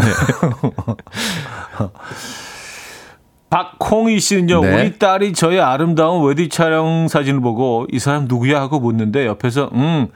박홍희 3.50 4.18
씨는요, 4.18 4.62
네. 4.62 4.74
우리 4.74 4.98
딸이 4.98 5.34
저의 5.34 5.60
아름다운 5.60 6.26
웨딩 6.26 6.48
촬영 6.48 7.06
사진을 7.08 7.40
보고 7.40 7.86
이 7.92 7.98
사람 7.98 8.24
누구야 8.24 8.60
하고 8.60 8.80
묻는데 8.80 9.26
옆에서 9.26 9.68
음, 9.74 10.08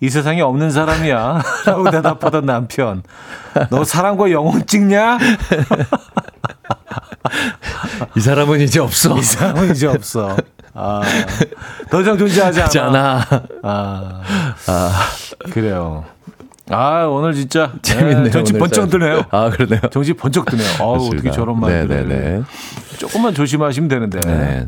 이 0.00 0.08
세상에 0.08 0.40
없는 0.40 0.70
사람이야. 0.70 1.42
라고 1.66 1.90
대답하던 1.90 2.46
남편. 2.46 3.02
너 3.70 3.84
사람과 3.84 4.30
영혼 4.30 4.64
찍냐? 4.64 5.18
이 8.16 8.20
사람은 8.20 8.60
이제 8.60 8.80
없어. 8.80 9.18
이 9.18 9.22
사람은 9.22 9.72
이제 9.72 9.86
없어. 9.86 10.36
아, 10.80 11.02
더 11.90 12.00
이상 12.00 12.16
존재하지 12.16 12.60
않아. 12.60 12.68
잖아. 12.70 13.26
아, 13.62 14.22
그래요. 15.50 16.04
아, 16.70 17.04
오늘 17.06 17.34
진짜 17.34 17.72
재밌네요. 17.82 18.30
정신 18.30 18.56
오늘 18.56 18.60
번쩍 18.60 18.90
짤. 18.90 19.00
드네요. 19.00 19.24
아, 19.30 19.50
그러네요. 19.50 19.80
정신 19.90 20.16
번쩍 20.16 20.46
드네요. 20.46 20.68
아우, 20.80 21.06
어떻게. 21.08 21.30
저런 21.30 21.58
말들을. 21.58 22.08
네네네. 22.08 22.42
조금만 22.98 23.34
조심하시면 23.34 23.88
되는데. 23.88 24.20
네. 24.20 24.66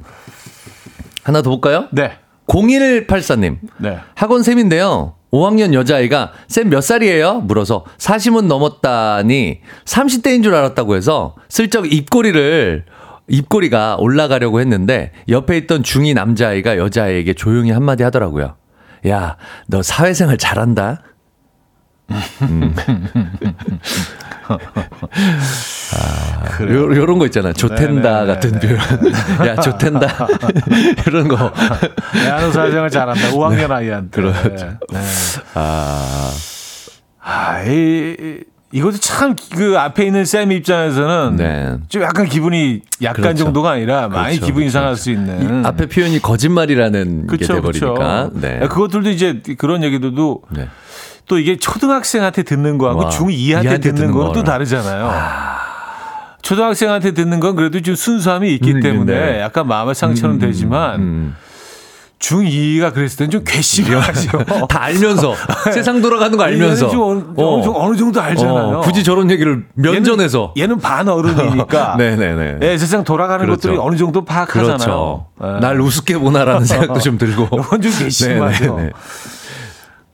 하나 1.23 1.43
더 1.43 1.51
볼까요? 1.51 1.87
네. 1.93 2.13
0184님. 2.49 3.59
네. 3.77 4.01
학원 4.15 4.43
쌤인데요. 4.43 5.15
5학년 5.31 5.75
여자아이가 5.75 6.33
쌤 6.49 6.71
몇 6.71 6.81
살이에요? 6.81 7.43
물어서 7.43 7.85
40은 7.99 8.47
넘었다니 8.47 9.61
30대인 9.85 10.43
줄 10.43 10.57
알았다고 10.57 10.97
해서 10.97 11.37
슬쩍 11.49 11.93
입꼬리를 11.93 12.85
입꼬리가 13.31 13.97
올라가려고 13.99 14.61
했는데 14.61 15.13
옆에 15.29 15.57
있던 15.59 15.83
중2 15.83 16.15
남자아이가 16.15 16.77
여자아이에게 16.77 17.33
조용히 17.35 17.71
한마디 17.71 18.03
하더라고요. 18.03 18.57
야, 19.09 19.37
너 19.69 19.83
사회생활 19.83 20.37
잘한다. 20.37 21.03
음. 22.43 22.75
아, 25.95 26.63
요, 26.65 26.97
요 26.97 27.07
런 27.07 27.19
거 27.19 27.27
있잖아. 27.27 27.53
좋텐다 27.53 28.25
네네네. 28.25 28.27
같은 28.35 28.59
표현. 28.61 28.79
야, 29.49 29.57
좋텐다. 29.57 30.27
이런 31.07 31.29
거. 31.29 31.53
야는 32.27 32.53
사회생활 32.53 32.91
잘한다. 32.91 33.31
5학년 33.31 33.71
아이한테. 33.71 34.11
그렇죠. 34.11 34.67
네. 34.93 34.99
아, 35.55 36.31
아, 37.23 37.63
이, 37.63 38.41
이것도 38.73 38.99
참 38.99 39.35
그 39.57 39.77
앞에 39.79 40.05
있는 40.07 40.25
쌤 40.25 40.53
입장에서는 40.53 41.37
네. 41.37 41.77
좀 41.89 42.03
약간 42.03 42.27
기분이 42.27 42.83
약간 43.03 43.23
그렇죠. 43.23 43.45
정도가 43.45 43.71
아니라 43.73 44.09
많이 44.09 44.37
그렇죠, 44.37 44.47
기분이 44.47 44.67
그렇죠, 44.67 44.79
상할 44.79 44.97
수 44.97 45.11
있는. 45.11 45.67
앞에 45.67 45.87
표현이 45.87 46.21
거짓말이라는 46.21 47.27
게 47.27 47.37
그렇죠, 47.37 47.55
돼버리니까. 47.55 47.95
그렇죠. 47.95 48.31
네. 48.41 48.61
그것들도 48.69 49.11
이제 49.11 49.43
그런 49.59 49.83
얘기들도 49.83 50.43
네. 50.51 50.69
또 51.27 51.39
이게 51.39 51.57
초등학생한테 51.57 52.45
듣는 52.45 52.79
거하고 52.79 53.05
와, 53.05 53.11
중2한테 53.11 53.31
이한테 53.33 53.79
듣는 53.79 53.95
듣는 53.97 54.13
거는 54.13 54.33
또. 54.35 54.45
다르잖아요. 54.45 55.11
초등학생한테 56.43 57.13
듣는 57.13 57.39
건 57.41 57.55
그래도 57.57 57.81
좀 57.81 57.95
순수함이 57.95 58.53
있기 58.55 58.73
음, 58.75 58.81
때문에 58.81 59.13
네. 59.33 59.41
약간 59.41 59.67
마음의 59.67 59.95
상처는 59.95 60.39
되지만 60.39 61.01
음. 61.01 61.37
중2가 62.21 62.93
그랬을 62.93 63.17
때는 63.19 63.31
좀 63.31 63.45
괘씸하죠. 63.45 64.45
다 64.69 64.83
알면서 64.83 65.35
세상 65.73 66.01
돌아가는 66.03 66.37
거 66.37 66.45
알면서 66.45 66.87
어느, 66.87 66.93
정도, 66.93 67.83
어느 67.83 67.97
정도 67.97 68.21
알잖아요. 68.21 68.79
어, 68.79 68.81
굳이 68.83 69.03
저런 69.03 69.31
얘기를 69.31 69.65
면전에서 69.75 70.55
얘는, 70.57 70.71
얘는 70.73 70.83
반 70.83 71.09
어른이니까 71.09 71.97
네네네. 71.97 72.59
예, 72.63 72.79
세상 72.79 73.05
돌아가는 73.05 73.45
그렇죠. 73.45 73.69
것들이 73.69 73.79
어느 73.81 73.97
정도 73.97 74.25
파악하잖아요. 74.25 74.77
그렇죠. 74.77 75.27
예. 75.43 75.61
날 75.61 75.81
우습게 75.81 76.19
보나라는 76.19 76.67
생각도 76.67 77.01
좀 77.01 77.17
들고. 77.17 77.49
이건 77.59 77.81
좀 77.81 77.91
괘씸하죠. 77.91 78.75
네네네. 78.77 78.93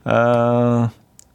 아, 0.05 0.91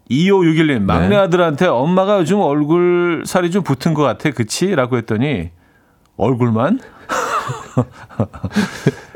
2561님, 0.09 0.81
막내 0.83 1.09
네. 1.09 1.15
아들한테 1.17 1.67
엄마가 1.67 2.19
요즘 2.19 2.39
얼굴 2.39 3.23
살이 3.25 3.51
좀 3.51 3.63
붙은 3.63 3.93
것 3.93 4.03
같아. 4.03 4.31
그치? 4.31 4.73
라고 4.73 4.97
했더니, 4.97 5.49
얼굴만? 6.15 6.79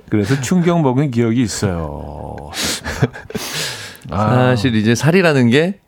그래서 0.09 0.39
충격 0.41 0.81
먹은 0.81 1.11
기억이 1.11 1.41
있어요. 1.41 2.51
아, 4.09 4.27
사실 4.55 4.75
이제 4.75 4.95
살이라는 4.95 5.49
게 5.49 5.79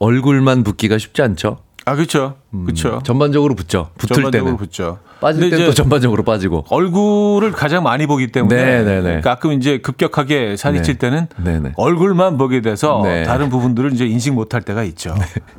얼굴만 0.00 0.62
붓기가 0.64 0.98
쉽지 0.98 1.22
않죠. 1.22 1.58
아, 1.86 1.96
그쵸. 1.96 2.36
그쵸. 2.66 3.00
전반적으로 3.04 3.54
붙죠. 3.54 3.90
붙을 3.98 4.14
전반적으로 4.16 4.44
때는. 4.44 4.56
붙죠. 4.56 4.98
빠질 5.20 5.52
이제 5.52 5.72
전반적으로 5.72 6.22
빠지고. 6.22 6.64
얼굴을 6.70 7.52
가장 7.52 7.82
많이 7.82 8.06
보기 8.06 8.28
때문에 8.32 8.56
네네네. 8.82 9.20
가끔 9.20 9.52
이제 9.52 9.78
급격하게 9.78 10.56
살이 10.56 10.78
네. 10.78 10.82
찔 10.82 10.96
때는 10.96 11.26
네네. 11.36 11.72
얼굴만 11.76 12.38
보게 12.38 12.62
돼서 12.62 13.00
네. 13.04 13.24
다른 13.24 13.48
부분들을 13.50 13.92
이제 13.92 14.06
인식 14.06 14.32
못할 14.32 14.62
때가 14.62 14.82
있죠. 14.84 15.14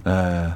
예. 0.08 0.54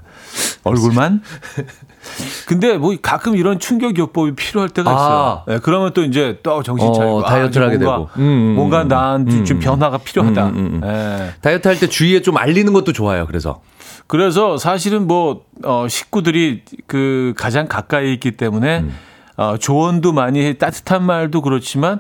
얼굴만. 0.63 1.21
근데 2.47 2.77
뭐 2.77 2.95
가끔 3.01 3.36
이런 3.36 3.59
충격 3.59 3.97
요법이 3.97 4.34
필요할 4.36 4.69
때가 4.69 4.91
있어요. 4.91 5.43
아. 5.47 5.53
예, 5.53 5.59
그러면 5.61 5.93
또 5.93 6.03
이제 6.03 6.39
또 6.43 6.63
정신 6.63 6.88
어, 6.88 6.93
차리고 6.93 7.23
다이어트를 7.23 7.65
아, 7.65 7.69
하게 7.69 7.77
뭔가, 7.77 7.97
되고. 8.13 8.21
음, 8.21 8.21
음, 8.30 8.55
뭔가 8.55 8.82
음. 8.84 8.88
나한테 8.88 9.43
좀 9.43 9.57
음. 9.57 9.59
변화가 9.59 9.97
필요하다. 9.99 10.45
음, 10.47 10.55
음, 10.57 10.82
음. 10.84 10.89
예. 10.89 11.34
다이어트 11.41 11.67
할 11.67 11.80
때 11.80 11.88
주위에 11.88 12.21
좀 12.21 12.38
알리는 12.38 12.71
것도 12.73 12.93
좋아요. 12.93 13.25
그래서. 13.25 13.61
그래서 14.07 14.57
사실은 14.57 15.07
뭐 15.07 15.43
어, 15.63 15.88
식구들이 15.88 16.63
그 16.88 17.34
가장 17.38 17.67
가까이 17.67 18.13
있기 18.13 18.32
때문에 18.32 18.80
음. 18.80 18.95
어, 19.38 19.55
조언도 19.57 20.11
많이 20.13 20.43
해 20.43 20.57
따뜻한 20.57 21.03
말도 21.03 21.41
그렇지만 21.41 21.99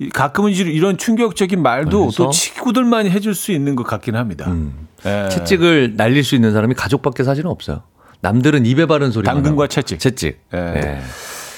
이- 0.00 0.08
가끔은 0.08 0.50
이런 0.52 0.98
충격적인 0.98 1.62
말도 1.62 2.00
그래서? 2.00 2.24
또 2.24 2.30
친구들만이 2.30 3.08
해줄 3.10 3.34
수 3.34 3.52
있는 3.52 3.76
것 3.76 3.86
같긴 3.86 4.16
합니다. 4.16 4.46
음. 4.50 4.83
예. 5.06 5.28
채찍을 5.30 5.94
날릴 5.96 6.24
수 6.24 6.34
있는 6.34 6.52
사람이 6.52 6.74
가족밖에 6.74 7.24
사실은 7.24 7.50
없어요. 7.50 7.82
남들은 8.20 8.64
입에 8.66 8.86
바른 8.86 9.10
소리. 9.10 9.24
당근과 9.26 9.66
채찍. 9.66 9.98
채찍. 9.98 10.40
예. 10.54 10.58
예. 10.58 11.00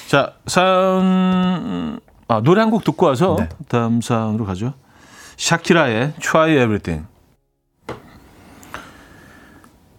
자, 0.07 0.33
사연, 0.45 1.99
아, 2.27 2.41
노래 2.43 2.61
한 2.61 2.69
곡 2.71 2.83
듣고 2.83 3.05
와서 3.05 3.35
네. 3.39 3.49
다음 3.69 4.01
사연으로 4.01 4.45
가죠. 4.45 4.73
샤키라의 5.37 6.13
Try 6.19 6.51
Everything. 6.53 7.05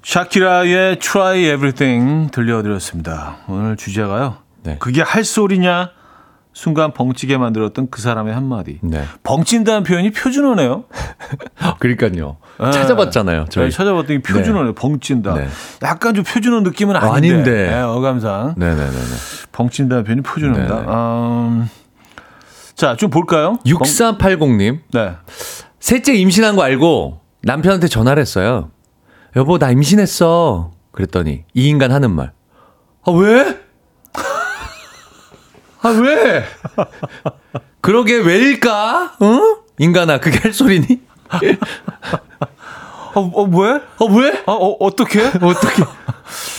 샤키라의 0.05 0.99
Try 0.99 1.39
Everything 1.45 2.31
들려드렸습니다. 2.31 3.39
오늘 3.49 3.77
주제가요. 3.77 4.39
네. 4.63 4.77
그게 4.79 5.03
할 5.03 5.25
소리냐? 5.25 5.91
순간 6.59 6.93
벙찌게 6.93 7.39
만들었던 7.39 7.87
그 7.89 8.03
사람의 8.03 8.35
한마디. 8.35 8.81
네. 8.83 9.05
벙찐다는 9.23 9.85
표현이 9.85 10.11
표준어네요. 10.11 10.87
그러니까요. 11.79 12.39
네. 12.61 12.73
찾아봤잖아요. 12.73 13.45
저희. 13.49 13.67
저희 13.67 13.71
찾아봤더니 13.71 14.23
표준어네요. 14.23 14.75
벙찐다. 14.75 15.35
네. 15.35 15.47
약간 15.85 16.15
좀 16.15 16.25
표준어 16.25 16.63
느낌은 16.63 16.97
어, 16.97 16.99
아닌데. 16.99 17.33
아닌데. 17.33 17.71
네, 17.71 17.81
어감상. 17.81 18.57
네네네네. 18.57 18.91
벙친다는 19.53 20.03
표현이 20.03 20.23
표준어입니다. 20.23 20.81
음, 20.81 21.69
자, 22.75 22.97
좀 22.97 23.11
볼까요? 23.11 23.59
6380님. 23.65 24.81
네. 24.95 25.13
셋째 25.79 26.13
임신한 26.15 26.57
거 26.57 26.65
알고 26.65 27.21
남편한테 27.43 27.87
전화를 27.87 28.21
했어요. 28.21 28.73
여보, 29.37 29.59
나 29.59 29.71
임신했어. 29.71 30.73
그랬더니 30.91 31.45
이 31.55 31.69
인간 31.69 31.93
하는 31.93 32.11
말. 32.11 32.33
아, 33.07 33.13
왜? 33.13 33.61
아, 35.83 35.89
왜? 35.91 36.45
그러게 37.81 38.17
왜일까? 38.17 39.17
어? 39.21 39.41
인간아, 39.79 40.19
그게 40.19 40.39
할 40.39 40.53
소리니? 40.53 41.01
어, 43.15 43.21
어, 43.21 43.43
왜? 43.45 43.81
어, 43.99 44.05
왜? 44.07 44.43
어, 44.47 44.53
어 44.53 44.77
어떻게? 44.81 45.25
어떻게? 45.25 45.83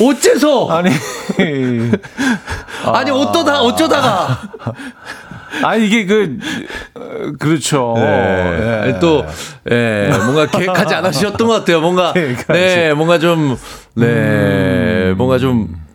어째서? 0.02 0.68
아니, 0.70 0.90
아니, 2.86 3.12
어떠다, 3.12 3.62
어쩌다가. 3.62 4.42
아니, 5.64 5.86
이게 5.88 6.06
그, 6.06 6.38
어, 6.96 7.32
그렇죠. 7.40 7.94
네. 7.98 8.84
예. 8.88 9.00
또, 9.00 9.26
예, 9.70 10.12
뭔가 10.24 10.46
계획하지 10.48 10.96
않으셨던 10.96 11.48
것 11.48 11.54
같아요. 11.54 11.82
뭔가. 11.82 12.14
네, 12.48 12.94
뭔가 12.94 13.20
좀, 13.20 13.58
네, 13.96 15.14
뭔가 15.18 15.38
좀, 15.38 15.89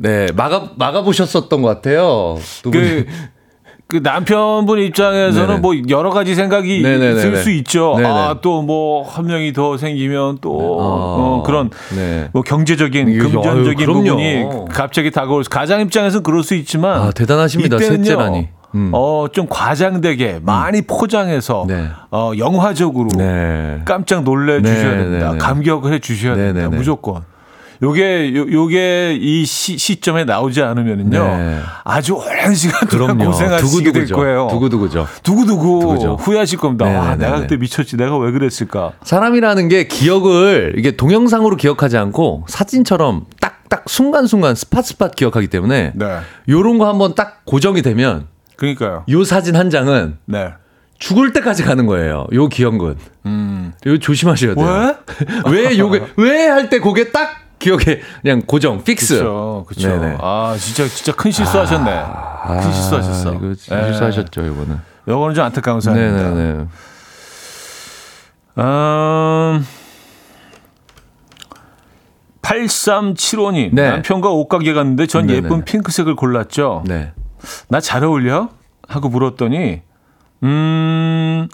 네, 0.00 0.26
막아, 0.34 0.70
막아 0.76 1.02
보셨었던 1.02 1.62
것 1.62 1.68
같아요. 1.68 2.36
그, 2.70 3.04
그 3.86 3.96
남편분 4.02 4.78
입장에서는 4.78 5.46
네네. 5.48 5.60
뭐 5.60 5.74
여러 5.88 6.10
가지 6.10 6.34
생각이. 6.34 6.78
있을 6.80 7.36
수 7.38 7.50
있죠. 7.50 7.96
아, 8.04 8.36
또 8.40 8.62
뭐 8.62 9.02
한 9.02 9.26
명이 9.26 9.52
더 9.52 9.76
생기면 9.76 10.38
또 10.40 10.56
어, 10.58 11.42
그런 11.44 11.70
네. 11.96 12.28
뭐 12.32 12.42
경제적인 12.42 13.18
금전적인 13.18 13.78
아유. 13.80 13.86
부분이 13.94 14.44
갑자기 14.70 15.10
다가올 15.10 15.42
수- 15.44 15.50
가장 15.50 15.80
입장에서는 15.80 16.22
그럴 16.22 16.42
수 16.44 16.54
있지만 16.54 17.00
아, 17.02 17.10
대단하십니다. 17.10 17.78
셋째라니. 17.78 18.48
음. 18.76 18.90
어, 18.94 19.26
좀 19.32 19.46
과장되게 19.50 20.38
많이 20.44 20.82
포장해서 20.82 21.64
네. 21.66 21.88
어, 22.12 22.30
영화적으로 22.38 23.08
네. 23.16 23.80
깜짝 23.84 24.22
놀래 24.22 24.60
네, 24.62 24.72
주셔야 24.72 24.92
네, 24.92 24.98
됩니다. 25.02 25.32
네. 25.32 25.38
감격을 25.38 25.92
해 25.92 25.98
주셔야 25.98 26.36
네, 26.36 26.42
됩니다. 26.44 26.66
네, 26.66 26.70
네. 26.70 26.76
무조건. 26.76 27.22
요게 27.82 28.34
요, 28.36 28.46
요게 28.50 29.18
이 29.20 29.44
시, 29.46 29.78
시점에 29.78 30.24
나오지 30.24 30.60
않으면은요. 30.62 31.22
네. 31.22 31.60
아주 31.84 32.14
오랜 32.14 32.54
시간 32.54 32.86
동안. 32.88 33.16
고생하시게 33.18 33.92
될. 33.92 34.06
거예요. 34.08 34.48
두구두구죠. 34.50 35.06
두구두구 35.22 35.80
두구죠. 35.80 36.16
후회하실 36.16 36.58
겁니다. 36.58 36.84
네, 36.86 36.96
와, 36.96 37.16
네, 37.16 37.24
내가 37.24 37.36
네, 37.36 37.42
그때 37.42 37.54
네. 37.56 37.60
미쳤지. 37.60 37.96
내가 37.96 38.18
왜 38.18 38.32
그랬을까? 38.32 38.92
사람이라는 39.02 39.68
게 39.68 39.84
기억을 39.88 40.74
이게 40.76 40.96
동영상으로 40.96 41.56
기억하지 41.56 41.96
않고 41.96 42.44
사진처럼 42.48 43.24
딱딱 43.40 43.84
순간순간 43.88 44.54
스팟스팟 44.54 45.12
기억하기 45.12 45.48
때문에 45.48 45.92
네. 45.94 46.18
요런 46.48 46.76
거 46.78 46.86
한번 46.88 47.14
딱 47.14 47.44
고정이 47.46 47.80
되면 47.82 48.26
그러니까요. 48.56 49.04
요 49.08 49.24
사진 49.24 49.56
한 49.56 49.70
장은 49.70 50.18
네. 50.26 50.52
죽을 50.98 51.32
때까지 51.32 51.62
가는 51.62 51.86
거예요. 51.86 52.26
요 52.34 52.48
기억은. 52.48 52.96
음. 53.24 53.72
이거 53.86 53.96
조심하셔야 53.96 54.54
돼요. 54.54 54.96
왜? 55.46 55.64
왜 55.70 55.78
요게 55.78 56.02
왜 56.18 56.46
할때 56.46 56.78
그게 56.78 57.10
딱 57.10 57.39
기억에 57.60 58.00
그냥 58.22 58.42
고정 58.42 58.82
fix. 58.82 59.18
그렇죠. 59.18 59.64
그렇죠. 59.68 59.88
네네. 59.88 60.16
아, 60.20 60.56
진짜 60.58 60.88
진짜 60.88 61.12
큰 61.12 61.30
실수하셨네. 61.30 62.04
큰 62.62 62.72
실수하셨어. 62.72 63.30
아, 63.30 63.32
이거 63.34 63.48
예. 63.50 63.54
실수하셨죠, 63.54 64.40
이거는. 64.46 64.80
요거는 65.06 65.34
좀 65.36 65.44
안타까운 65.44 65.80
사연입니다. 65.80 66.30
네 66.30 66.34
네 66.34 66.52
네. 66.54 66.66
음, 68.58 69.64
8375님. 72.42 73.70
네. 73.74 73.90
남편과 73.90 74.30
옷가게 74.30 74.72
갔는데 74.72 75.06
전 75.06 75.26
네네네. 75.26 75.46
예쁜 75.46 75.64
핑크색을 75.64 76.16
골랐죠. 76.16 76.82
네. 76.86 77.12
나 77.68 77.80
잘 77.80 78.04
어울려? 78.04 78.48
하고 78.88 79.08
물었더니, 79.08 79.82
음, 80.42 81.48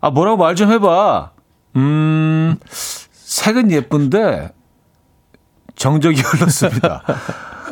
아, 0.00 0.10
뭐라고 0.10 0.36
말 0.38 0.54
좀 0.56 0.70
해봐. 0.72 1.30
음, 1.76 2.56
색은 2.66 3.70
예쁜데, 3.70 4.50
정적이 5.78 6.20
흘렀습니다. 6.22 7.02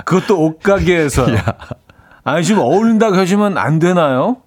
그것도 0.04 0.40
옷가게에서. 0.40 1.26
아니, 2.24 2.44
지금 2.44 2.60
어울린다고 2.62 3.16
해주면 3.18 3.56
안 3.56 3.78
되나요? 3.78 4.38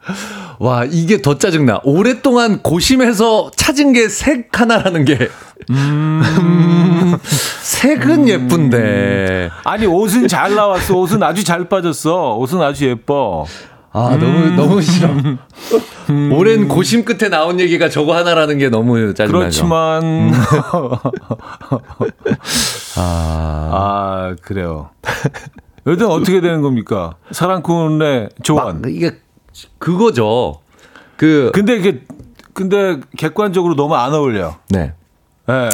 와, 0.59 0.83
이게 0.83 1.21
더 1.21 1.37
짜증나. 1.37 1.79
오랫동안 1.83 2.61
고심해서 2.61 3.51
찾은 3.55 3.93
게 3.93 4.09
색 4.09 4.59
하나라는 4.59 5.05
게. 5.05 5.29
음, 5.69 7.17
색은 7.23 8.27
예쁜데. 8.27 9.49
아니, 9.63 9.85
옷은 9.85 10.27
잘 10.27 10.55
나왔어. 10.55 10.95
옷은 10.97 11.23
아주 11.23 11.43
잘 11.45 11.69
빠졌어. 11.69 12.35
옷은 12.35 12.61
아주 12.61 12.85
예뻐. 12.85 13.45
아, 13.91 14.17
너무, 14.19 14.49
너무 14.55 14.81
싫어. 14.81 15.09
오랜 16.31 16.67
고심 16.67 17.05
끝에 17.05 17.29
나온 17.29 17.59
얘기가 17.59 17.89
저거 17.89 18.15
하나라는 18.15 18.57
게 18.57 18.69
너무 18.69 19.13
짜증나죠. 19.13 19.31
그렇지만, 19.37 20.31
아, 22.97 23.69
아, 23.71 24.35
그래요. 24.41 24.89
일단 25.85 26.07
어떻게 26.09 26.41
되는 26.41 26.61
겁니까? 26.61 27.15
사랑꾼의 27.31 28.29
조언. 28.43 28.81
막 28.81 28.91
이게 28.91 29.11
그거죠. 29.77 30.59
그, 31.17 31.51
근데 31.53 31.75
이게, 31.77 32.01
근데 32.53 32.99
객관적으로 33.17 33.75
너무 33.75 33.95
안 33.95 34.13
어울려. 34.13 34.57
네. 34.69 34.93
예. 35.49 35.69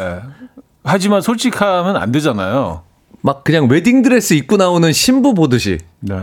하지만 0.84 1.22
솔직하면 1.22 1.98
안 1.98 2.12
되잖아요. 2.12 2.84
막 3.22 3.44
그냥 3.44 3.68
웨딩 3.70 4.04
드레스 4.04 4.34
입고 4.36 4.58
나오는 4.58 4.92
신부 4.94 5.34
보듯이 5.34 5.80
네. 6.00 6.16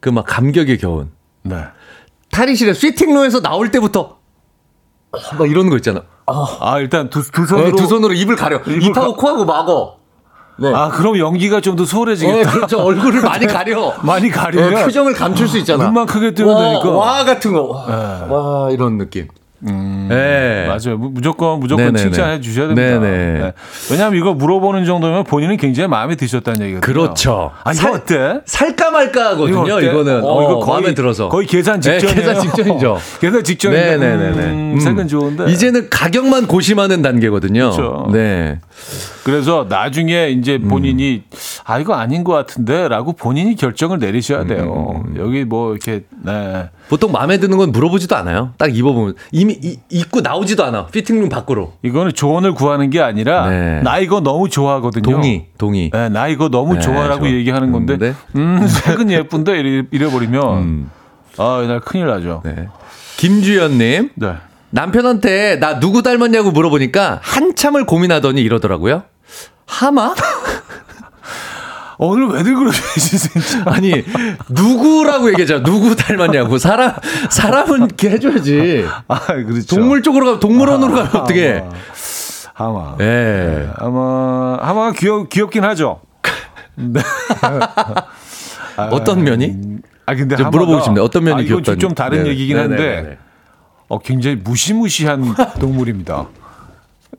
그 0.00 0.10
막 0.10 0.24
감격의 0.26 0.78
겨운. 0.78 1.10
네. 1.48 1.64
탈의실에 2.30 2.74
스위팅룸에서 2.74 3.40
나올 3.40 3.70
때부터 3.70 4.00
어, 5.12 5.18
막 5.38 5.50
이런 5.50 5.70
거 5.70 5.76
있잖아. 5.76 6.02
아, 6.26 6.78
일단 6.80 7.08
두, 7.08 7.22
두 7.30 7.42
네, 7.42 7.46
손으로. 7.46 7.76
두 7.76 7.86
손으로 7.86 8.14
입을 8.14 8.36
가려. 8.36 8.58
입하고 8.58 9.14
코하고 9.14 9.44
막어. 9.44 9.96
네. 10.58 10.72
아, 10.74 10.88
그럼 10.88 11.18
연기가 11.18 11.60
좀더 11.60 11.84
네, 11.84 11.90
소홀해지겠다. 11.90 12.50
그렇죠. 12.50 12.78
얼굴을 12.78 13.22
많이 13.22 13.46
가려. 13.46 13.94
많이 14.02 14.28
가리면. 14.30 14.74
네, 14.74 14.84
표정을 14.84 15.12
감출 15.12 15.48
수 15.48 15.58
있잖아. 15.58 15.84
눈만 15.84 16.06
크게 16.06 16.32
뜨면 16.32 16.54
와, 16.54 16.62
되니까. 16.62 16.90
와 16.90 17.24
같은 17.24 17.52
거. 17.52 17.62
와, 17.62 18.26
와, 18.28 18.70
이런 18.70 18.96
느낌. 18.98 19.28
네. 19.60 20.66
맞아요. 20.68 20.98
무- 20.98 21.10
무조건 21.10 21.58
무조건 21.60 21.86
네네네. 21.86 22.02
칭찬해 22.02 22.40
주셔야 22.40 22.68
됩니다. 22.68 23.00
네네. 23.00 23.38
네. 23.40 23.52
왜냐하면 23.90 24.18
이거 24.18 24.34
물어보는 24.34 24.84
정도면 24.84 25.24
본인은 25.24 25.56
굉장히 25.56 25.88
마음에 25.88 26.14
드셨다는 26.14 26.60
얘기거든요. 26.62 26.80
그렇죠. 26.80 27.52
아 27.64 27.72
이거 27.72 27.80
살- 27.82 27.92
어때? 27.92 28.40
살까 28.44 28.90
말까 28.90 29.30
하거든요. 29.30 29.66
이거? 29.66 29.80
이거는 29.80 30.24
어, 30.24 30.28
어, 30.28 30.42
이거 30.42 30.58
거의- 30.60 30.80
마음에 30.82 30.94
들어서 30.94 31.28
거의 31.28 31.46
계산 31.46 31.80
네, 31.80 31.98
직전이에요. 31.98 32.28
계산 32.28 32.42
직전이죠. 32.42 32.98
계산 33.20 33.44
직전인데 33.44 33.96
네네네네. 33.96 34.42
음, 34.44 34.72
음. 34.74 34.80
색은 34.80 35.08
좋은데 35.08 35.50
이제는 35.50 35.88
가격만 35.90 36.46
고심하는 36.46 37.02
단계거든요. 37.02 37.70
그렇죠. 37.70 38.08
네. 38.12 38.58
그래서 39.24 39.66
나중에 39.68 40.28
이제 40.28 40.56
음. 40.62 40.68
본인이 40.68 41.22
아 41.64 41.78
이거 41.78 41.94
아닌 41.94 42.22
것 42.24 42.32
같은데라고 42.32 43.14
본인이 43.14 43.56
결정을 43.56 43.98
내리셔야 43.98 44.42
음, 44.42 44.46
돼요. 44.46 45.04
여기 45.16 45.44
뭐 45.44 45.72
이렇게 45.72 46.04
네. 46.22 46.68
보통 46.88 47.10
마음에 47.10 47.38
드는 47.38 47.58
건 47.58 47.72
물어보지도 47.72 48.14
않아요. 48.16 48.52
딱 48.58 48.76
입어보면 48.76 49.14
이미 49.32 49.58
이- 49.62 49.78
입고 49.90 50.20
나오지도 50.20 50.64
않아. 50.64 50.86
피팅룸 50.86 51.28
밖으로. 51.28 51.72
이거는 51.82 52.12
조언을 52.12 52.54
구하는 52.54 52.90
게 52.90 53.00
아니라 53.00 53.48
네. 53.48 53.80
나 53.82 53.98
이거 53.98 54.20
너무 54.20 54.48
좋아하거든요. 54.48 55.02
동의, 55.02 55.46
동의. 55.58 55.90
네, 55.90 56.08
나 56.08 56.28
이거 56.28 56.48
너무 56.48 56.74
네, 56.74 56.80
좋아라고 56.80 57.24
좋아. 57.24 57.30
얘기하는 57.30 57.72
건데 57.72 57.94
음, 57.94 57.98
네. 57.98 58.14
음 58.36 58.66
색은 58.68 59.10
예쁜데 59.10 59.58
이래, 59.58 59.82
이래 59.90 60.10
버리면 60.10 60.58
음. 60.58 60.90
아 61.38 61.60
이날 61.64 61.80
큰일 61.80 62.06
나죠. 62.06 62.42
네. 62.44 62.54
네. 62.54 62.68
김주연님 63.16 64.10
남편한테 64.76 65.58
나 65.58 65.80
누구 65.80 66.02
닮았냐고 66.02 66.50
물어보니까 66.50 67.20
한참을 67.22 67.86
고민하더니 67.86 68.42
이러더라고요. 68.42 69.04
하마? 69.66 70.14
오늘 71.98 72.28
왜들 72.28 72.54
그러시지 72.54 73.18
진짜. 73.18 73.62
아니 73.72 74.04
누구라고 74.50 75.30
얘기하죠? 75.30 75.62
누구 75.62 75.96
닮았냐고 75.96 76.58
사람 76.58 76.92
사람은 77.30 77.86
이렇게 77.86 78.10
해줘야지. 78.10 78.86
아, 79.08 79.18
그렇죠. 79.18 79.76
동물 79.76 80.02
쪽으로 80.02 80.34
가 80.34 80.40
동물원으로 80.40 80.92
가면 80.92 81.16
어떻게? 81.22 81.64
하마. 82.52 82.96
예. 83.00 83.04
네, 83.04 83.68
아마 83.76 84.58
하마가 84.60 84.92
귀엽 84.92 85.30
귀엽긴 85.30 85.64
하죠. 85.64 86.00
네. 86.74 87.00
어떤 88.90 89.24
면이? 89.24 89.56
아 90.04 90.14
근데 90.14 90.36
물어보고 90.36 90.82
싶네요. 90.82 91.02
어떤 91.02 91.24
면이 91.24 91.38
아, 91.38 91.40
이건 91.40 91.78
좀, 91.78 91.94
다른 91.94 92.18
네네. 92.18 92.30
얘기긴 92.30 92.58
한데 92.58 92.76
네네네네. 92.76 93.18
어 93.88 93.98
굉장히 93.98 94.36
무시무시한 94.36 95.34
동물입니다. 95.60 96.26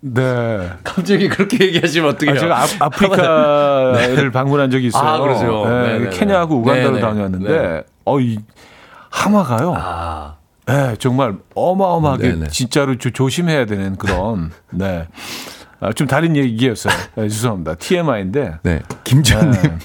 네. 0.02 0.70
갑자기 0.84 1.28
그렇게 1.28 1.66
얘기하시면 1.66 2.10
어떡해요? 2.12 2.36
아, 2.36 2.40
제가 2.40 2.86
아, 2.86 2.90
프리카를 2.90 4.32
방문한 4.32 4.70
적이 4.70 4.88
있어요. 4.88 5.08
아, 5.08 5.20
그러세요? 5.20 5.66
네, 5.66 5.94
네네네. 5.94 6.10
케냐하고 6.12 6.58
우간다로 6.58 6.96
네네. 6.96 7.02
다녔는데, 7.02 7.50
네. 7.50 7.84
어, 8.06 8.20
이 8.20 8.38
하마가요. 9.10 9.74
아, 9.76 10.36
네, 10.66 10.96
정말 11.00 11.36
어마어마하게 11.56 12.30
네네. 12.30 12.48
진짜로 12.50 12.98
조, 12.98 13.10
조심해야 13.10 13.66
되는 13.66 13.96
그런, 13.96 14.52
네. 14.72 15.08
아, 15.80 15.92
좀 15.94 16.08
다른 16.08 16.36
얘기였어요. 16.36 16.94
네, 17.16 17.28
죄송합니다. 17.30 17.76
TMI인데. 17.76 18.60
네. 18.64 18.82
김지현님, 19.04 19.80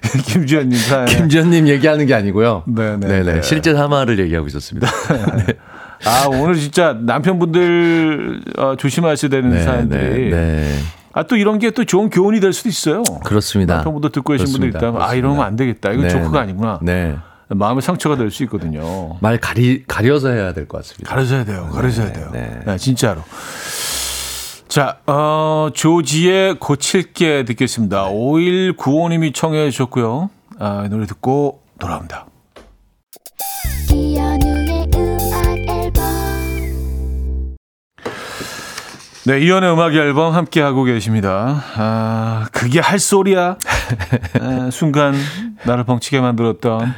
김주현님 0.24 0.78
사연. 0.78 1.06
김지현님 1.06 1.68
얘기하는 1.68 2.06
게 2.06 2.14
아니고요. 2.14 2.64
네네. 2.66 3.06
네네. 3.06 3.42
실제 3.42 3.72
하마를 3.72 4.18
얘기하고 4.18 4.46
있었습니다. 4.48 4.88
아, 6.06 6.26
오늘 6.28 6.54
진짜 6.56 6.96
남편분들 6.98 8.40
어, 8.58 8.74
조심하셔야 8.76 9.28
되는 9.30 9.50
네, 9.50 9.62
사연들이. 9.62 10.30
네, 10.30 10.36
네. 10.36 10.78
아, 11.12 11.24
또 11.24 11.36
이런 11.36 11.58
게 11.58 11.70
또 11.72 11.84
좋은 11.84 12.08
교훈이 12.08 12.40
될 12.40 12.52
수도 12.52 12.68
있어요. 12.68 13.02
그렇습니다. 13.24 13.76
남편분도 13.76 14.08
듣고 14.10 14.32
계신 14.32 14.46
분들 14.46 14.70
그렇습니다. 14.70 14.78
있다면, 14.78 15.02
아, 15.02 15.14
이러면 15.14 15.44
안 15.44 15.56
되겠다. 15.56 15.90
네, 15.90 16.08
조크가 16.08 16.30
네. 16.32 16.38
아니구나. 16.38 16.78
네. 16.82 17.16
마음의 17.48 17.82
상처가 17.82 18.16
될 18.16 18.30
수 18.30 18.44
있거든요. 18.44 19.16
말 19.20 19.36
가리 19.38 19.82
가려서 19.86 20.30
해야 20.30 20.52
될 20.52 20.66
것 20.68 20.78
같습니다. 20.78 21.10
가르쳐야 21.10 21.44
돼요. 21.44 21.68
가르쳐야 21.72 22.12
돼요. 22.12 22.30
네. 22.32 22.60
네, 22.64 22.76
진짜로. 22.78 23.22
자, 24.70 24.98
어, 25.04 25.70
조지의 25.74 26.60
고칠게 26.60 27.44
듣겠습니다. 27.44 28.08
5195님이 28.08 29.34
청해 29.34 29.68
주셨고요. 29.72 30.30
아, 30.60 30.84
이 30.86 30.88
노래 30.88 31.06
듣고 31.06 31.60
돌아옵니다. 31.80 32.26
이현우의 33.92 34.90
음악 34.94 35.58
앨범 35.68 36.04
네, 39.26 39.40
이연의 39.40 39.72
음악 39.72 39.92
앨범 39.96 40.34
함께 40.34 40.60
하고 40.60 40.84
계십니다. 40.84 41.64
아, 41.76 42.46
그게 42.52 42.78
할 42.78 43.00
소리야. 43.00 43.56
아, 44.40 44.70
순간 44.70 45.16
나를 45.66 45.82
벙치게 45.82 46.20
만들었던 46.20 46.94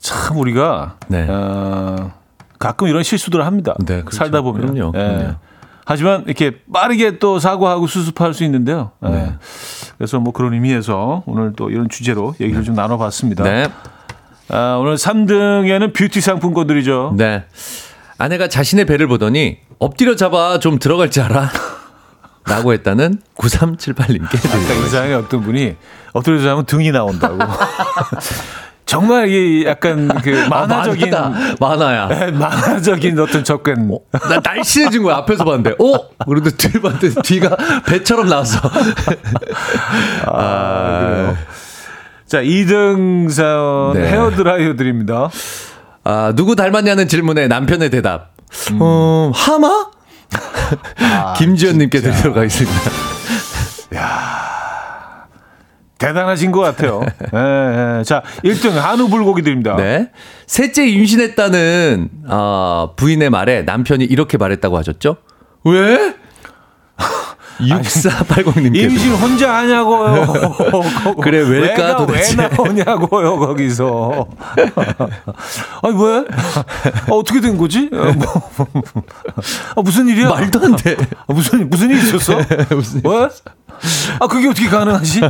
참 0.00 0.36
우리가 0.36 0.96
네. 1.06 1.28
어, 1.28 2.10
가끔 2.58 2.88
이런 2.88 3.04
실수들을 3.04 3.46
합니다. 3.46 3.76
네, 3.86 4.00
그렇죠. 4.00 4.16
살다 4.16 4.40
보면. 4.40 4.74
그럼요, 4.74 4.92
예. 4.96 4.98
그럼요. 4.98 5.51
하지만 5.92 6.24
이렇게 6.26 6.52
빠르게 6.72 7.18
또 7.18 7.38
사과하고 7.38 7.86
수습할 7.86 8.34
수 8.34 8.44
있는데요. 8.44 8.92
예. 9.04 9.08
네. 9.08 9.34
그래서 9.98 10.18
뭐 10.18 10.32
그런 10.32 10.54
의미에서 10.54 11.22
오늘 11.26 11.52
또 11.54 11.70
이런 11.70 11.88
주제로 11.88 12.34
얘기를 12.40 12.64
좀 12.64 12.74
나눠봤습니다. 12.74 13.44
네. 13.44 13.68
아, 14.48 14.78
오늘 14.80 14.96
3등에는 14.96 15.92
뷰티 15.94 16.20
상품권들이죠. 16.20 17.14
네. 17.16 17.44
아내가 18.18 18.48
자신의 18.48 18.86
배를 18.86 19.06
보더니 19.06 19.58
엎드려 19.78 20.16
잡아 20.16 20.58
좀 20.58 20.78
들어갈 20.78 21.10
줄 21.10 21.24
알아. 21.24 21.50
라고 22.44 22.72
했다는 22.72 23.20
9378님께 23.36 24.34
아까 24.34 24.86
이상의 24.86 25.14
어떤 25.14 25.42
분이 25.42 25.76
엎드려서 26.12 26.50
하면 26.50 26.64
등이 26.66 26.90
나온다고. 26.90 27.38
정말 28.92 29.26
이 29.30 29.64
약간 29.64 30.06
그 30.22 30.46
만화적인 30.50 31.14
아, 31.14 31.32
만화야. 31.58 32.08
네, 32.08 32.30
만화적인 32.30 33.18
어떤 33.18 33.42
접근. 33.42 33.88
나 34.12 34.38
날씬해진 34.44 35.02
거야 35.02 35.16
앞에서 35.16 35.44
봤는데 35.44 35.70
어 35.82 36.10
그런데 36.26 36.50
뒤 36.50 36.78
봤는데 36.78 37.22
뒤가 37.22 37.56
배처럼 37.86 38.28
나왔어 38.28 38.60
아, 40.28 41.00
그래요. 41.00 41.36
자, 42.26 42.42
2등 42.42 43.30
사연 43.30 43.94
네. 43.94 44.10
헤어드라이어 44.10 44.76
드립니다. 44.76 45.30
아 46.04 46.34
누구 46.36 46.54
닮았냐는 46.54 47.08
질문에 47.08 47.48
남편의 47.48 47.88
대답 47.88 48.32
음. 48.72 48.78
어 48.82 49.32
하마 49.34 49.86
아, 51.00 51.32
김지현님께 51.38 52.00
드리도록 52.02 52.36
하겠습니다 52.36 53.11
대단하신 56.06 56.50
것 56.50 56.60
같아요. 56.60 57.00
예, 57.34 57.98
예. 57.98 58.04
자, 58.04 58.22
1등 58.44 58.70
한우 58.72 59.08
불고기 59.08 59.42
드립니다. 59.42 59.76
네 59.76 60.10
셋째 60.46 60.86
임신했다는 60.86 62.08
아, 62.28 62.88
부인의 62.96 63.30
말에 63.30 63.62
남편이 63.62 64.04
이렇게 64.04 64.36
말했다고 64.36 64.76
하셨죠 64.78 65.16
왜 65.64 66.14
6480님께 67.60 68.76
임신 68.76 69.12
혼자 69.12 69.56
하냐고요. 69.56 70.26
그래, 71.22 71.38
왜일까, 71.48 71.96
도대체? 71.98 72.36
왜 72.40 72.48
나오냐고요 72.48 73.38
거기서. 73.38 74.26
아니 75.82 76.04
왜? 76.04 76.24
아, 77.08 77.12
어떻게 77.12 77.40
된 77.40 77.56
거지? 77.56 77.88
아, 77.92 78.12
뭐, 78.12 78.26
아, 79.76 79.82
무슨 79.82 80.08
일이야? 80.08 80.28
말도 80.28 80.60
안 80.64 80.76
돼 80.76 80.96
아, 81.26 81.32
무슨 81.32 81.68
무슨 81.70 81.90
일 81.90 81.98
있었어? 81.98 82.36
왜? 82.36 83.28
아 84.20 84.26
그게 84.28 84.48
어떻게 84.48 84.68
가능하지? 84.68 85.20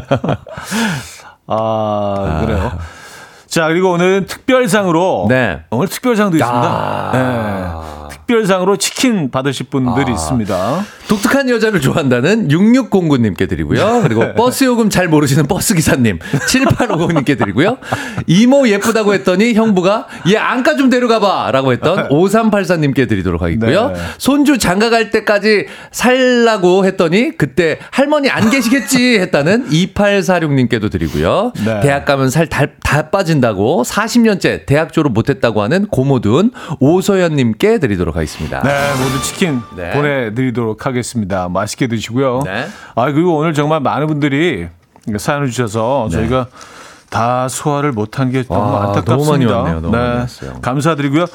아 1.47 2.41
그래요. 2.45 2.73
자 3.47 3.66
그리고 3.68 3.91
오늘 3.93 4.27
특별상으로 4.27 5.27
네. 5.29 5.62
오늘 5.70 5.89
특별상도 5.89 6.37
있습니다. 6.37 6.68
아. 6.68 7.11
네. 7.12 8.01
특별상으로 8.27 8.77
치킨 8.77 9.31
받으실 9.31 9.66
분들이 9.66 10.11
아. 10.11 10.14
있습니다. 10.14 10.85
독특한 11.09 11.49
여자를 11.51 11.81
좋아한다는 11.81 12.49
6609님께 12.49 13.49
드리고요. 13.49 14.01
그리고 14.03 14.33
버스 14.35 14.64
요금 14.64 14.89
잘 14.89 15.09
모르시는 15.09 15.47
버스 15.47 15.75
기사님 15.75 16.18
7850님께 16.18 17.39
드리고요. 17.39 17.79
이모 18.27 18.66
예쁘다고 18.68 19.12
했더니 19.14 19.53
형부가 19.55 20.07
얘 20.29 20.37
안가 20.37 20.77
좀 20.77 20.89
데려가봐 20.89 21.51
라고 21.53 21.73
했던 21.73 22.09
5384님께 22.11 23.09
드리도록 23.09 23.43
하겠고요. 23.43 23.89
네. 23.89 23.95
손주 24.18 24.59
장가 24.59 24.89
갈 24.89 25.11
때까지 25.11 25.66
살라고 25.91 26.87
했더니 26.87 27.37
그때 27.37 27.79
할머니 27.91 28.31
안 28.31 28.49
계시겠지 28.49 29.18
했다는 29.20 29.68
2846님께도 29.68 30.91
드리고요. 30.91 31.53
네. 31.64 31.81
대학 31.81 32.05
가면 32.05 32.31
살다 32.31 32.66
빠진다고 33.11 33.83
40년째 33.85 34.66
대학 34.66 34.93
졸업 34.93 35.12
못했다고 35.12 35.62
하는 35.62 35.87
고모든 35.87 36.53
오소연님께 36.81 37.79
드리도록 37.79 38.11
하겠습니다. 38.16 38.62
네, 38.62 38.90
모두 39.02 39.22
치킨 39.22 39.60
네. 39.76 39.90
보내드리도록 39.92 40.86
하겠습니다. 40.86 41.48
맛있게 41.48 41.86
드시고요. 41.86 42.42
네. 42.44 42.66
아 42.94 43.12
그리고 43.12 43.36
오늘 43.36 43.54
정말 43.54 43.80
많은 43.80 44.06
분들이 44.06 44.68
사연을 45.16 45.48
주셔서 45.50 46.08
저희가 46.10 46.46
다 47.10 47.48
소화를 47.48 47.92
못한 47.92 48.30
게 48.30 48.42
너무 48.44 48.60
와, 48.60 48.86
안타깝습니다. 48.88 49.14
너무 49.14 49.30
많이 49.30 49.44
왔네요. 49.44 49.80
너무 49.80 49.96
많이 49.96 50.18
왔어요. 50.20 50.54
감사드리고요. 50.62 51.26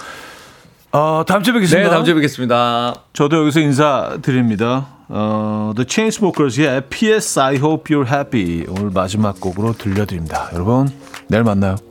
어, 0.91 1.23
다음 1.28 1.43
주에 1.43 1.53
뵙겠습니다. 1.53 1.88
네, 1.88 1.93
다음 1.93 2.05
주에 2.05 2.13
뵙겠습니다. 2.15 2.95
저도 3.13 3.41
여기서 3.41 3.59
인사드립니다. 3.59 4.88
어, 5.09 5.73
The 5.75 5.86
Chainsmokers의 5.88 6.84
P.S. 6.89 7.39
I 7.39 7.55
Hope 7.57 7.95
You're 7.95 8.07
Happy 8.11 8.65
오늘 8.69 8.89
마지막 8.91 9.39
곡으로 9.39 9.73
들려드립니다. 9.73 10.49
여러분 10.53 10.89
내일 11.28 11.43
만나요. 11.43 11.87